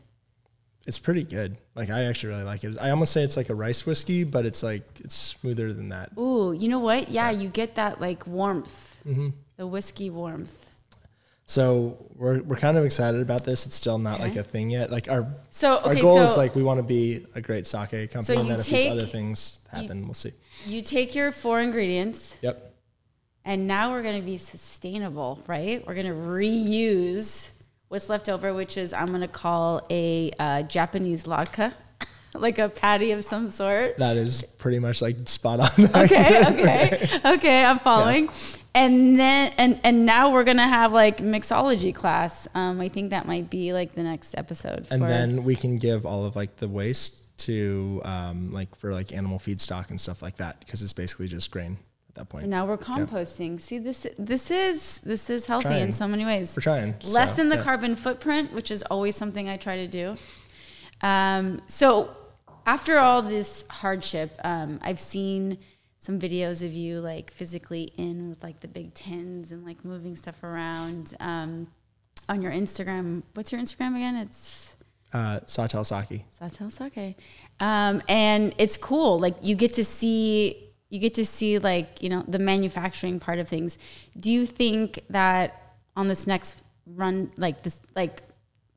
It's 0.88 0.98
pretty 1.00 1.24
good. 1.26 1.58
Like 1.76 1.90
I 1.92 2.06
actually 2.06 2.30
really 2.30 2.44
like 2.46 2.64
it. 2.64 2.78
I 2.82 2.90
almost 2.90 3.12
say 3.14 3.22
it's 3.22 3.38
like 3.38 3.50
a 3.50 3.56
rice 3.56 3.86
whiskey, 3.86 4.24
but 4.24 4.46
it's 4.46 4.64
like 4.64 4.84
it's 5.04 5.14
smoother 5.16 5.72
than 5.72 5.90
that. 5.90 6.10
Ooh, 6.18 6.52
you 6.54 6.68
know 6.70 6.80
what? 6.80 7.10
Yeah, 7.10 7.30
you 7.30 7.50
get 7.50 7.76
that 7.76 8.02
like 8.02 8.26
warmth, 8.26 8.96
Mm-hmm. 9.08 9.30
the 9.58 9.68
whiskey 9.68 10.10
warmth. 10.10 10.64
So 11.50 11.98
we're 12.16 12.42
we're 12.44 12.58
kind 12.58 12.78
of 12.78 12.84
excited 12.84 13.22
about 13.22 13.46
this. 13.46 13.66
It's 13.66 13.76
still 13.76 13.98
not 13.98 14.20
like 14.20 14.36
a 14.36 14.44
thing 14.44 14.70
yet. 14.70 14.92
Like 14.92 15.10
our 15.10 15.26
So 15.50 15.78
our 15.80 15.96
goal 15.96 16.16
so 16.18 16.24
is 16.24 16.36
like 16.36 16.56
we 16.56 16.62
want 16.62 16.78
to 16.80 16.84
be 16.84 17.26
a 17.36 17.42
great 17.42 17.66
sake 17.66 18.12
company, 18.12 18.24
So 18.24 18.34
and 18.34 18.44
you 18.44 18.50
then 18.50 18.60
if 18.60 18.66
these 18.66 18.84
take- 18.84 18.92
other 18.92 19.06
things 19.06 19.62
happen, 19.72 20.04
we'll 20.06 20.14
see. 20.14 20.34
you 20.66 20.82
take 20.82 21.16
your 21.16 21.32
four 21.32 21.62
ingredients, 21.62 22.38
Yep. 22.42 22.74
and 23.46 23.66
now 23.66 23.92
we're 23.92 24.04
going 24.04 24.20
to 24.20 24.26
be 24.26 24.38
sustainable, 24.38 25.42
right? 25.48 25.86
We're 25.88 25.94
going 25.96 26.08
to 26.08 26.12
reuse 26.14 27.52
what's 27.88 28.10
left 28.10 28.28
over, 28.28 28.54
which 28.54 28.76
is 28.76 28.92
I'm 28.92 29.08
going 29.08 29.22
to 29.22 29.28
call 29.30 29.88
a 29.90 30.32
uh, 30.38 30.64
Japanese 30.64 31.24
latke, 31.24 31.72
like 32.36 32.60
a 32.60 32.68
patty 32.68 33.12
of 33.12 33.24
some 33.24 33.52
sort. 33.52 33.98
That 34.00 34.18
is 34.18 34.42
pretty 34.42 34.80
much 34.80 35.02
like 35.02 35.30
spot 35.30 35.62
on. 35.62 35.86
okay, 36.04 36.46
okay, 36.46 37.10
okay. 37.36 37.64
I'm 37.64 37.80
following. 37.80 38.28
And 38.78 39.20
then 39.20 39.54
and 39.58 39.80
and 39.84 40.06
now 40.06 40.32
we're 40.32 40.44
gonna 40.44 40.68
have 40.68 40.94
like 40.94 41.18
mixology 41.18 41.94
class. 41.94 42.48
Um, 42.54 42.80
I 42.80 42.90
think 42.90 43.10
that 43.10 43.26
might 43.26 43.50
be 43.50 43.74
like 43.74 43.96
the 43.96 44.04
next 44.04 44.36
episode. 44.38 44.88
and 44.92 45.02
then 45.02 45.44
we 45.44 45.56
can 45.56 45.78
give 45.78 46.06
all 46.06 46.26
of 46.26 46.36
like 46.36 46.58
the 46.58 46.68
waste 46.68 47.38
to 47.40 48.02
um, 48.04 48.52
like 48.52 48.76
for 48.76 48.94
like 48.94 49.13
animal 49.13 49.40
feedstock 49.40 49.90
and 49.90 50.00
stuff 50.00 50.22
like 50.22 50.38
that 50.38 50.60
because 50.60 50.82
it's 50.82 50.94
basically 50.94 51.28
just 51.28 51.50
grain 51.52 51.78
at 52.10 52.16
that 52.16 52.30
point. 52.30 52.44
So 52.44 52.50
now 52.50 52.66
we're 52.66 52.78
composting. 52.78 53.60
See, 53.60 53.80
this 53.80 54.06
this 54.18 54.52
is 54.52 55.00
this 55.00 55.30
is 55.30 55.46
healthy 55.46 55.80
in 55.80 55.92
so 55.92 56.08
many 56.08 56.26
ways. 56.26 56.56
We're 56.56 56.62
trying. 56.62 56.96
so, 57.02 57.13
Lessen 57.13 57.50
the 57.50 57.58
yeah. 57.58 57.63
carbon 57.63 57.96
footprint, 57.96 58.54
which 58.54 58.72
is 58.72 58.84
always 58.84 59.16
something 59.16 59.50
I 59.50 59.58
try 59.58 59.78
to 59.78 59.88
do. 59.88 60.18
Um, 61.02 61.62
so 61.68 62.16
after 62.66 62.98
all 63.00 63.22
this 63.22 63.66
hardship, 63.70 64.40
um, 64.44 64.80
I've 64.84 65.00
seen 65.00 65.58
some 66.08 66.17
videos 66.17 66.65
of 66.65 66.72
you 66.74 67.02
like 67.02 67.30
physically 67.32 67.91
in 67.98 68.30
with 68.30 68.41
like 68.41 68.62
the 68.62 68.67
big 68.70 68.93
tins 68.93 69.52
and 69.52 69.65
like 69.65 69.84
moving 69.84 70.15
stuff 70.15 70.41
around 70.41 71.13
um, 71.20 71.67
on 72.30 72.41
your 72.41 72.54
Instagram. 72.54 73.24
What's 73.34 73.52
your 73.52 73.60
Instagram 73.60 73.93
again? 73.98 74.15
It's 74.15 74.78
Uh, 75.12 75.41
Sawtelle 75.46 75.84
Sake. 75.86 76.24
Sawtelle 76.32 76.72
Sake. 76.72 77.17
Um, 77.60 78.02
and 78.08 78.56
it's 78.58 78.78
cool. 78.78 79.20
Like 79.20 79.36
you 79.41 79.54
get 79.56 79.74
to 79.74 79.84
see 79.84 80.63
you 80.89 81.00
get 81.00 81.13
to 81.15 81.26
see 81.26 81.60
like, 81.60 82.02
you 82.02 82.08
know, 82.08 82.24
the 82.26 82.39
manufacturing 82.39 83.20
part 83.20 83.38
of 83.39 83.50
things. 83.50 83.78
Do 84.17 84.32
you 84.32 84.46
think 84.46 85.02
that 85.10 85.74
on 85.98 86.08
this 86.08 86.26
next 86.26 86.63
run 86.86 87.34
like 87.36 87.63
this 87.63 87.82
like 87.98 88.24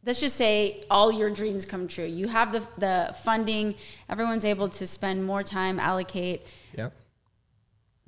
let's 0.04 0.18
just 0.18 0.34
say 0.34 0.82
all 0.90 1.12
your 1.12 1.30
dreams 1.30 1.64
come 1.64 1.86
true. 1.86 2.06
You 2.20 2.26
have 2.26 2.50
the 2.50 2.62
the 2.78 3.14
funding, 3.22 3.76
everyone's 4.08 4.44
able 4.44 4.68
to 4.80 4.84
spend 4.84 5.24
more 5.24 5.44
time, 5.44 5.78
allocate, 5.78 6.42
Yep. 6.76 6.92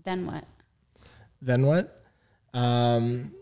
Then 0.05 0.27
what? 0.27 0.45
Then 1.41 1.67
what? 1.67 2.03
Um, 2.55 3.33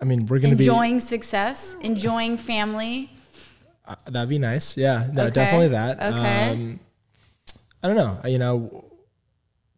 I 0.00 0.04
mean, 0.04 0.26
we're 0.26 0.38
gonna 0.38 0.56
be 0.56 0.64
Enjoying 0.64 1.00
success, 1.00 1.74
enjoying 1.80 2.36
family. 2.36 3.10
Uh, 3.86 3.94
that'd 4.06 4.28
be 4.28 4.38
nice. 4.38 4.76
Yeah, 4.76 5.08
no, 5.12 5.24
Okay. 5.24 5.32
definitely 5.32 5.68
that. 5.68 5.96
Okay. 5.96 6.50
Um, 6.52 6.80
I 7.82 7.88
don't 7.88 7.96
know. 7.96 8.20
You 8.28 8.38
know, 8.38 8.84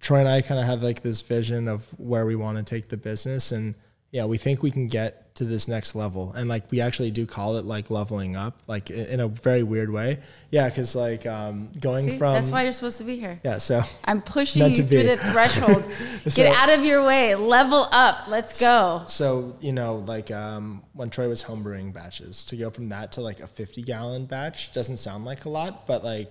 Troy 0.00 0.18
and 0.18 0.29
I 0.29 0.40
kind 0.42 0.59
of 0.61 0.66
have 0.66 0.83
like 0.83 1.03
this 1.03 1.20
vision 1.20 1.68
of 1.68 1.87
where 1.98 2.26
we 2.26 2.35
want 2.35 2.59
to 2.59 2.64
take 2.64 2.88
the 2.88 2.96
business, 2.96 3.53
and 3.53 3.74
yeah, 4.11 4.24
we 4.24 4.37
think 4.38 4.62
we 4.62 4.70
can 4.70 4.87
get 4.88 5.30
to 5.40 5.46
this 5.46 5.66
next 5.68 5.94
level. 5.94 6.33
And 6.33 6.48
like, 6.48 6.70
we 6.70 6.81
actually 6.81 7.11
do 7.11 7.24
call 7.26 7.57
it 7.57 7.64
like 7.64 7.90
leveling 7.90 8.37
up, 8.37 8.59
like 8.66 8.90
in 8.90 9.20
a 9.20 9.26
very 9.29 9.62
weird 9.62 9.90
way. 9.90 10.18
Yeah, 10.50 10.68
because 10.68 10.94
like 10.94 11.24
um, 11.26 11.70
going 11.81 12.05
See, 12.07 12.18
from 12.18 12.35
that's 12.35 12.50
why 12.50 12.62
you're 12.64 12.72
supposed 12.72 12.98
to 12.98 13.05
be 13.05 13.18
here. 13.18 13.40
yeah. 13.42 13.59
So 13.59 13.83
I'm 14.05 14.20
pushing 14.20 14.62
you 14.68 14.74
to 14.76 14.83
through 14.83 15.03
the 15.05 15.16
threshold. 15.16 15.85
So- 16.29 16.42
Get 16.42 16.55
out 16.55 16.68
of 16.68 16.85
your 16.85 17.05
way. 17.05 17.35
Level 17.35 17.88
up. 17.90 18.29
Let's 18.29 18.61
go. 18.61 19.03
So 19.07 19.57
you 19.61 19.72
know, 19.72 19.96
like 20.07 20.31
um, 20.31 20.83
when 20.92 21.09
Troy 21.11 21.29
was 21.29 21.42
homebrewing 21.42 21.92
batches, 21.94 22.44
to 22.46 22.57
go 22.57 22.68
from 22.70 22.90
that 22.90 23.12
to 23.12 23.22
like 23.22 23.40
a 23.40 23.46
fifty 23.46 23.83
gallon 23.83 24.26
batch 24.26 24.72
doesn't 24.72 24.98
sound 24.98 25.24
like 25.24 25.46
a 25.46 25.48
lot, 25.48 25.87
but 25.87 26.05
like 26.05 26.29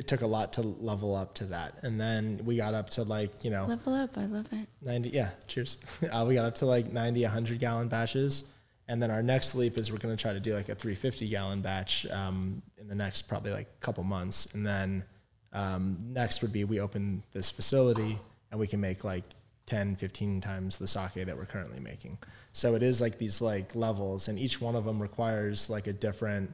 it 0.00 0.08
took 0.08 0.22
a 0.22 0.26
lot 0.26 0.54
to 0.54 0.62
level 0.62 1.14
up 1.14 1.34
to 1.34 1.44
that, 1.44 1.74
and 1.82 2.00
then 2.00 2.40
we 2.46 2.56
got 2.56 2.72
up 2.72 2.88
to 2.88 3.02
like 3.02 3.44
you 3.44 3.50
know 3.50 3.66
Level 3.66 3.92
up. 3.92 4.16
I 4.16 4.24
love 4.24 4.46
it. 4.50 4.66
ninety. 4.80 5.10
Yeah, 5.10 5.28
cheers. 5.46 5.76
uh, 6.10 6.24
we 6.26 6.32
got 6.32 6.46
up 6.46 6.54
to 6.56 6.64
like 6.64 6.90
90, 6.90 7.22
100 7.22 7.58
gallon 7.58 7.88
batches, 7.88 8.44
and 8.88 9.02
then 9.02 9.10
our 9.10 9.22
next 9.22 9.54
leap 9.54 9.76
is 9.76 9.92
we're 9.92 9.98
going 9.98 10.16
to 10.16 10.20
try 10.20 10.32
to 10.32 10.40
do 10.40 10.54
like 10.54 10.70
a 10.70 10.74
three 10.74 10.94
fifty 10.94 11.28
gallon 11.28 11.60
batch 11.60 12.06
um, 12.06 12.62
in 12.78 12.88
the 12.88 12.94
next 12.94 13.28
probably 13.28 13.52
like 13.52 13.78
couple 13.80 14.02
months, 14.02 14.54
and 14.54 14.66
then 14.66 15.04
um, 15.52 15.98
next 16.08 16.40
would 16.40 16.52
be 16.52 16.64
we 16.64 16.80
open 16.80 17.22
this 17.32 17.50
facility 17.50 18.18
and 18.50 18.58
we 18.58 18.66
can 18.66 18.80
make 18.80 19.04
like 19.04 19.24
10 19.66 19.96
15 19.96 20.40
times 20.40 20.78
the 20.78 20.86
sake 20.86 21.26
that 21.26 21.36
we're 21.36 21.44
currently 21.44 21.78
making 21.78 22.18
so 22.52 22.74
it 22.74 22.82
is 22.82 23.00
like 23.00 23.18
these 23.18 23.40
like 23.40 23.74
levels 23.76 24.26
and 24.26 24.38
each 24.38 24.60
one 24.60 24.74
of 24.74 24.84
them 24.84 25.00
requires 25.00 25.70
like 25.70 25.86
a 25.86 25.92
different 25.92 26.52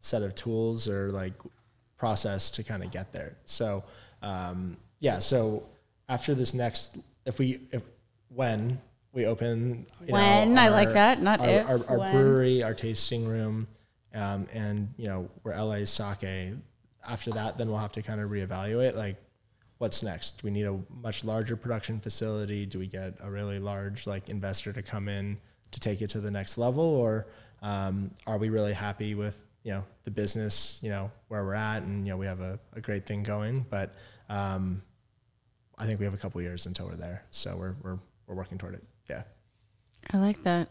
set 0.00 0.22
of 0.22 0.34
tools 0.34 0.88
or 0.88 1.10
like 1.10 1.34
process 2.00 2.50
to 2.50 2.64
kind 2.64 2.82
of 2.82 2.90
get 2.90 3.12
there 3.12 3.36
so 3.44 3.84
um, 4.22 4.76
yeah 4.98 5.18
so 5.18 5.62
after 6.08 6.34
this 6.34 6.52
next 6.54 6.98
if 7.26 7.38
we 7.38 7.60
if 7.70 7.82
when 8.34 8.80
we 9.12 9.26
open 9.26 9.86
you 10.06 10.12
When, 10.12 10.56
I 10.56 10.68
like 10.68 10.92
that, 10.92 11.20
not 11.20 11.40
our, 11.40 11.48
if, 11.48 11.68
our, 11.68 11.84
our 11.88 11.98
when. 11.98 12.12
brewery 12.12 12.62
our 12.62 12.74
tasting 12.74 13.26
room 13.26 13.68
um, 14.14 14.48
and 14.52 14.88
you 14.96 15.06
know 15.06 15.28
we're 15.44 15.54
LA's 15.54 15.90
sake 15.90 16.54
after 17.06 17.30
that 17.32 17.58
then 17.58 17.68
we'll 17.68 17.78
have 17.78 17.92
to 17.92 18.02
kind 18.02 18.20
of 18.20 18.30
reevaluate 18.30 18.96
like 18.96 19.16
what's 19.80 20.02
next? 20.02 20.42
Do 20.42 20.46
we 20.46 20.50
need 20.50 20.66
a 20.66 20.78
much 21.02 21.24
larger 21.24 21.56
production 21.56 22.00
facility? 22.00 22.66
Do 22.66 22.78
we 22.78 22.86
get 22.86 23.14
a 23.22 23.30
really 23.30 23.58
large 23.58 24.06
like 24.06 24.28
investor 24.28 24.74
to 24.74 24.82
come 24.82 25.08
in 25.08 25.38
to 25.70 25.80
take 25.80 26.02
it 26.02 26.10
to 26.10 26.20
the 26.20 26.30
next 26.30 26.58
level, 26.58 26.84
or 26.84 27.26
um, 27.62 28.10
are 28.26 28.36
we 28.36 28.50
really 28.50 28.74
happy 28.74 29.14
with 29.14 29.42
you 29.62 29.72
know 29.72 29.84
the 30.04 30.10
business, 30.10 30.80
you 30.82 30.90
know 30.90 31.10
where 31.28 31.44
we're 31.44 31.54
at, 31.54 31.82
and 31.82 32.06
you 32.06 32.12
know 32.12 32.16
we 32.16 32.26
have 32.26 32.40
a, 32.40 32.58
a 32.74 32.80
great 32.80 33.06
thing 33.06 33.22
going, 33.22 33.66
but 33.68 33.94
um, 34.28 34.82
I 35.78 35.86
think 35.86 35.98
we 35.98 36.04
have 36.04 36.14
a 36.14 36.18
couple 36.18 36.40
years 36.42 36.66
until 36.66 36.86
we're 36.86 36.96
there, 36.96 37.24
so 37.30 37.56
we're 37.56 37.74
we're 37.82 37.98
we're 38.26 38.34
working 38.36 38.58
toward 38.58 38.74
it. 38.74 38.84
Yeah. 39.08 39.22
I 40.12 40.18
like 40.18 40.42
that. 40.44 40.68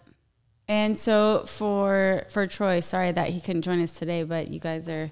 And 0.67 0.97
so 0.97 1.43
for 1.45 2.25
for 2.29 2.45
Troy, 2.47 2.79
sorry 2.79 3.11
that 3.11 3.29
he 3.29 3.41
couldn't 3.41 3.63
join 3.63 3.81
us 3.81 3.93
today, 3.93 4.23
but 4.23 4.49
you 4.49 4.59
guys 4.59 4.87
are 4.87 5.11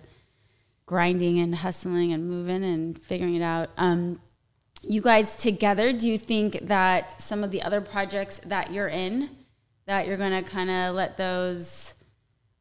grinding 0.85 1.39
and 1.39 1.53
hustling 1.53 2.13
and 2.13 2.29
moving 2.29 2.63
and 2.63 2.97
figuring 2.97 3.35
it 3.35 3.41
out. 3.41 3.69
Um, 3.77 4.21
you 4.83 5.01
guys 5.01 5.35
together, 5.35 5.91
do 5.91 6.07
you 6.07 6.17
think 6.17 6.59
that 6.67 7.21
some 7.21 7.43
of 7.43 7.51
the 7.51 7.61
other 7.63 7.81
projects 7.81 8.39
that 8.45 8.71
you're 8.71 8.87
in, 8.87 9.29
that 9.85 10.07
you're 10.07 10.17
gonna 10.17 10.43
kind 10.43 10.69
of 10.69 10.95
let 10.95 11.17
those, 11.17 11.95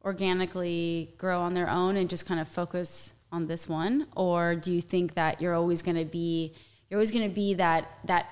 organically 0.07 1.13
grow 1.17 1.41
on 1.41 1.53
their 1.53 1.69
own 1.69 1.97
and 1.97 2.09
just 2.09 2.25
kind 2.25 2.39
of 2.39 2.47
focus 2.47 3.13
on 3.29 3.45
this 3.47 3.67
one, 3.67 4.07
or 4.15 4.55
do 4.55 4.71
you 4.71 4.81
think 4.81 5.15
that 5.15 5.41
you're 5.41 5.53
always 5.53 5.81
going 5.81 5.97
to 5.97 6.05
be 6.05 6.53
you're 6.89 6.97
always 6.97 7.11
going 7.11 7.27
to 7.27 7.35
be 7.35 7.53
that 7.55 7.99
that 8.05 8.25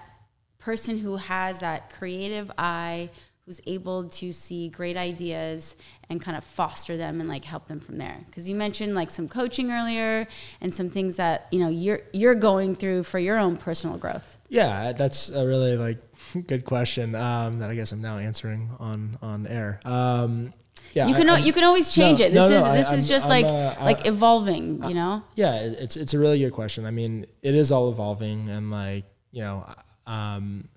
person 0.57 0.97
who 0.97 1.17
has 1.17 1.59
that 1.59 1.91
creative 1.91 2.49
eye 2.57 3.09
who's 3.45 3.59
able 3.67 4.05
to 4.05 4.31
see 4.31 4.69
great 4.69 4.95
ideas 4.95 5.75
and 6.09 6.19
kind 6.19 6.35
of 6.35 6.43
foster 6.43 6.97
them 6.97 7.19
and 7.19 7.27
like 7.27 7.43
help 7.43 7.67
them 7.67 7.81
from 7.81 7.97
there? 7.97 8.17
Because 8.25 8.47
you 8.47 8.55
mentioned 8.55 8.95
like 8.95 9.11
some 9.11 9.27
coaching 9.27 9.69
earlier 9.69 10.27
and 10.61 10.73
some 10.73 10.89
things 10.89 11.17
that 11.17 11.47
you 11.51 11.59
know 11.59 11.67
you're 11.67 11.99
you're 12.13 12.35
going 12.35 12.73
through 12.73 13.03
for 13.03 13.19
your 13.19 13.37
own 13.37 13.57
personal 13.57 13.97
growth. 13.97 14.37
Yeah 14.47 14.93
that's 14.93 15.29
a 15.29 15.45
really 15.45 15.75
like 15.75 15.97
good 16.47 16.63
question 16.63 17.15
um, 17.15 17.59
that 17.59 17.69
i 17.69 17.75
guess 17.75 17.91
i'm 17.91 18.01
now 18.01 18.17
answering 18.17 18.69
on 18.79 19.17
on 19.21 19.45
air. 19.47 19.81
Um, 19.83 20.53
yeah, 20.95 21.07
you 21.07 21.13
can 21.13 21.29
I, 21.29 21.39
you 21.39 21.51
can 21.51 21.65
always 21.65 21.91
change 21.91 22.19
no, 22.19 22.25
it. 22.25 22.29
This 22.29 22.37
no, 22.37 22.47
no, 22.49 22.55
is 22.55 22.63
this 22.79 22.87
I, 22.87 22.95
is 22.95 23.09
just 23.09 23.25
I'm, 23.25 23.29
like 23.29 23.45
uh, 23.45 23.75
like 23.83 24.07
evolving, 24.07 24.81
you 24.85 24.95
know. 24.95 25.23
Yeah, 25.35 25.55
it's 25.55 25.97
it's 25.97 26.13
a 26.13 26.19
really 26.19 26.39
good 26.39 26.53
question. 26.53 26.85
I 26.85 26.91
mean, 26.91 27.25
it 27.41 27.53
is 27.53 27.69
all 27.69 27.91
evolving, 27.91 28.49
and 28.49 28.71
like 28.71 29.03
you 29.31 29.41
know, 29.41 29.65
um, 30.07 30.69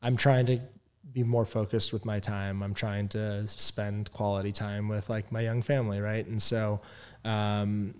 I'm 0.00 0.16
trying 0.16 0.46
to 0.46 0.60
be 1.12 1.22
more 1.22 1.44
focused 1.44 1.92
with 1.92 2.06
my 2.06 2.18
time. 2.18 2.62
I'm 2.62 2.72
trying 2.72 3.08
to 3.08 3.46
spend 3.46 4.10
quality 4.12 4.52
time 4.52 4.88
with 4.88 5.10
like 5.10 5.30
my 5.30 5.42
young 5.42 5.60
family, 5.60 6.00
right? 6.00 6.26
And 6.26 6.40
so, 6.40 6.80
um, 7.26 7.94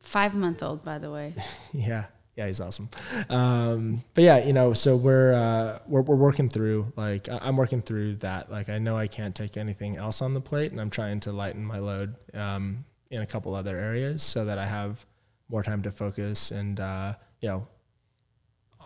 five 0.00 0.34
month 0.34 0.62
old, 0.62 0.84
by 0.84 0.98
the 0.98 1.10
way. 1.10 1.32
yeah, 1.72 2.04
yeah, 2.36 2.46
he's 2.46 2.60
awesome. 2.60 2.88
Um, 3.28 4.02
but 4.14 4.24
yeah, 4.24 4.44
you 4.44 4.52
know, 4.52 4.72
so 4.72 4.96
we're, 4.96 5.34
uh, 5.34 5.80
we're 5.86 6.02
we're 6.02 6.16
working 6.16 6.48
through 6.48 6.92
like 6.96 7.28
I'm 7.28 7.56
working 7.56 7.82
through 7.82 8.16
that. 8.16 8.50
Like 8.50 8.68
I 8.68 8.78
know 8.78 8.96
I 8.96 9.08
can't 9.08 9.34
take 9.34 9.56
anything 9.56 9.96
else 9.96 10.22
on 10.22 10.34
the 10.34 10.40
plate, 10.40 10.72
and 10.72 10.80
I'm 10.80 10.90
trying 10.90 11.20
to 11.20 11.32
lighten 11.32 11.64
my 11.64 11.78
load 11.78 12.14
um, 12.34 12.84
in 13.10 13.22
a 13.22 13.26
couple 13.26 13.54
other 13.54 13.76
areas 13.76 14.22
so 14.22 14.44
that 14.44 14.58
I 14.58 14.66
have 14.66 15.04
more 15.48 15.62
time 15.62 15.82
to 15.82 15.90
focus 15.90 16.52
and 16.52 16.78
uh, 16.78 17.14
you 17.40 17.48
know 17.48 17.66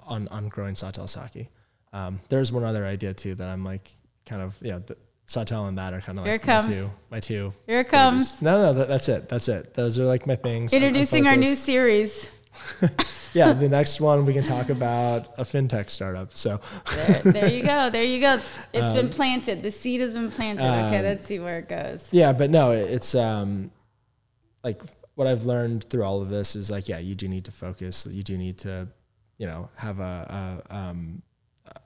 on 0.06 0.26
on 0.28 0.48
growing 0.48 0.74
Sawtelle 0.74 1.06
Sake. 1.06 1.48
Um, 1.92 2.20
there's 2.28 2.50
one 2.50 2.64
other 2.64 2.84
idea 2.84 3.14
too 3.14 3.34
that 3.36 3.48
I'm 3.48 3.64
like 3.64 3.90
kind 4.26 4.42
of 4.42 4.56
you 4.60 4.72
know. 4.72 4.78
The, 4.80 4.96
Sawtelle 5.26 5.68
and 5.68 5.78
that 5.78 5.94
are 5.94 6.02
kind 6.02 6.18
of 6.18 6.26
like 6.26 6.46
my 6.46 6.60
two, 6.60 6.90
my 7.10 7.18
two. 7.18 7.54
Here 7.66 7.80
it 7.80 7.88
comes. 7.88 8.28
Babies. 8.28 8.42
No, 8.42 8.62
no, 8.62 8.74
that, 8.74 8.88
that's 8.88 9.08
it. 9.08 9.26
That's 9.30 9.48
it. 9.48 9.72
Those 9.72 9.98
are 9.98 10.04
like 10.04 10.26
my 10.26 10.36
things. 10.36 10.74
Introducing 10.74 11.26
our 11.26 11.34
new 11.34 11.54
series. 11.54 12.30
yeah, 13.32 13.52
the 13.52 13.68
next 13.68 14.00
one 14.00 14.24
we 14.26 14.32
can 14.32 14.44
talk 14.44 14.68
about 14.68 15.38
a 15.38 15.44
fintech 15.44 15.90
startup. 15.90 16.32
So 16.32 16.60
there, 16.94 17.20
there 17.24 17.52
you 17.52 17.62
go. 17.62 17.90
There 17.90 18.02
you 18.02 18.20
go. 18.20 18.40
It's 18.72 18.86
um, 18.86 18.94
been 18.94 19.08
planted. 19.08 19.62
The 19.62 19.70
seed 19.70 20.00
has 20.00 20.14
been 20.14 20.30
planted. 20.30 20.64
Okay, 20.64 20.98
um, 20.98 21.04
let's 21.04 21.26
see 21.26 21.38
where 21.38 21.58
it 21.58 21.68
goes. 21.68 22.08
Yeah, 22.10 22.32
but 22.32 22.50
no, 22.50 22.72
it's 22.72 23.14
um, 23.14 23.70
like 24.62 24.82
what 25.14 25.26
I've 25.26 25.44
learned 25.44 25.84
through 25.84 26.02
all 26.02 26.22
of 26.22 26.30
this 26.30 26.56
is 26.56 26.70
like, 26.70 26.88
yeah, 26.88 26.98
you 26.98 27.14
do 27.14 27.28
need 27.28 27.44
to 27.44 27.52
focus. 27.52 28.06
You 28.06 28.22
do 28.22 28.36
need 28.36 28.58
to, 28.58 28.88
you 29.38 29.46
know, 29.46 29.68
have 29.76 30.00
a 30.00 30.62
a, 30.70 30.76
um, 30.76 31.22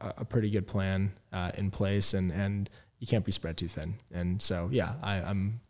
a 0.01 0.25
pretty 0.25 0.51
good 0.51 0.66
plan 0.66 1.12
uh, 1.33 1.53
in 1.57 1.71
place, 1.71 2.14
and 2.14 2.33
and 2.33 2.71
you 2.99 3.07
can't 3.07 3.25
be 3.25 3.33
spread 3.33 3.57
too 3.57 3.69
thin. 3.69 3.95
And 4.12 4.41
so, 4.41 4.69
yeah, 4.73 4.95
I, 5.03 5.16
I'm 5.21 5.61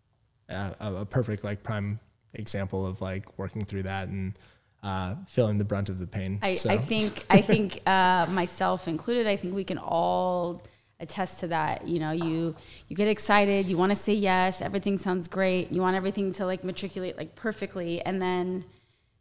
a, 0.48 0.74
a 0.80 1.06
perfect 1.06 1.44
like 1.44 1.62
prime 1.62 2.00
example 2.34 2.86
of 2.86 3.00
like 3.00 3.38
working 3.38 3.64
through 3.64 3.84
that 3.84 4.08
and 4.08 4.38
uh, 4.82 5.16
feeling 5.26 5.58
the 5.58 5.64
brunt 5.64 5.88
of 5.88 5.98
the 5.98 6.06
pain. 6.06 6.38
I, 6.42 6.54
so. 6.54 6.70
I 6.70 6.78
think 6.78 7.26
I 7.28 7.40
think 7.40 7.80
uh, 7.86 8.26
myself 8.30 8.88
included. 8.88 9.26
I 9.26 9.36
think 9.36 9.54
we 9.54 9.64
can 9.64 9.78
all 9.78 10.62
attest 11.00 11.40
to 11.40 11.48
that. 11.48 11.86
You 11.86 11.98
know, 11.98 12.12
you 12.12 12.54
you 12.88 12.96
get 12.96 13.08
excited, 13.08 13.66
you 13.66 13.76
want 13.76 13.90
to 13.90 13.96
say 13.96 14.14
yes, 14.14 14.60
everything 14.60 14.98
sounds 14.98 15.28
great, 15.28 15.72
you 15.72 15.80
want 15.80 15.96
everything 15.96 16.32
to 16.32 16.46
like 16.46 16.64
matriculate 16.64 17.16
like 17.16 17.34
perfectly, 17.34 18.02
and 18.02 18.20
then 18.20 18.64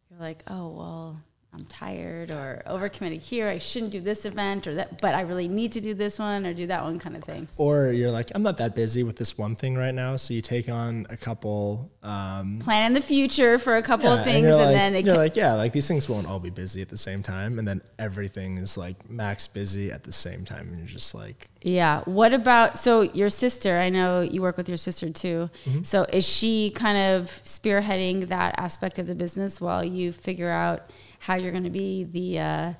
you're 0.10 0.20
like, 0.20 0.44
oh 0.48 0.68
well, 0.70 1.22
I'm 1.58 1.66
tired 1.66 2.30
or 2.30 2.62
overcommitted 2.68 3.22
here. 3.22 3.48
I 3.48 3.58
shouldn't 3.58 3.92
do 3.92 4.00
this 4.00 4.26
event 4.26 4.68
or 4.68 4.76
that, 4.76 5.02
but 5.02 5.16
I 5.16 5.22
really 5.22 5.48
need 5.48 5.72
to 5.72 5.82
do 5.82 5.96
this 5.96 6.20
one 6.20 6.46
or 6.46 6.54
do 6.54 6.68
that 6.68 6.84
one 6.84 7.00
kind 7.00 7.16
of 7.16 7.24
thing. 7.24 7.48
Or 7.58 7.88
you're 7.88 8.12
like, 8.12 8.32
I'm 8.36 8.44
not 8.44 8.58
that 8.58 8.76
busy 8.76 9.02
with 9.02 9.16
this 9.16 9.38
one 9.38 9.56
thing 9.56 9.76
right 9.76 9.94
now. 9.94 10.16
So 10.18 10.36
you 10.36 10.42
take 10.44 10.70
on 10.70 11.08
a 11.10 11.18
couple. 11.18 11.92
Um, 12.04 12.60
Plan 12.60 12.86
in 12.86 12.94
the 12.94 13.02
future 13.02 13.58
for 13.58 13.76
a 13.76 13.82
couple 13.82 14.10
yeah, 14.10 14.20
of 14.20 14.24
things. 14.24 14.46
And, 14.46 14.54
and 14.54 14.64
like, 14.66 14.76
then 14.76 14.96
it 14.96 15.06
you're 15.06 15.18
like, 15.18 15.36
yeah, 15.36 15.54
like 15.54 15.74
these 15.74 15.88
things 15.88 16.08
won't 16.08 16.28
all 16.28 16.40
be 16.40 16.52
busy 16.52 16.82
at 16.82 16.90
the 16.90 16.98
same 16.98 17.24
time. 17.24 17.58
And 17.58 17.68
then 17.68 17.82
everything 17.98 18.60
is 18.60 18.78
like 18.78 19.10
max 19.10 19.48
busy 19.48 19.92
at 19.92 20.04
the 20.04 20.12
same 20.12 20.46
time. 20.46 20.68
And 20.68 20.78
you're 20.78 20.88
just 20.88 21.16
like, 21.16 21.50
yeah. 21.64 22.02
What 22.06 22.34
about, 22.34 22.78
so 22.78 23.02
your 23.02 23.30
sister, 23.30 23.80
I 23.80 23.90
know 23.90 24.22
you 24.22 24.44
work 24.44 24.58
with 24.58 24.70
your 24.70 24.78
sister 24.78 25.10
too. 25.10 25.50
Mm-hmm. 25.66 25.84
So 25.84 26.04
is 26.04 26.28
she 26.28 26.70
kind 26.70 27.16
of 27.16 27.42
spearheading 27.44 28.28
that 28.28 28.54
aspect 28.60 29.00
of 29.00 29.08
the 29.08 29.16
business 29.16 29.60
while 29.60 29.84
you 29.84 30.12
figure 30.12 30.52
out 30.52 30.92
how 31.28 31.36
you're 31.36 31.52
going 31.52 31.66
to 31.66 31.70
be 31.70 32.06
the 32.06 32.40
uh, 32.40 32.74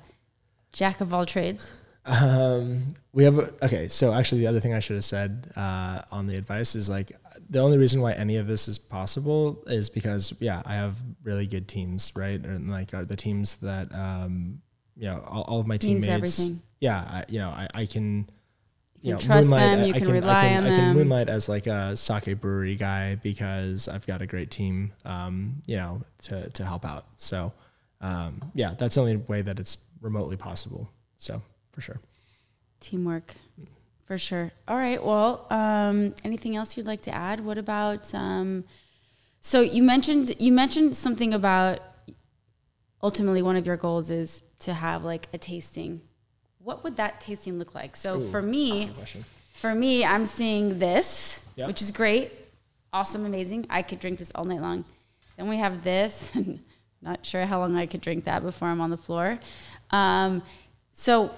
jack 0.72 1.02
of 1.02 1.12
all 1.12 1.26
trades? 1.26 1.70
Um, 2.06 2.94
we 3.12 3.24
have 3.24 3.38
a, 3.38 3.52
okay. 3.62 3.88
So 3.88 4.14
actually, 4.14 4.40
the 4.40 4.46
other 4.46 4.58
thing 4.58 4.72
I 4.72 4.78
should 4.78 4.96
have 4.96 5.04
said 5.04 5.52
uh, 5.54 6.00
on 6.10 6.26
the 6.26 6.36
advice 6.36 6.74
is 6.74 6.88
like 6.88 7.12
the 7.50 7.58
only 7.58 7.76
reason 7.76 8.00
why 8.00 8.12
any 8.12 8.36
of 8.36 8.46
this 8.46 8.66
is 8.66 8.78
possible 8.78 9.62
is 9.66 9.90
because 9.90 10.32
yeah, 10.40 10.62
I 10.64 10.74
have 10.76 10.96
really 11.22 11.46
good 11.46 11.68
teams, 11.68 12.10
right? 12.16 12.40
And 12.42 12.70
like 12.70 12.94
are 12.94 13.04
the 13.04 13.16
teams 13.16 13.56
that 13.56 13.94
um, 13.94 14.62
you 14.96 15.04
know 15.04 15.22
all, 15.28 15.42
all 15.42 15.60
of 15.60 15.66
my 15.66 15.76
teammates. 15.76 16.50
Yeah, 16.80 16.96
I, 16.96 17.24
you 17.28 17.40
know 17.40 17.50
I, 17.50 17.68
I 17.74 17.84
can. 17.84 18.30
You, 19.00 19.10
you 19.10 19.14
know, 19.14 19.20
trust 19.20 19.48
moonlight, 19.48 19.78
them. 19.78 19.86
You 19.86 19.94
I, 19.94 19.98
can, 20.00 20.10
rely 20.10 20.38
I 20.38 20.48
can, 20.48 20.56
on 20.56 20.64
I 20.64 20.70
them. 20.70 20.74
I 20.74 20.76
can 20.78 20.96
moonlight 20.96 21.28
as 21.28 21.48
like 21.48 21.68
a 21.68 21.96
sake 21.96 22.40
brewery 22.40 22.74
guy 22.74 23.14
because 23.14 23.86
I've 23.86 24.04
got 24.08 24.22
a 24.22 24.26
great 24.26 24.50
team, 24.50 24.92
um, 25.04 25.62
you 25.66 25.76
know, 25.76 26.02
to 26.22 26.50
to 26.50 26.64
help 26.64 26.84
out. 26.84 27.04
So 27.16 27.52
um, 28.00 28.50
yeah, 28.54 28.74
that's 28.78 28.94
the 28.94 29.00
only 29.00 29.16
way 29.16 29.42
that 29.42 29.58
it's 29.58 29.78
remotely 30.00 30.36
possible. 30.36 30.88
So 31.16 31.42
for 31.72 31.80
sure. 31.80 32.00
Teamwork, 32.80 33.34
for 34.04 34.18
sure. 34.18 34.52
All 34.68 34.76
right. 34.76 35.04
Well, 35.04 35.46
um, 35.50 36.14
anything 36.24 36.56
else 36.56 36.76
you'd 36.76 36.86
like 36.86 37.02
to 37.02 37.14
add? 37.14 37.44
What 37.44 37.58
about? 37.58 38.14
Um, 38.14 38.64
so 39.40 39.60
you 39.60 39.82
mentioned 39.82 40.34
you 40.38 40.52
mentioned 40.52 40.94
something 40.94 41.34
about 41.34 41.80
ultimately 43.02 43.42
one 43.42 43.56
of 43.56 43.66
your 43.66 43.76
goals 43.76 44.10
is 44.10 44.42
to 44.60 44.74
have 44.74 45.04
like 45.04 45.28
a 45.32 45.38
tasting. 45.38 46.00
What 46.58 46.84
would 46.84 46.96
that 46.96 47.20
tasting 47.20 47.58
look 47.58 47.74
like? 47.74 47.96
So 47.96 48.20
Ooh, 48.20 48.30
for 48.30 48.42
me, 48.42 48.90
for 49.54 49.74
me, 49.74 50.04
I'm 50.04 50.26
seeing 50.26 50.78
this, 50.78 51.44
yep. 51.56 51.66
which 51.68 51.80
is 51.80 51.90
great, 51.90 52.32
awesome, 52.92 53.24
amazing. 53.24 53.66
I 53.70 53.82
could 53.82 54.00
drink 54.00 54.18
this 54.18 54.30
all 54.34 54.44
night 54.44 54.60
long. 54.60 54.84
Then 55.36 55.48
we 55.48 55.56
have 55.56 55.82
this. 55.82 56.32
Not 57.00 57.24
sure 57.24 57.46
how 57.46 57.60
long 57.60 57.76
I 57.76 57.86
could 57.86 58.00
drink 58.00 58.24
that 58.24 58.42
before 58.42 58.68
I'm 58.68 58.80
on 58.80 58.90
the 58.90 58.96
floor. 58.96 59.38
Um, 59.90 60.42
so, 60.92 61.30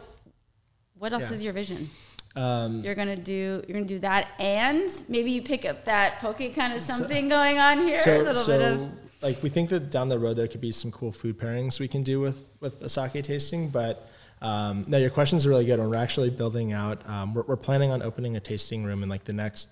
what 0.98 1.12
else 1.12 1.28
yeah. 1.28 1.34
is 1.34 1.42
your 1.42 1.52
vision? 1.52 1.90
Um, 2.36 2.82
you're 2.82 2.94
gonna 2.94 3.16
do 3.16 3.62
you're 3.66 3.74
gonna 3.74 3.84
do 3.84 3.98
that, 4.00 4.28
and 4.38 4.90
maybe 5.08 5.32
you 5.32 5.42
pick 5.42 5.64
up 5.64 5.84
that 5.84 6.20
poke 6.20 6.54
kind 6.54 6.72
of 6.72 6.80
something 6.80 7.24
so, 7.24 7.28
going 7.28 7.58
on 7.58 7.78
here. 7.78 7.98
So, 7.98 8.16
a 8.16 8.18
little 8.18 8.34
so, 8.34 8.58
bit 8.58 8.72
of 8.72 8.90
like 9.22 9.42
we 9.42 9.50
think 9.50 9.68
that 9.70 9.90
down 9.90 10.08
the 10.08 10.18
road 10.18 10.34
there 10.34 10.48
could 10.48 10.60
be 10.60 10.70
some 10.70 10.90
cool 10.90 11.12
food 11.12 11.38
pairings 11.38 11.80
we 11.80 11.88
can 11.88 12.02
do 12.02 12.20
with 12.20 12.48
with 12.60 12.80
a 12.82 12.88
sake 12.88 13.22
tasting, 13.24 13.70
but. 13.70 14.06
Um, 14.42 14.86
no, 14.88 14.96
your 14.96 15.10
questions 15.10 15.44
are 15.44 15.50
really 15.50 15.66
good. 15.66 15.78
When 15.78 15.90
we're 15.90 15.96
actually 15.96 16.30
building 16.30 16.72
out, 16.72 17.06
um, 17.06 17.34
we're, 17.34 17.42
we're, 17.42 17.56
planning 17.56 17.90
on 17.90 18.00
opening 18.02 18.36
a 18.36 18.40
tasting 18.40 18.84
room 18.84 19.02
in 19.02 19.10
like 19.10 19.24
the 19.24 19.34
next 19.34 19.68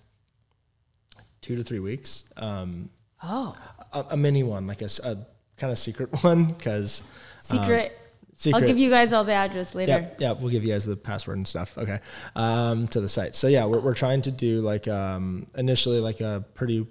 two 1.40 1.56
to 1.56 1.64
three 1.64 1.78
weeks. 1.78 2.28
Um, 2.36 2.90
oh, 3.22 3.56
a, 3.94 4.04
a, 4.10 4.16
mini 4.18 4.42
one, 4.42 4.66
like 4.66 4.82
a, 4.82 4.90
a 5.04 5.16
kind 5.58 5.72
of 5.72 5.78
secret 5.78 6.10
one 6.22 6.46
because 6.46 7.02
secret. 7.42 7.92
Um, 7.92 7.98
secret. 8.36 8.60
I'll 8.60 8.66
give 8.66 8.78
you 8.78 8.88
guys 8.88 9.12
all 9.12 9.24
the 9.24 9.32
address 9.32 9.74
later. 9.74 10.10
Yeah, 10.18 10.32
we'll 10.32 10.50
give 10.50 10.64
you 10.64 10.72
guys 10.72 10.84
the 10.84 10.96
password 10.96 11.36
and 11.36 11.46
stuff. 11.46 11.76
Okay, 11.76 11.98
um, 12.34 12.88
to 12.88 13.00
the 13.00 13.08
site. 13.08 13.34
So 13.34 13.48
yeah, 13.48 13.66
we're, 13.66 13.80
we're 13.80 13.94
trying 13.94 14.22
to 14.22 14.30
do 14.30 14.60
like 14.60 14.88
um, 14.88 15.46
initially 15.56 16.00
like 16.00 16.20
a 16.20 16.44
pretty 16.54 16.86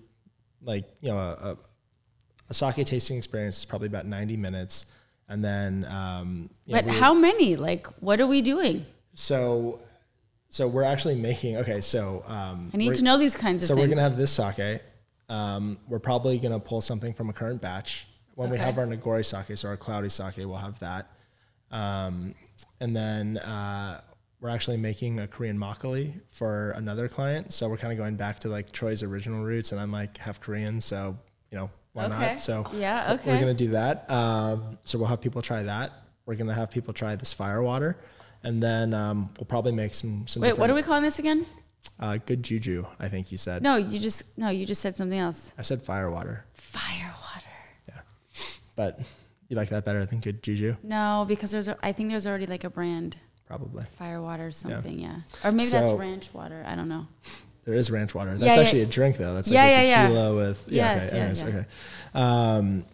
like 0.62 0.86
you 1.02 1.10
know 1.10 1.18
a, 1.18 1.58
a 2.50 2.54
sake 2.54 2.86
tasting 2.86 3.18
experience 3.18 3.58
is 3.58 3.66
probably 3.66 3.88
about 3.88 4.06
ninety 4.06 4.38
minutes, 4.38 4.88
and 5.28 5.44
then. 5.44 5.86
Um, 5.86 6.50
but 6.68 6.86
know, 6.86 6.94
how 6.94 7.14
many? 7.14 7.56
Like, 7.56 7.88
what 8.02 8.20
are 8.22 8.28
we 8.28 8.42
doing? 8.42 8.86
So. 9.14 9.82
So 10.50 10.66
we're 10.66 10.84
actually 10.84 11.16
making 11.16 11.58
okay. 11.58 11.82
So 11.82 12.24
um, 12.26 12.72
I 12.74 12.78
need 12.78 12.96
to 12.96 13.04
know 13.04 13.18
these 13.18 13.36
kinds 13.36 13.64
of. 13.64 13.68
So 13.68 13.76
things. 13.76 13.84
we're 13.84 13.90
gonna 13.90 14.08
have 14.08 14.16
this 14.16 14.32
sake. 14.32 14.82
Um, 15.28 15.78
we're 15.90 16.00
probably 16.00 16.40
gonna 16.40 16.58
pull 16.58 16.80
something 16.80 17.14
from 17.14 17.30
a 17.30 17.34
current 17.34 17.62
batch 17.62 18.08
when 18.38 18.50
okay. 18.50 18.60
we 18.60 18.64
have 18.64 18.78
our 18.78 18.86
Nigori 18.86 19.26
sake, 19.26 19.58
so 19.58 19.68
our 19.68 19.76
cloudy 19.76 20.10
sake, 20.10 20.38
we'll 20.38 20.56
have 20.58 20.78
that. 20.80 21.08
Um, 21.72 22.36
and 22.80 22.96
then 22.96 23.40
uh, 23.40 24.00
we're 24.40 24.50
actually 24.50 24.78
making 24.78 25.20
a 25.20 25.28
Korean 25.28 25.58
makgeolli 25.58 26.14
for 26.30 26.70
another 26.72 27.08
client. 27.08 27.52
So 27.52 27.68
we're 27.68 27.78
kind 27.78 27.92
of 27.92 27.98
going 27.98 28.16
back 28.16 28.40
to 28.42 28.50
like 28.50 28.72
Troy's 28.72 29.02
original 29.02 29.44
roots, 29.44 29.72
and 29.72 29.82
I'm 29.82 29.92
like 29.92 30.18
half 30.18 30.40
Korean, 30.40 30.80
so 30.80 31.18
you 31.50 31.58
know 31.58 31.72
why 31.94 32.06
okay. 32.06 32.34
not? 32.34 32.42
So 32.42 32.70
yeah, 32.74 33.14
okay. 33.14 33.32
We're 33.32 33.40
gonna 33.40 33.56
do 33.56 33.70
that. 33.70 34.08
Um, 34.08 34.78
so 34.86 35.00
we'll 35.00 35.08
have 35.08 35.20
people 35.20 35.42
try 35.42 35.64
that. 35.64 35.94
We're 36.28 36.36
gonna 36.36 36.54
have 36.54 36.70
people 36.70 36.94
try 36.94 37.16
this 37.16 37.34
fire 37.34 37.64
water, 37.64 37.98
and 38.44 38.62
then 38.62 38.94
um, 38.94 39.32
we'll 39.40 39.48
probably 39.48 39.72
make 39.72 39.96
some 39.96 40.28
some. 40.28 40.44
Wait, 40.44 40.56
what 40.60 40.70
are 40.70 40.76
we 40.76 40.84
calling 40.84 41.02
this 41.02 41.18
again? 41.18 41.44
Uh, 42.00 42.20
good 42.24 42.44
juju, 42.44 42.86
I 43.00 43.08
think 43.08 43.32
you 43.32 43.40
said. 43.40 43.64
No, 43.64 43.78
you 43.78 43.98
just 43.98 44.38
no, 44.38 44.50
you 44.50 44.68
just 44.68 44.82
said 44.82 44.96
something 44.96 45.18
else. 45.18 45.54
I 45.58 45.64
said 45.64 45.82
fire 45.82 46.04
firewater. 46.04 46.46
Firewater. 46.54 47.27
But 48.78 49.00
you 49.50 49.58
like 49.58 49.70
that 49.70 49.84
better 49.84 50.06
than 50.06 50.22
good 50.22 50.42
juju? 50.42 50.78
No, 50.84 51.26
because 51.28 51.52
there's 51.52 51.68
a, 51.68 51.76
I 51.84 51.92
think 51.92 52.12
there's 52.12 52.26
already 52.26 52.46
like 52.46 52.64
a 52.64 52.70
brand 52.70 53.18
Probably. 53.48 53.84
Firewater 53.98 54.52
something, 54.52 55.00
yeah. 55.00 55.22
Or 55.44 55.52
maybe 55.52 55.70
that's 55.70 55.92
ranch 55.92 56.34
water. 56.34 56.64
I 56.68 56.76
don't 56.76 56.90
know. 56.90 57.08
There 57.64 57.76
is 57.76 57.90
ranch 57.90 58.14
water. 58.14 58.32
That's 58.32 58.44
Yeah, 58.46 58.56
yeah. 58.56 58.62
actually 58.62 58.82
a 58.82 58.86
drink 58.86 59.18
though. 59.18 59.34
That's 59.34 59.50
like 59.50 59.56
Yeah, 59.56 59.66
a 59.66 59.72
yeah, 59.72 59.82
yeah. 59.82 60.08
tequila 60.08 60.36
with 60.36 60.68
yeah. 60.70 60.96
Yes, 60.96 61.08
okay. 61.08 61.18
yeah, 61.18 61.54
yeah. 61.54 61.60
okay. 61.60 61.68
Um, 62.60 62.86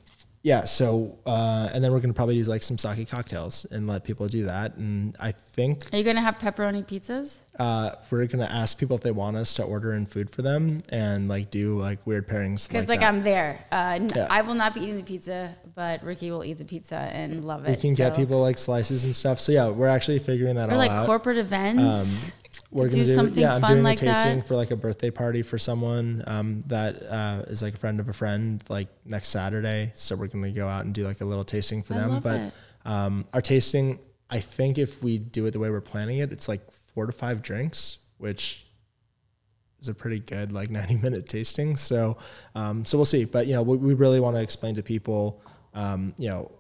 yeah. 0.44 0.62
So 0.62 1.18
uh, 1.26 1.70
and 1.74 1.84
then 1.84 1.92
we're 1.92 2.00
gonna 2.02 2.14
probably 2.14 2.36
use 2.36 2.48
like 2.48 2.62
some 2.64 2.78
sake 2.78 3.10
cocktails 3.10 3.66
and 3.72 3.88
let 3.88 4.04
people 4.04 4.28
do 4.28 4.46
that. 4.46 4.76
And 4.76 5.16
I 5.20 5.32
think 5.32 5.92
Are 5.94 5.98
you 5.98 6.04
gonna 6.04 6.22
have 6.22 6.38
pepperoni 6.38 6.86
pizzas? 6.86 7.38
uh, 7.60 7.96
we're 8.10 8.26
gonna 8.28 8.46
ask 8.46 8.78
people 8.78 8.96
if 8.96 9.04
they 9.04 9.12
want 9.12 9.38
us 9.38 9.54
to 9.56 9.64
order 9.64 9.94
in 9.94 10.06
food 10.06 10.30
for 10.30 10.42
them 10.42 10.82
and 10.90 11.28
like 11.30 11.50
do 11.52 11.80
like 11.80 12.06
weird 12.06 12.28
pairings. 12.28 12.68
Because 12.68 12.90
like, 12.90 13.00
like. 13.00 13.08
I'm 13.08 13.24
there. 13.24 13.64
Uh, 13.72 13.98
n- 14.02 14.10
Yeah. 14.16 14.28
I 14.30 14.42
will 14.42 14.56
not 14.56 14.74
be 14.74 14.82
eating 14.82 14.98
the 14.98 15.04
pizza, 15.04 15.56
but 15.76 16.04
Ricky 16.04 16.30
will 16.32 16.44
eat 16.44 16.58
the 16.58 16.66
pizza 16.66 16.96
and 16.98 17.46
love 17.46 17.66
it. 17.66 17.70
we 17.70 17.76
can 17.78 17.94
get 17.96 18.16
people 18.16 18.42
like 18.42 18.58
slices 18.58 19.04
and 19.06 19.16
stuff. 19.16 19.40
So 19.40 19.52
yeah, 19.52 19.70
we're 19.70 19.88
actually 19.88 20.20
figuring 20.20 20.56
that 20.56 20.64
out. 20.64 20.70
or 20.70 20.74
all 20.74 20.78
like 20.80 20.92
out. 20.92 21.06
corporate 21.06 21.38
events. 21.38 22.32
We're 22.74 22.90
gonna 22.90 23.06
do, 23.06 23.16
something 23.16 23.42
yeah, 23.42 23.56
I'm 23.56 23.62
doing 23.62 23.84
like 23.84 24.02
a 24.02 24.06
tasting 24.06 24.38
that. 24.38 24.48
for 24.48 24.56
like 24.56 24.72
a 24.72 24.76
birthday 24.76 25.12
party 25.12 25.44
for 25.44 25.58
someone 25.58 26.24
um, 26.26 26.64
that 26.68 27.04
uh, 27.04 27.44
is 27.48 27.62
like 27.62 27.76
a 27.76 27.78
friend 27.78 28.00
of 28.00 28.10
a 28.10 28.14
friend, 28.14 28.64
like 28.70 28.88
next 29.06 29.30
Saturday. 29.30 29.92
So 29.96 30.16
we're 30.16 30.28
gonna 30.28 30.52
go 30.52 30.68
out 30.68 30.86
and 30.86 30.94
do 30.94 31.04
like 31.04 31.22
a 31.22 31.26
little 31.26 31.44
tasting 31.44 31.84
for 31.84 31.94
I 31.94 31.98
them. 31.98 32.20
but 32.22 32.54
um, 32.90 33.26
our 33.34 33.42
tasting, 33.42 34.00
I 34.30 34.40
think 34.40 34.78
if 34.78 35.04
we 35.04 35.20
do 35.20 35.46
it 35.46 35.52
the 35.52 35.60
way 35.60 35.70
we're 35.70 35.82
planning 35.82 36.18
it, 36.18 36.32
it's 36.32 36.48
like 36.48 36.72
four 36.72 37.06
to 37.06 37.12
five 37.12 37.42
drinks, 37.42 38.00
which 38.18 38.66
is 39.80 39.88
a 39.88 39.94
pretty 39.94 40.20
good 40.20 40.52
like 40.52 40.70
90 40.72 40.98
minute 40.98 41.28
tasting. 41.28 41.78
So 41.78 42.18
um, 42.56 42.86
so 42.86 42.98
we'll 42.98 43.06
see. 43.06 43.26
But 43.26 43.46
you 43.46 43.54
know, 43.54 43.62
we, 43.62 43.78
we 43.78 43.94
really 43.94 44.20
want 44.20 44.36
to 44.36 44.42
explain 44.42 44.76
to 44.76 44.84
people, 44.84 45.42
um, 45.74 46.14
you 46.18 46.30
know, 46.30 46.52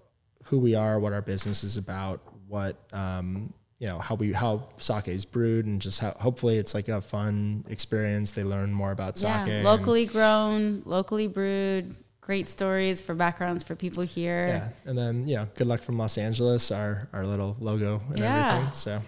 who 0.43 0.59
we 0.59 0.75
are, 0.75 0.99
what 0.99 1.13
our 1.13 1.21
business 1.21 1.63
is 1.63 1.77
about, 1.77 2.21
what 2.47 2.77
um, 2.91 3.53
you 3.83 3.89
know, 3.89 3.99
how 3.99 4.15
we 4.15 4.31
how 4.31 4.63
sake 4.77 5.09
is 5.09 5.25
brewed, 5.25 5.65
and 5.65 5.81
just 5.81 5.99
how 5.99 6.11
hopefully 6.11 6.55
it's 6.55 6.73
like 6.73 6.87
a 6.87 7.01
fun 7.01 7.65
experience. 7.67 8.31
They 8.31 8.45
learn 8.45 8.71
more 8.71 8.93
about 8.93 9.17
sake. 9.17 9.27
yeah, 9.45 9.45
and- 9.55 9.65
locally 9.65 10.05
grown, 10.05 10.83
locally 10.85 11.27
brewed. 11.27 11.93
Great 12.21 12.47
stories 12.47 13.01
for 13.01 13.13
backgrounds 13.13 13.61
for 13.65 13.75
people 13.75 14.01
here. 14.01 14.47
yeah, 14.47 14.69
and 14.89 14.97
then 14.97 15.27
you 15.27 15.35
know, 15.35 15.49
good 15.55 15.67
luck 15.67 15.81
from 15.81 15.97
Los 15.97 16.17
Angeles, 16.17 16.71
our 16.71 17.09
our 17.11 17.25
little 17.25 17.57
logo 17.59 18.01
and 18.09 18.19
Yeah. 18.19 18.47
everything. 18.53 18.73
So. 18.73 19.01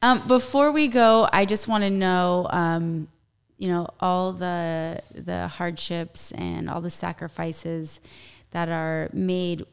Um, 0.00 0.26
before 0.26 0.72
we 0.72 0.88
go, 0.88 1.28
I 1.30 1.44
just 1.44 1.68
want 1.68 1.84
to 1.84 1.90
know, 1.90 2.46
um, 2.48 3.08
you 3.58 3.68
know, 3.68 3.86
all 4.00 4.32
the 4.32 5.02
the 5.14 5.48
hardships 5.48 6.32
and 6.32 6.70
all 6.70 6.80
the 6.80 6.88
sacrifices 6.90 8.00
that 8.52 8.70
are 8.70 9.10
made 9.12 9.66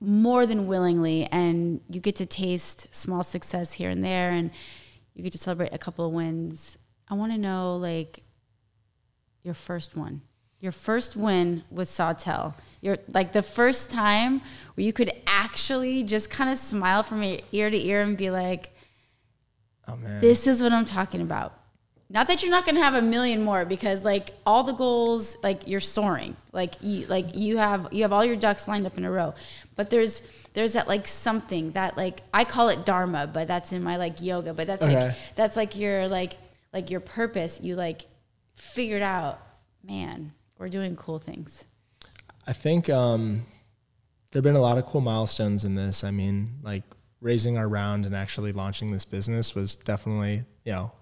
more 0.00 0.46
than 0.46 0.66
willingly, 0.66 1.26
and 1.26 1.80
you 1.88 2.00
get 2.00 2.16
to 2.16 2.26
taste 2.26 2.94
small 2.94 3.22
success 3.22 3.74
here 3.74 3.90
and 3.90 4.04
there, 4.04 4.30
and 4.30 4.50
you 5.14 5.22
get 5.22 5.32
to 5.32 5.38
celebrate 5.38 5.72
a 5.72 5.78
couple 5.78 6.06
of 6.06 6.12
wins. 6.12 6.78
I 7.08 7.14
want 7.14 7.32
to 7.32 7.38
know, 7.38 7.76
like, 7.76 8.22
your 9.42 9.54
first 9.54 9.96
one, 9.96 10.22
your 10.60 10.72
first 10.72 11.16
win 11.16 11.64
with 11.70 11.88
Sawtelle. 11.88 12.54
Your 12.80 12.98
like 13.08 13.32
the 13.32 13.42
first 13.42 13.90
time 13.90 14.40
where 14.74 14.84
you 14.84 14.92
could 14.92 15.10
actually 15.26 16.02
just 16.02 16.30
kind 16.30 16.50
of 16.50 16.58
smile 16.58 17.02
from 17.02 17.22
ear 17.52 17.70
to 17.70 17.76
ear 17.76 18.02
and 18.02 18.16
be 18.16 18.30
like, 18.30 18.74
Oh 19.86 19.96
man, 19.96 20.20
this 20.20 20.46
is 20.46 20.62
what 20.62 20.72
I'm 20.72 20.84
talking 20.84 21.20
about. 21.20 21.57
Not 22.10 22.26
that 22.28 22.42
you're 22.42 22.50
not 22.50 22.64
going 22.64 22.76
to 22.76 22.82
have 22.82 22.94
a 22.94 23.02
million 23.02 23.42
more 23.42 23.66
because 23.66 24.02
like 24.02 24.30
all 24.46 24.62
the 24.62 24.72
goals 24.72 25.36
like 25.42 25.68
you're 25.68 25.78
soaring. 25.80 26.36
Like 26.52 26.74
you 26.80 27.06
like 27.06 27.34
you 27.36 27.58
have 27.58 27.88
you 27.92 28.02
have 28.02 28.12
all 28.14 28.24
your 28.24 28.36
ducks 28.36 28.66
lined 28.66 28.86
up 28.86 28.96
in 28.96 29.04
a 29.04 29.10
row. 29.10 29.34
But 29.76 29.90
there's 29.90 30.22
there's 30.54 30.72
that 30.72 30.88
like 30.88 31.06
something 31.06 31.72
that 31.72 31.98
like 31.98 32.22
I 32.32 32.44
call 32.44 32.70
it 32.70 32.86
dharma, 32.86 33.26
but 33.30 33.46
that's 33.46 33.72
in 33.72 33.82
my 33.82 33.96
like 33.96 34.22
yoga, 34.22 34.54
but 34.54 34.66
that's 34.66 34.82
Okay. 34.82 35.08
like 35.08 35.16
that's 35.36 35.54
like 35.54 35.76
your 35.76 36.08
like 36.08 36.36
like 36.72 36.90
your 36.90 37.00
purpose. 37.00 37.60
You 37.62 37.76
like 37.76 38.06
figured 38.56 39.02
out, 39.02 39.40
man, 39.84 40.32
we're 40.58 40.70
doing 40.70 40.96
cool 40.96 41.18
things. 41.18 41.64
I 42.46 42.54
think 42.54 42.88
um, 42.88 43.44
there've 44.32 44.42
been 44.42 44.56
a 44.56 44.60
lot 44.60 44.78
of 44.78 44.86
cool 44.86 45.02
milestones 45.02 45.66
in 45.66 45.74
this. 45.74 46.02
I 46.04 46.10
mean, 46.10 46.54
like 46.62 46.84
raising 47.20 47.58
our 47.58 47.68
round 47.68 48.06
and 48.06 48.16
actually 48.16 48.52
launching 48.52 48.92
this 48.92 49.04
business 49.04 49.54
was 49.54 49.76
definitely 49.76 50.44
you 50.64 50.72
know 50.72 50.92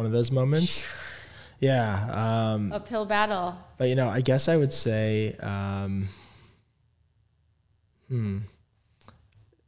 one 0.00 0.06
of 0.06 0.12
those 0.12 0.30
moments. 0.30 0.82
Yeah, 1.58 2.54
um, 2.54 2.72
Uphill 2.72 3.04
battle. 3.04 3.54
but 3.76 3.90
you 3.90 3.94
know, 3.94 4.08
I 4.08 4.22
guess 4.22 4.48
I 4.48 4.56
would 4.56 4.72
say, 4.72 5.36
um, 5.40 6.08
hmm, 8.08 8.38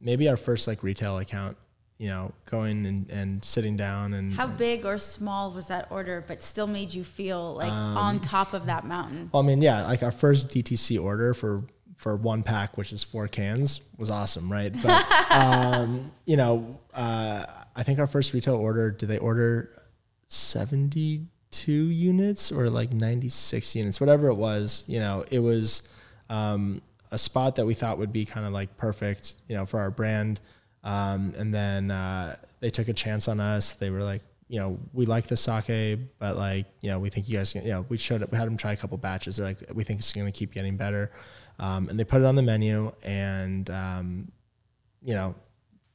maybe 0.01 0.27
our 0.27 0.39
first 0.39 0.67
like 0.67 0.83
retail 0.83 1.19
account. 1.19 1.59
You 1.99 2.09
know, 2.09 2.33
going 2.47 2.87
and, 2.87 3.11
and 3.11 3.45
sitting 3.45 3.77
down 3.77 4.15
and 4.15 4.33
How 4.33 4.47
big 4.47 4.87
or 4.87 4.97
small 4.97 5.53
was 5.53 5.69
that 5.69 5.87
order, 5.91 6.25
but 6.27 6.43
still 6.43 6.67
made 6.67 6.95
you 6.95 7.05
feel 7.05 7.57
like 7.57 7.71
on 7.71 8.19
top 8.21 8.55
of 8.55 8.65
that 8.67 8.87
mountain? 8.87 9.29
Well, 9.33 9.43
I 9.43 9.47
mean, 9.47 9.61
yeah, 9.61 9.87
like 9.87 10.03
our 10.03 10.11
first 10.11 10.49
DTC 10.49 10.99
order 10.99 11.35
for 11.35 11.65
for 11.99 12.17
one 12.17 12.43
pack, 12.43 12.79
which 12.79 12.91
is 12.91 13.03
four 13.03 13.29
cans, 13.29 13.83
was 13.99 14.11
awesome, 14.11 14.51
right? 14.51 14.75
But 14.83 15.05
um, 15.31 16.11
you 16.25 16.39
know, 16.39 16.81
uh, 16.95 17.45
I 17.77 17.83
think 17.83 17.99
our 17.99 18.07
first 18.07 18.33
retail 18.33 18.57
order, 18.57 18.91
did 18.91 19.11
they 19.11 19.19
order 19.19 19.82
seventy 20.33 21.27
two 21.51 21.91
units 21.91 22.51
or 22.51 22.71
like 22.71 22.93
ninety 22.93 23.29
six 23.29 23.77
units, 23.77 24.01
whatever 24.01 24.29
it 24.29 24.35
was? 24.35 24.85
You 24.87 25.01
know, 25.01 25.25
it 25.31 25.41
was 25.41 25.89
um, 26.31 26.81
a 27.11 27.19
spot 27.19 27.57
that 27.57 27.67
we 27.67 27.75
thought 27.75 27.99
would 27.99 28.13
be 28.13 28.25
kind 28.25 28.47
of 28.47 28.53
like 28.53 28.77
perfect, 28.77 29.35
you 29.49 29.57
know, 29.57 29.67
for 29.67 29.79
our 29.79 29.91
brand. 29.91 30.41
Um, 30.83 31.35
and 31.37 31.53
then 31.53 31.91
uh, 31.91 32.37
they 32.61 32.71
took 32.71 32.89
a 32.89 32.93
chance 32.93 33.29
on 33.29 33.39
us. 33.39 33.75
They 33.75 33.91
were 33.91 34.03
like, 34.03 34.23
you 34.49 34.59
know, 34.59 34.79
we 34.93 35.07
like 35.07 35.27
the 35.29 35.37
sake, 35.37 36.01
but 36.19 36.37
like, 36.37 36.67
you 36.81 36.91
know, 36.91 36.99
we 36.99 37.09
think 37.09 37.29
you 37.29 37.37
guys, 37.37 37.53
can, 37.53 37.63
you 37.63 37.71
know, 37.71 37.87
we 37.89 37.97
showed 37.97 38.23
up, 38.23 38.33
we 38.33 38.39
had 38.39 38.47
them 38.47 38.57
try 38.57 38.73
a 38.73 38.77
couple 38.77 38.99
batches. 38.99 39.37
They're 39.37 39.47
like, 39.47 39.63
we 39.75 39.85
think 39.85 40.01
it's 40.01 40.13
going 40.13 40.27
to 40.27 40.33
keep 40.33 40.53
getting 40.53 40.77
better. 40.77 41.13
Um, 41.59 41.89
and 41.89 41.99
they 41.99 42.05
put 42.05 42.21
it 42.21 42.25
on 42.25 42.35
the 42.35 42.43
menu 42.43 42.93
and, 43.03 43.71
um, 43.71 44.33
you 45.03 45.15
know, 45.15 45.35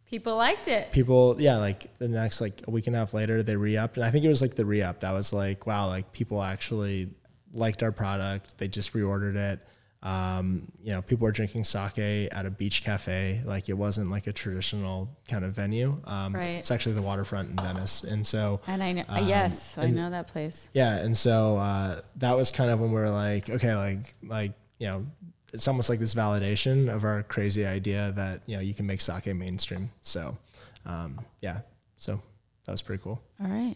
People 0.09 0.37
liked 0.37 0.67
it. 0.67 0.91
people, 0.91 1.35
yeah, 1.39 1.57
like 1.57 1.97
the 1.99 2.07
next, 2.07 2.39
like 2.41 2.61
a 2.67 2.71
week 2.71 2.87
and 2.87 2.95
a 2.95 2.99
half 2.99 3.13
later, 3.13 3.43
they 3.43 3.55
re-upped. 3.55 3.97
And 3.97 4.05
I 4.05 4.11
think 4.11 4.23
it 4.25 4.29
was 4.29 4.41
like 4.41 4.55
the 4.55 4.65
re-up 4.65 5.01
that 5.01 5.13
was 5.13 5.33
like, 5.33 5.67
wow, 5.67 5.87
like 5.87 6.11
people 6.13 6.41
actually 6.41 7.09
liked 7.53 7.83
our 7.83 7.91
product. 7.91 8.57
They 8.57 8.67
just 8.67 8.93
reordered 8.93 9.35
it. 9.35 9.59
Um, 10.03 10.71
you 10.81 10.91
know, 10.91 11.01
people 11.01 11.25
were 11.25 11.31
drinking 11.31 11.63
sake 11.65 11.97
at 12.31 12.45
a 12.45 12.49
beach 12.51 12.83
cafe. 12.85 13.41
Like 13.43 13.67
it 13.67 13.73
wasn't 13.73 14.09
like 14.11 14.27
a 14.27 14.31
traditional 14.31 15.09
kind 15.27 15.43
of 15.43 15.53
venue. 15.53 15.99
Um, 16.05 16.33
Right. 16.33 16.59
It's 16.59 16.71
actually 16.71 16.95
the 16.95 17.01
waterfront 17.01 17.49
in 17.49 17.55
Venice. 17.57 18.03
And 18.03 18.25
so, 18.25 18.61
And 18.67 18.81
I 18.81 18.93
know, 18.93 19.03
Um, 19.09 19.27
yes, 19.27 19.77
I 19.77 19.87
know 19.87 20.09
that 20.11 20.27
place. 20.27 20.69
yeah, 20.73 20.97
and 20.97 21.17
so 21.17 21.57
uh, 21.57 22.01
that 22.17 22.37
was 22.37 22.51
kind 22.51 22.69
of 22.69 22.79
when 22.79 22.91
we 22.91 22.95
were 22.95 23.09
like, 23.09 23.49
okay, 23.49 23.75
like 23.75 24.05
like 24.23 24.53
you 24.77 24.87
know, 24.87 25.05
it's 25.53 25.67
almost 25.67 25.89
like 25.89 25.99
this 25.99 26.13
validation 26.13 26.93
of 26.93 27.03
our 27.03 27.23
crazy 27.23 27.65
idea 27.65 28.11
that 28.15 28.41
you 28.45 28.55
know 28.55 28.61
you 28.61 28.73
can 28.73 28.85
make 28.85 29.01
sake 29.01 29.33
mainstream. 29.35 29.91
So 30.01 30.37
um, 30.85 31.19
yeah, 31.41 31.59
so 31.95 32.21
that 32.65 32.71
was 32.71 32.81
pretty 32.81 33.01
cool. 33.03 33.21
All 33.41 33.49
right. 33.49 33.75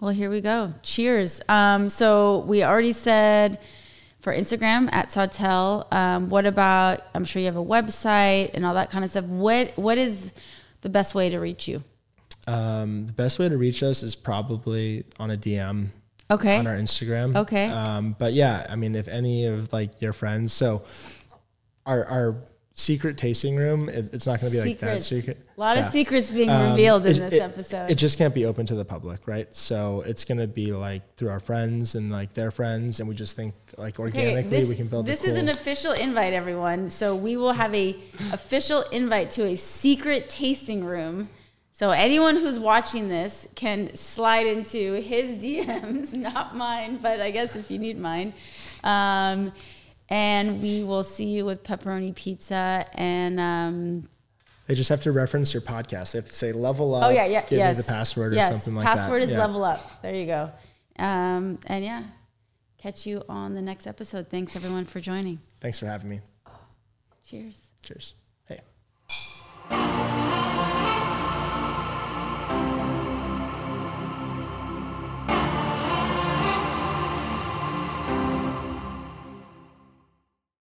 Well, 0.00 0.12
here 0.12 0.30
we 0.30 0.40
go. 0.40 0.74
Cheers. 0.82 1.40
Um, 1.48 1.88
so 1.88 2.44
we 2.46 2.62
already 2.62 2.92
said 2.92 3.60
for 4.20 4.34
Instagram 4.34 4.92
at 4.92 5.10
Sawtelle. 5.10 5.86
Um, 5.92 6.30
what 6.30 6.46
about? 6.46 7.02
I'm 7.14 7.24
sure 7.24 7.40
you 7.40 7.46
have 7.46 7.56
a 7.56 7.64
website 7.64 8.50
and 8.54 8.64
all 8.66 8.74
that 8.74 8.90
kind 8.90 9.04
of 9.04 9.10
stuff. 9.10 9.24
What 9.24 9.72
What 9.76 9.98
is 9.98 10.32
the 10.80 10.88
best 10.88 11.14
way 11.14 11.30
to 11.30 11.38
reach 11.38 11.68
you? 11.68 11.82
Um, 12.46 13.06
the 13.06 13.12
best 13.12 13.38
way 13.38 13.48
to 13.48 13.56
reach 13.56 13.82
us 13.82 14.02
is 14.02 14.14
probably 14.14 15.04
on 15.18 15.30
a 15.30 15.36
DM 15.36 15.88
Okay. 16.30 16.56
on 16.56 16.66
our 16.66 16.76
Instagram. 16.76 17.36
Okay. 17.36 17.66
Um, 17.66 18.16
but 18.18 18.32
yeah, 18.32 18.66
I 18.68 18.76
mean, 18.76 18.94
if 18.94 19.08
any 19.08 19.46
of 19.46 19.72
like 19.72 20.00
your 20.00 20.12
friends, 20.12 20.52
so 20.52 20.82
our 21.86 22.04
our 22.06 22.36
secret 22.76 23.16
tasting 23.16 23.54
room, 23.54 23.88
is, 23.88 24.08
it's 24.08 24.26
not 24.26 24.40
going 24.40 24.50
to 24.52 24.58
be 24.58 24.60
like 24.68 24.80
that 24.80 25.00
secret. 25.00 25.38
A 25.56 25.60
lot 25.60 25.76
Yeah. 25.76 25.86
of 25.86 25.92
secrets 25.92 26.32
being 26.32 26.50
Um, 26.50 26.70
revealed 26.70 27.06
in 27.06 27.12
it- 27.12 27.18
this 27.30 27.32
it- 27.34 27.40
episode. 27.42 27.88
It 27.88 27.94
just 27.94 28.18
can't 28.18 28.34
be 28.34 28.46
open 28.46 28.66
to 28.66 28.74
the 28.74 28.84
public, 28.84 29.28
right? 29.28 29.46
So 29.54 30.02
it's 30.04 30.24
going 30.24 30.38
to 30.38 30.48
be 30.48 30.72
like 30.72 31.02
through 31.14 31.28
our 31.28 31.38
friends 31.38 31.94
and 31.94 32.10
like 32.10 32.32
their 32.34 32.50
friends, 32.50 32.98
and 32.98 33.08
we 33.08 33.14
just 33.14 33.36
think 33.36 33.54
like 33.76 34.00
organically 34.00 34.50
this, 34.50 34.68
we 34.68 34.74
can 34.74 34.88
build. 34.88 35.06
This 35.06 35.22
a 35.22 35.28
is 35.28 35.36
an 35.36 35.48
official 35.50 35.92
invite, 35.92 36.32
everyone. 36.32 36.90
So 36.90 37.14
we 37.14 37.36
will 37.36 37.52
have 37.52 37.72
a 37.76 37.94
official 38.32 38.82
invite 38.90 39.30
to 39.32 39.44
a 39.44 39.56
secret 39.56 40.28
tasting 40.28 40.84
room. 40.84 41.28
So 41.76 41.90
anyone 41.90 42.36
who's 42.36 42.56
watching 42.56 43.08
this 43.08 43.48
can 43.56 43.96
slide 43.96 44.46
into 44.46 44.92
his 44.94 45.30
DMs, 45.44 46.12
not 46.12 46.56
mine, 46.56 46.98
but 47.02 47.20
I 47.20 47.32
guess 47.32 47.56
if 47.56 47.68
you 47.68 47.80
need 47.80 47.98
mine. 47.98 48.32
Um, 48.84 49.52
and 50.08 50.62
we 50.62 50.84
will 50.84 51.02
see 51.02 51.24
you 51.24 51.44
with 51.44 51.64
pepperoni 51.64 52.14
pizza 52.14 52.84
and 52.94 53.40
um, 53.40 54.08
They 54.68 54.76
just 54.76 54.88
have 54.88 55.02
to 55.02 55.10
reference 55.10 55.52
your 55.52 55.62
podcast. 55.62 56.12
They 56.12 56.18
have 56.18 56.26
to 56.26 56.32
say 56.32 56.52
level 56.52 56.94
up. 56.94 57.06
Oh 57.06 57.08
yeah, 57.08 57.26
yeah, 57.26 57.40
Give 57.42 57.58
yes. 57.58 57.76
me 57.76 57.82
the 57.82 57.88
password 57.88 58.34
or 58.34 58.36
yes. 58.36 58.50
something 58.52 58.76
like 58.76 58.84
that. 58.84 58.96
Password 58.96 59.24
is 59.24 59.30
Yeah. 59.30 59.38
level 59.38 59.64
up. 59.64 60.00
There 60.00 60.14
you 60.14 60.26
go. 60.26 60.52
Um, 60.96 61.58
and 61.66 61.84
yeah, 61.84 62.04
catch 62.78 63.04
you 63.04 63.24
on 63.28 63.54
the 63.54 63.62
next 63.62 63.88
episode. 63.88 64.28
Thanks 64.28 64.54
everyone 64.54 64.84
for 64.84 65.00
joining. 65.00 65.40
Thanks 65.60 65.80
for 65.80 65.86
having 65.86 66.08
me. 66.08 66.20
Cheers. 67.26 67.58
Cheers. 67.84 68.14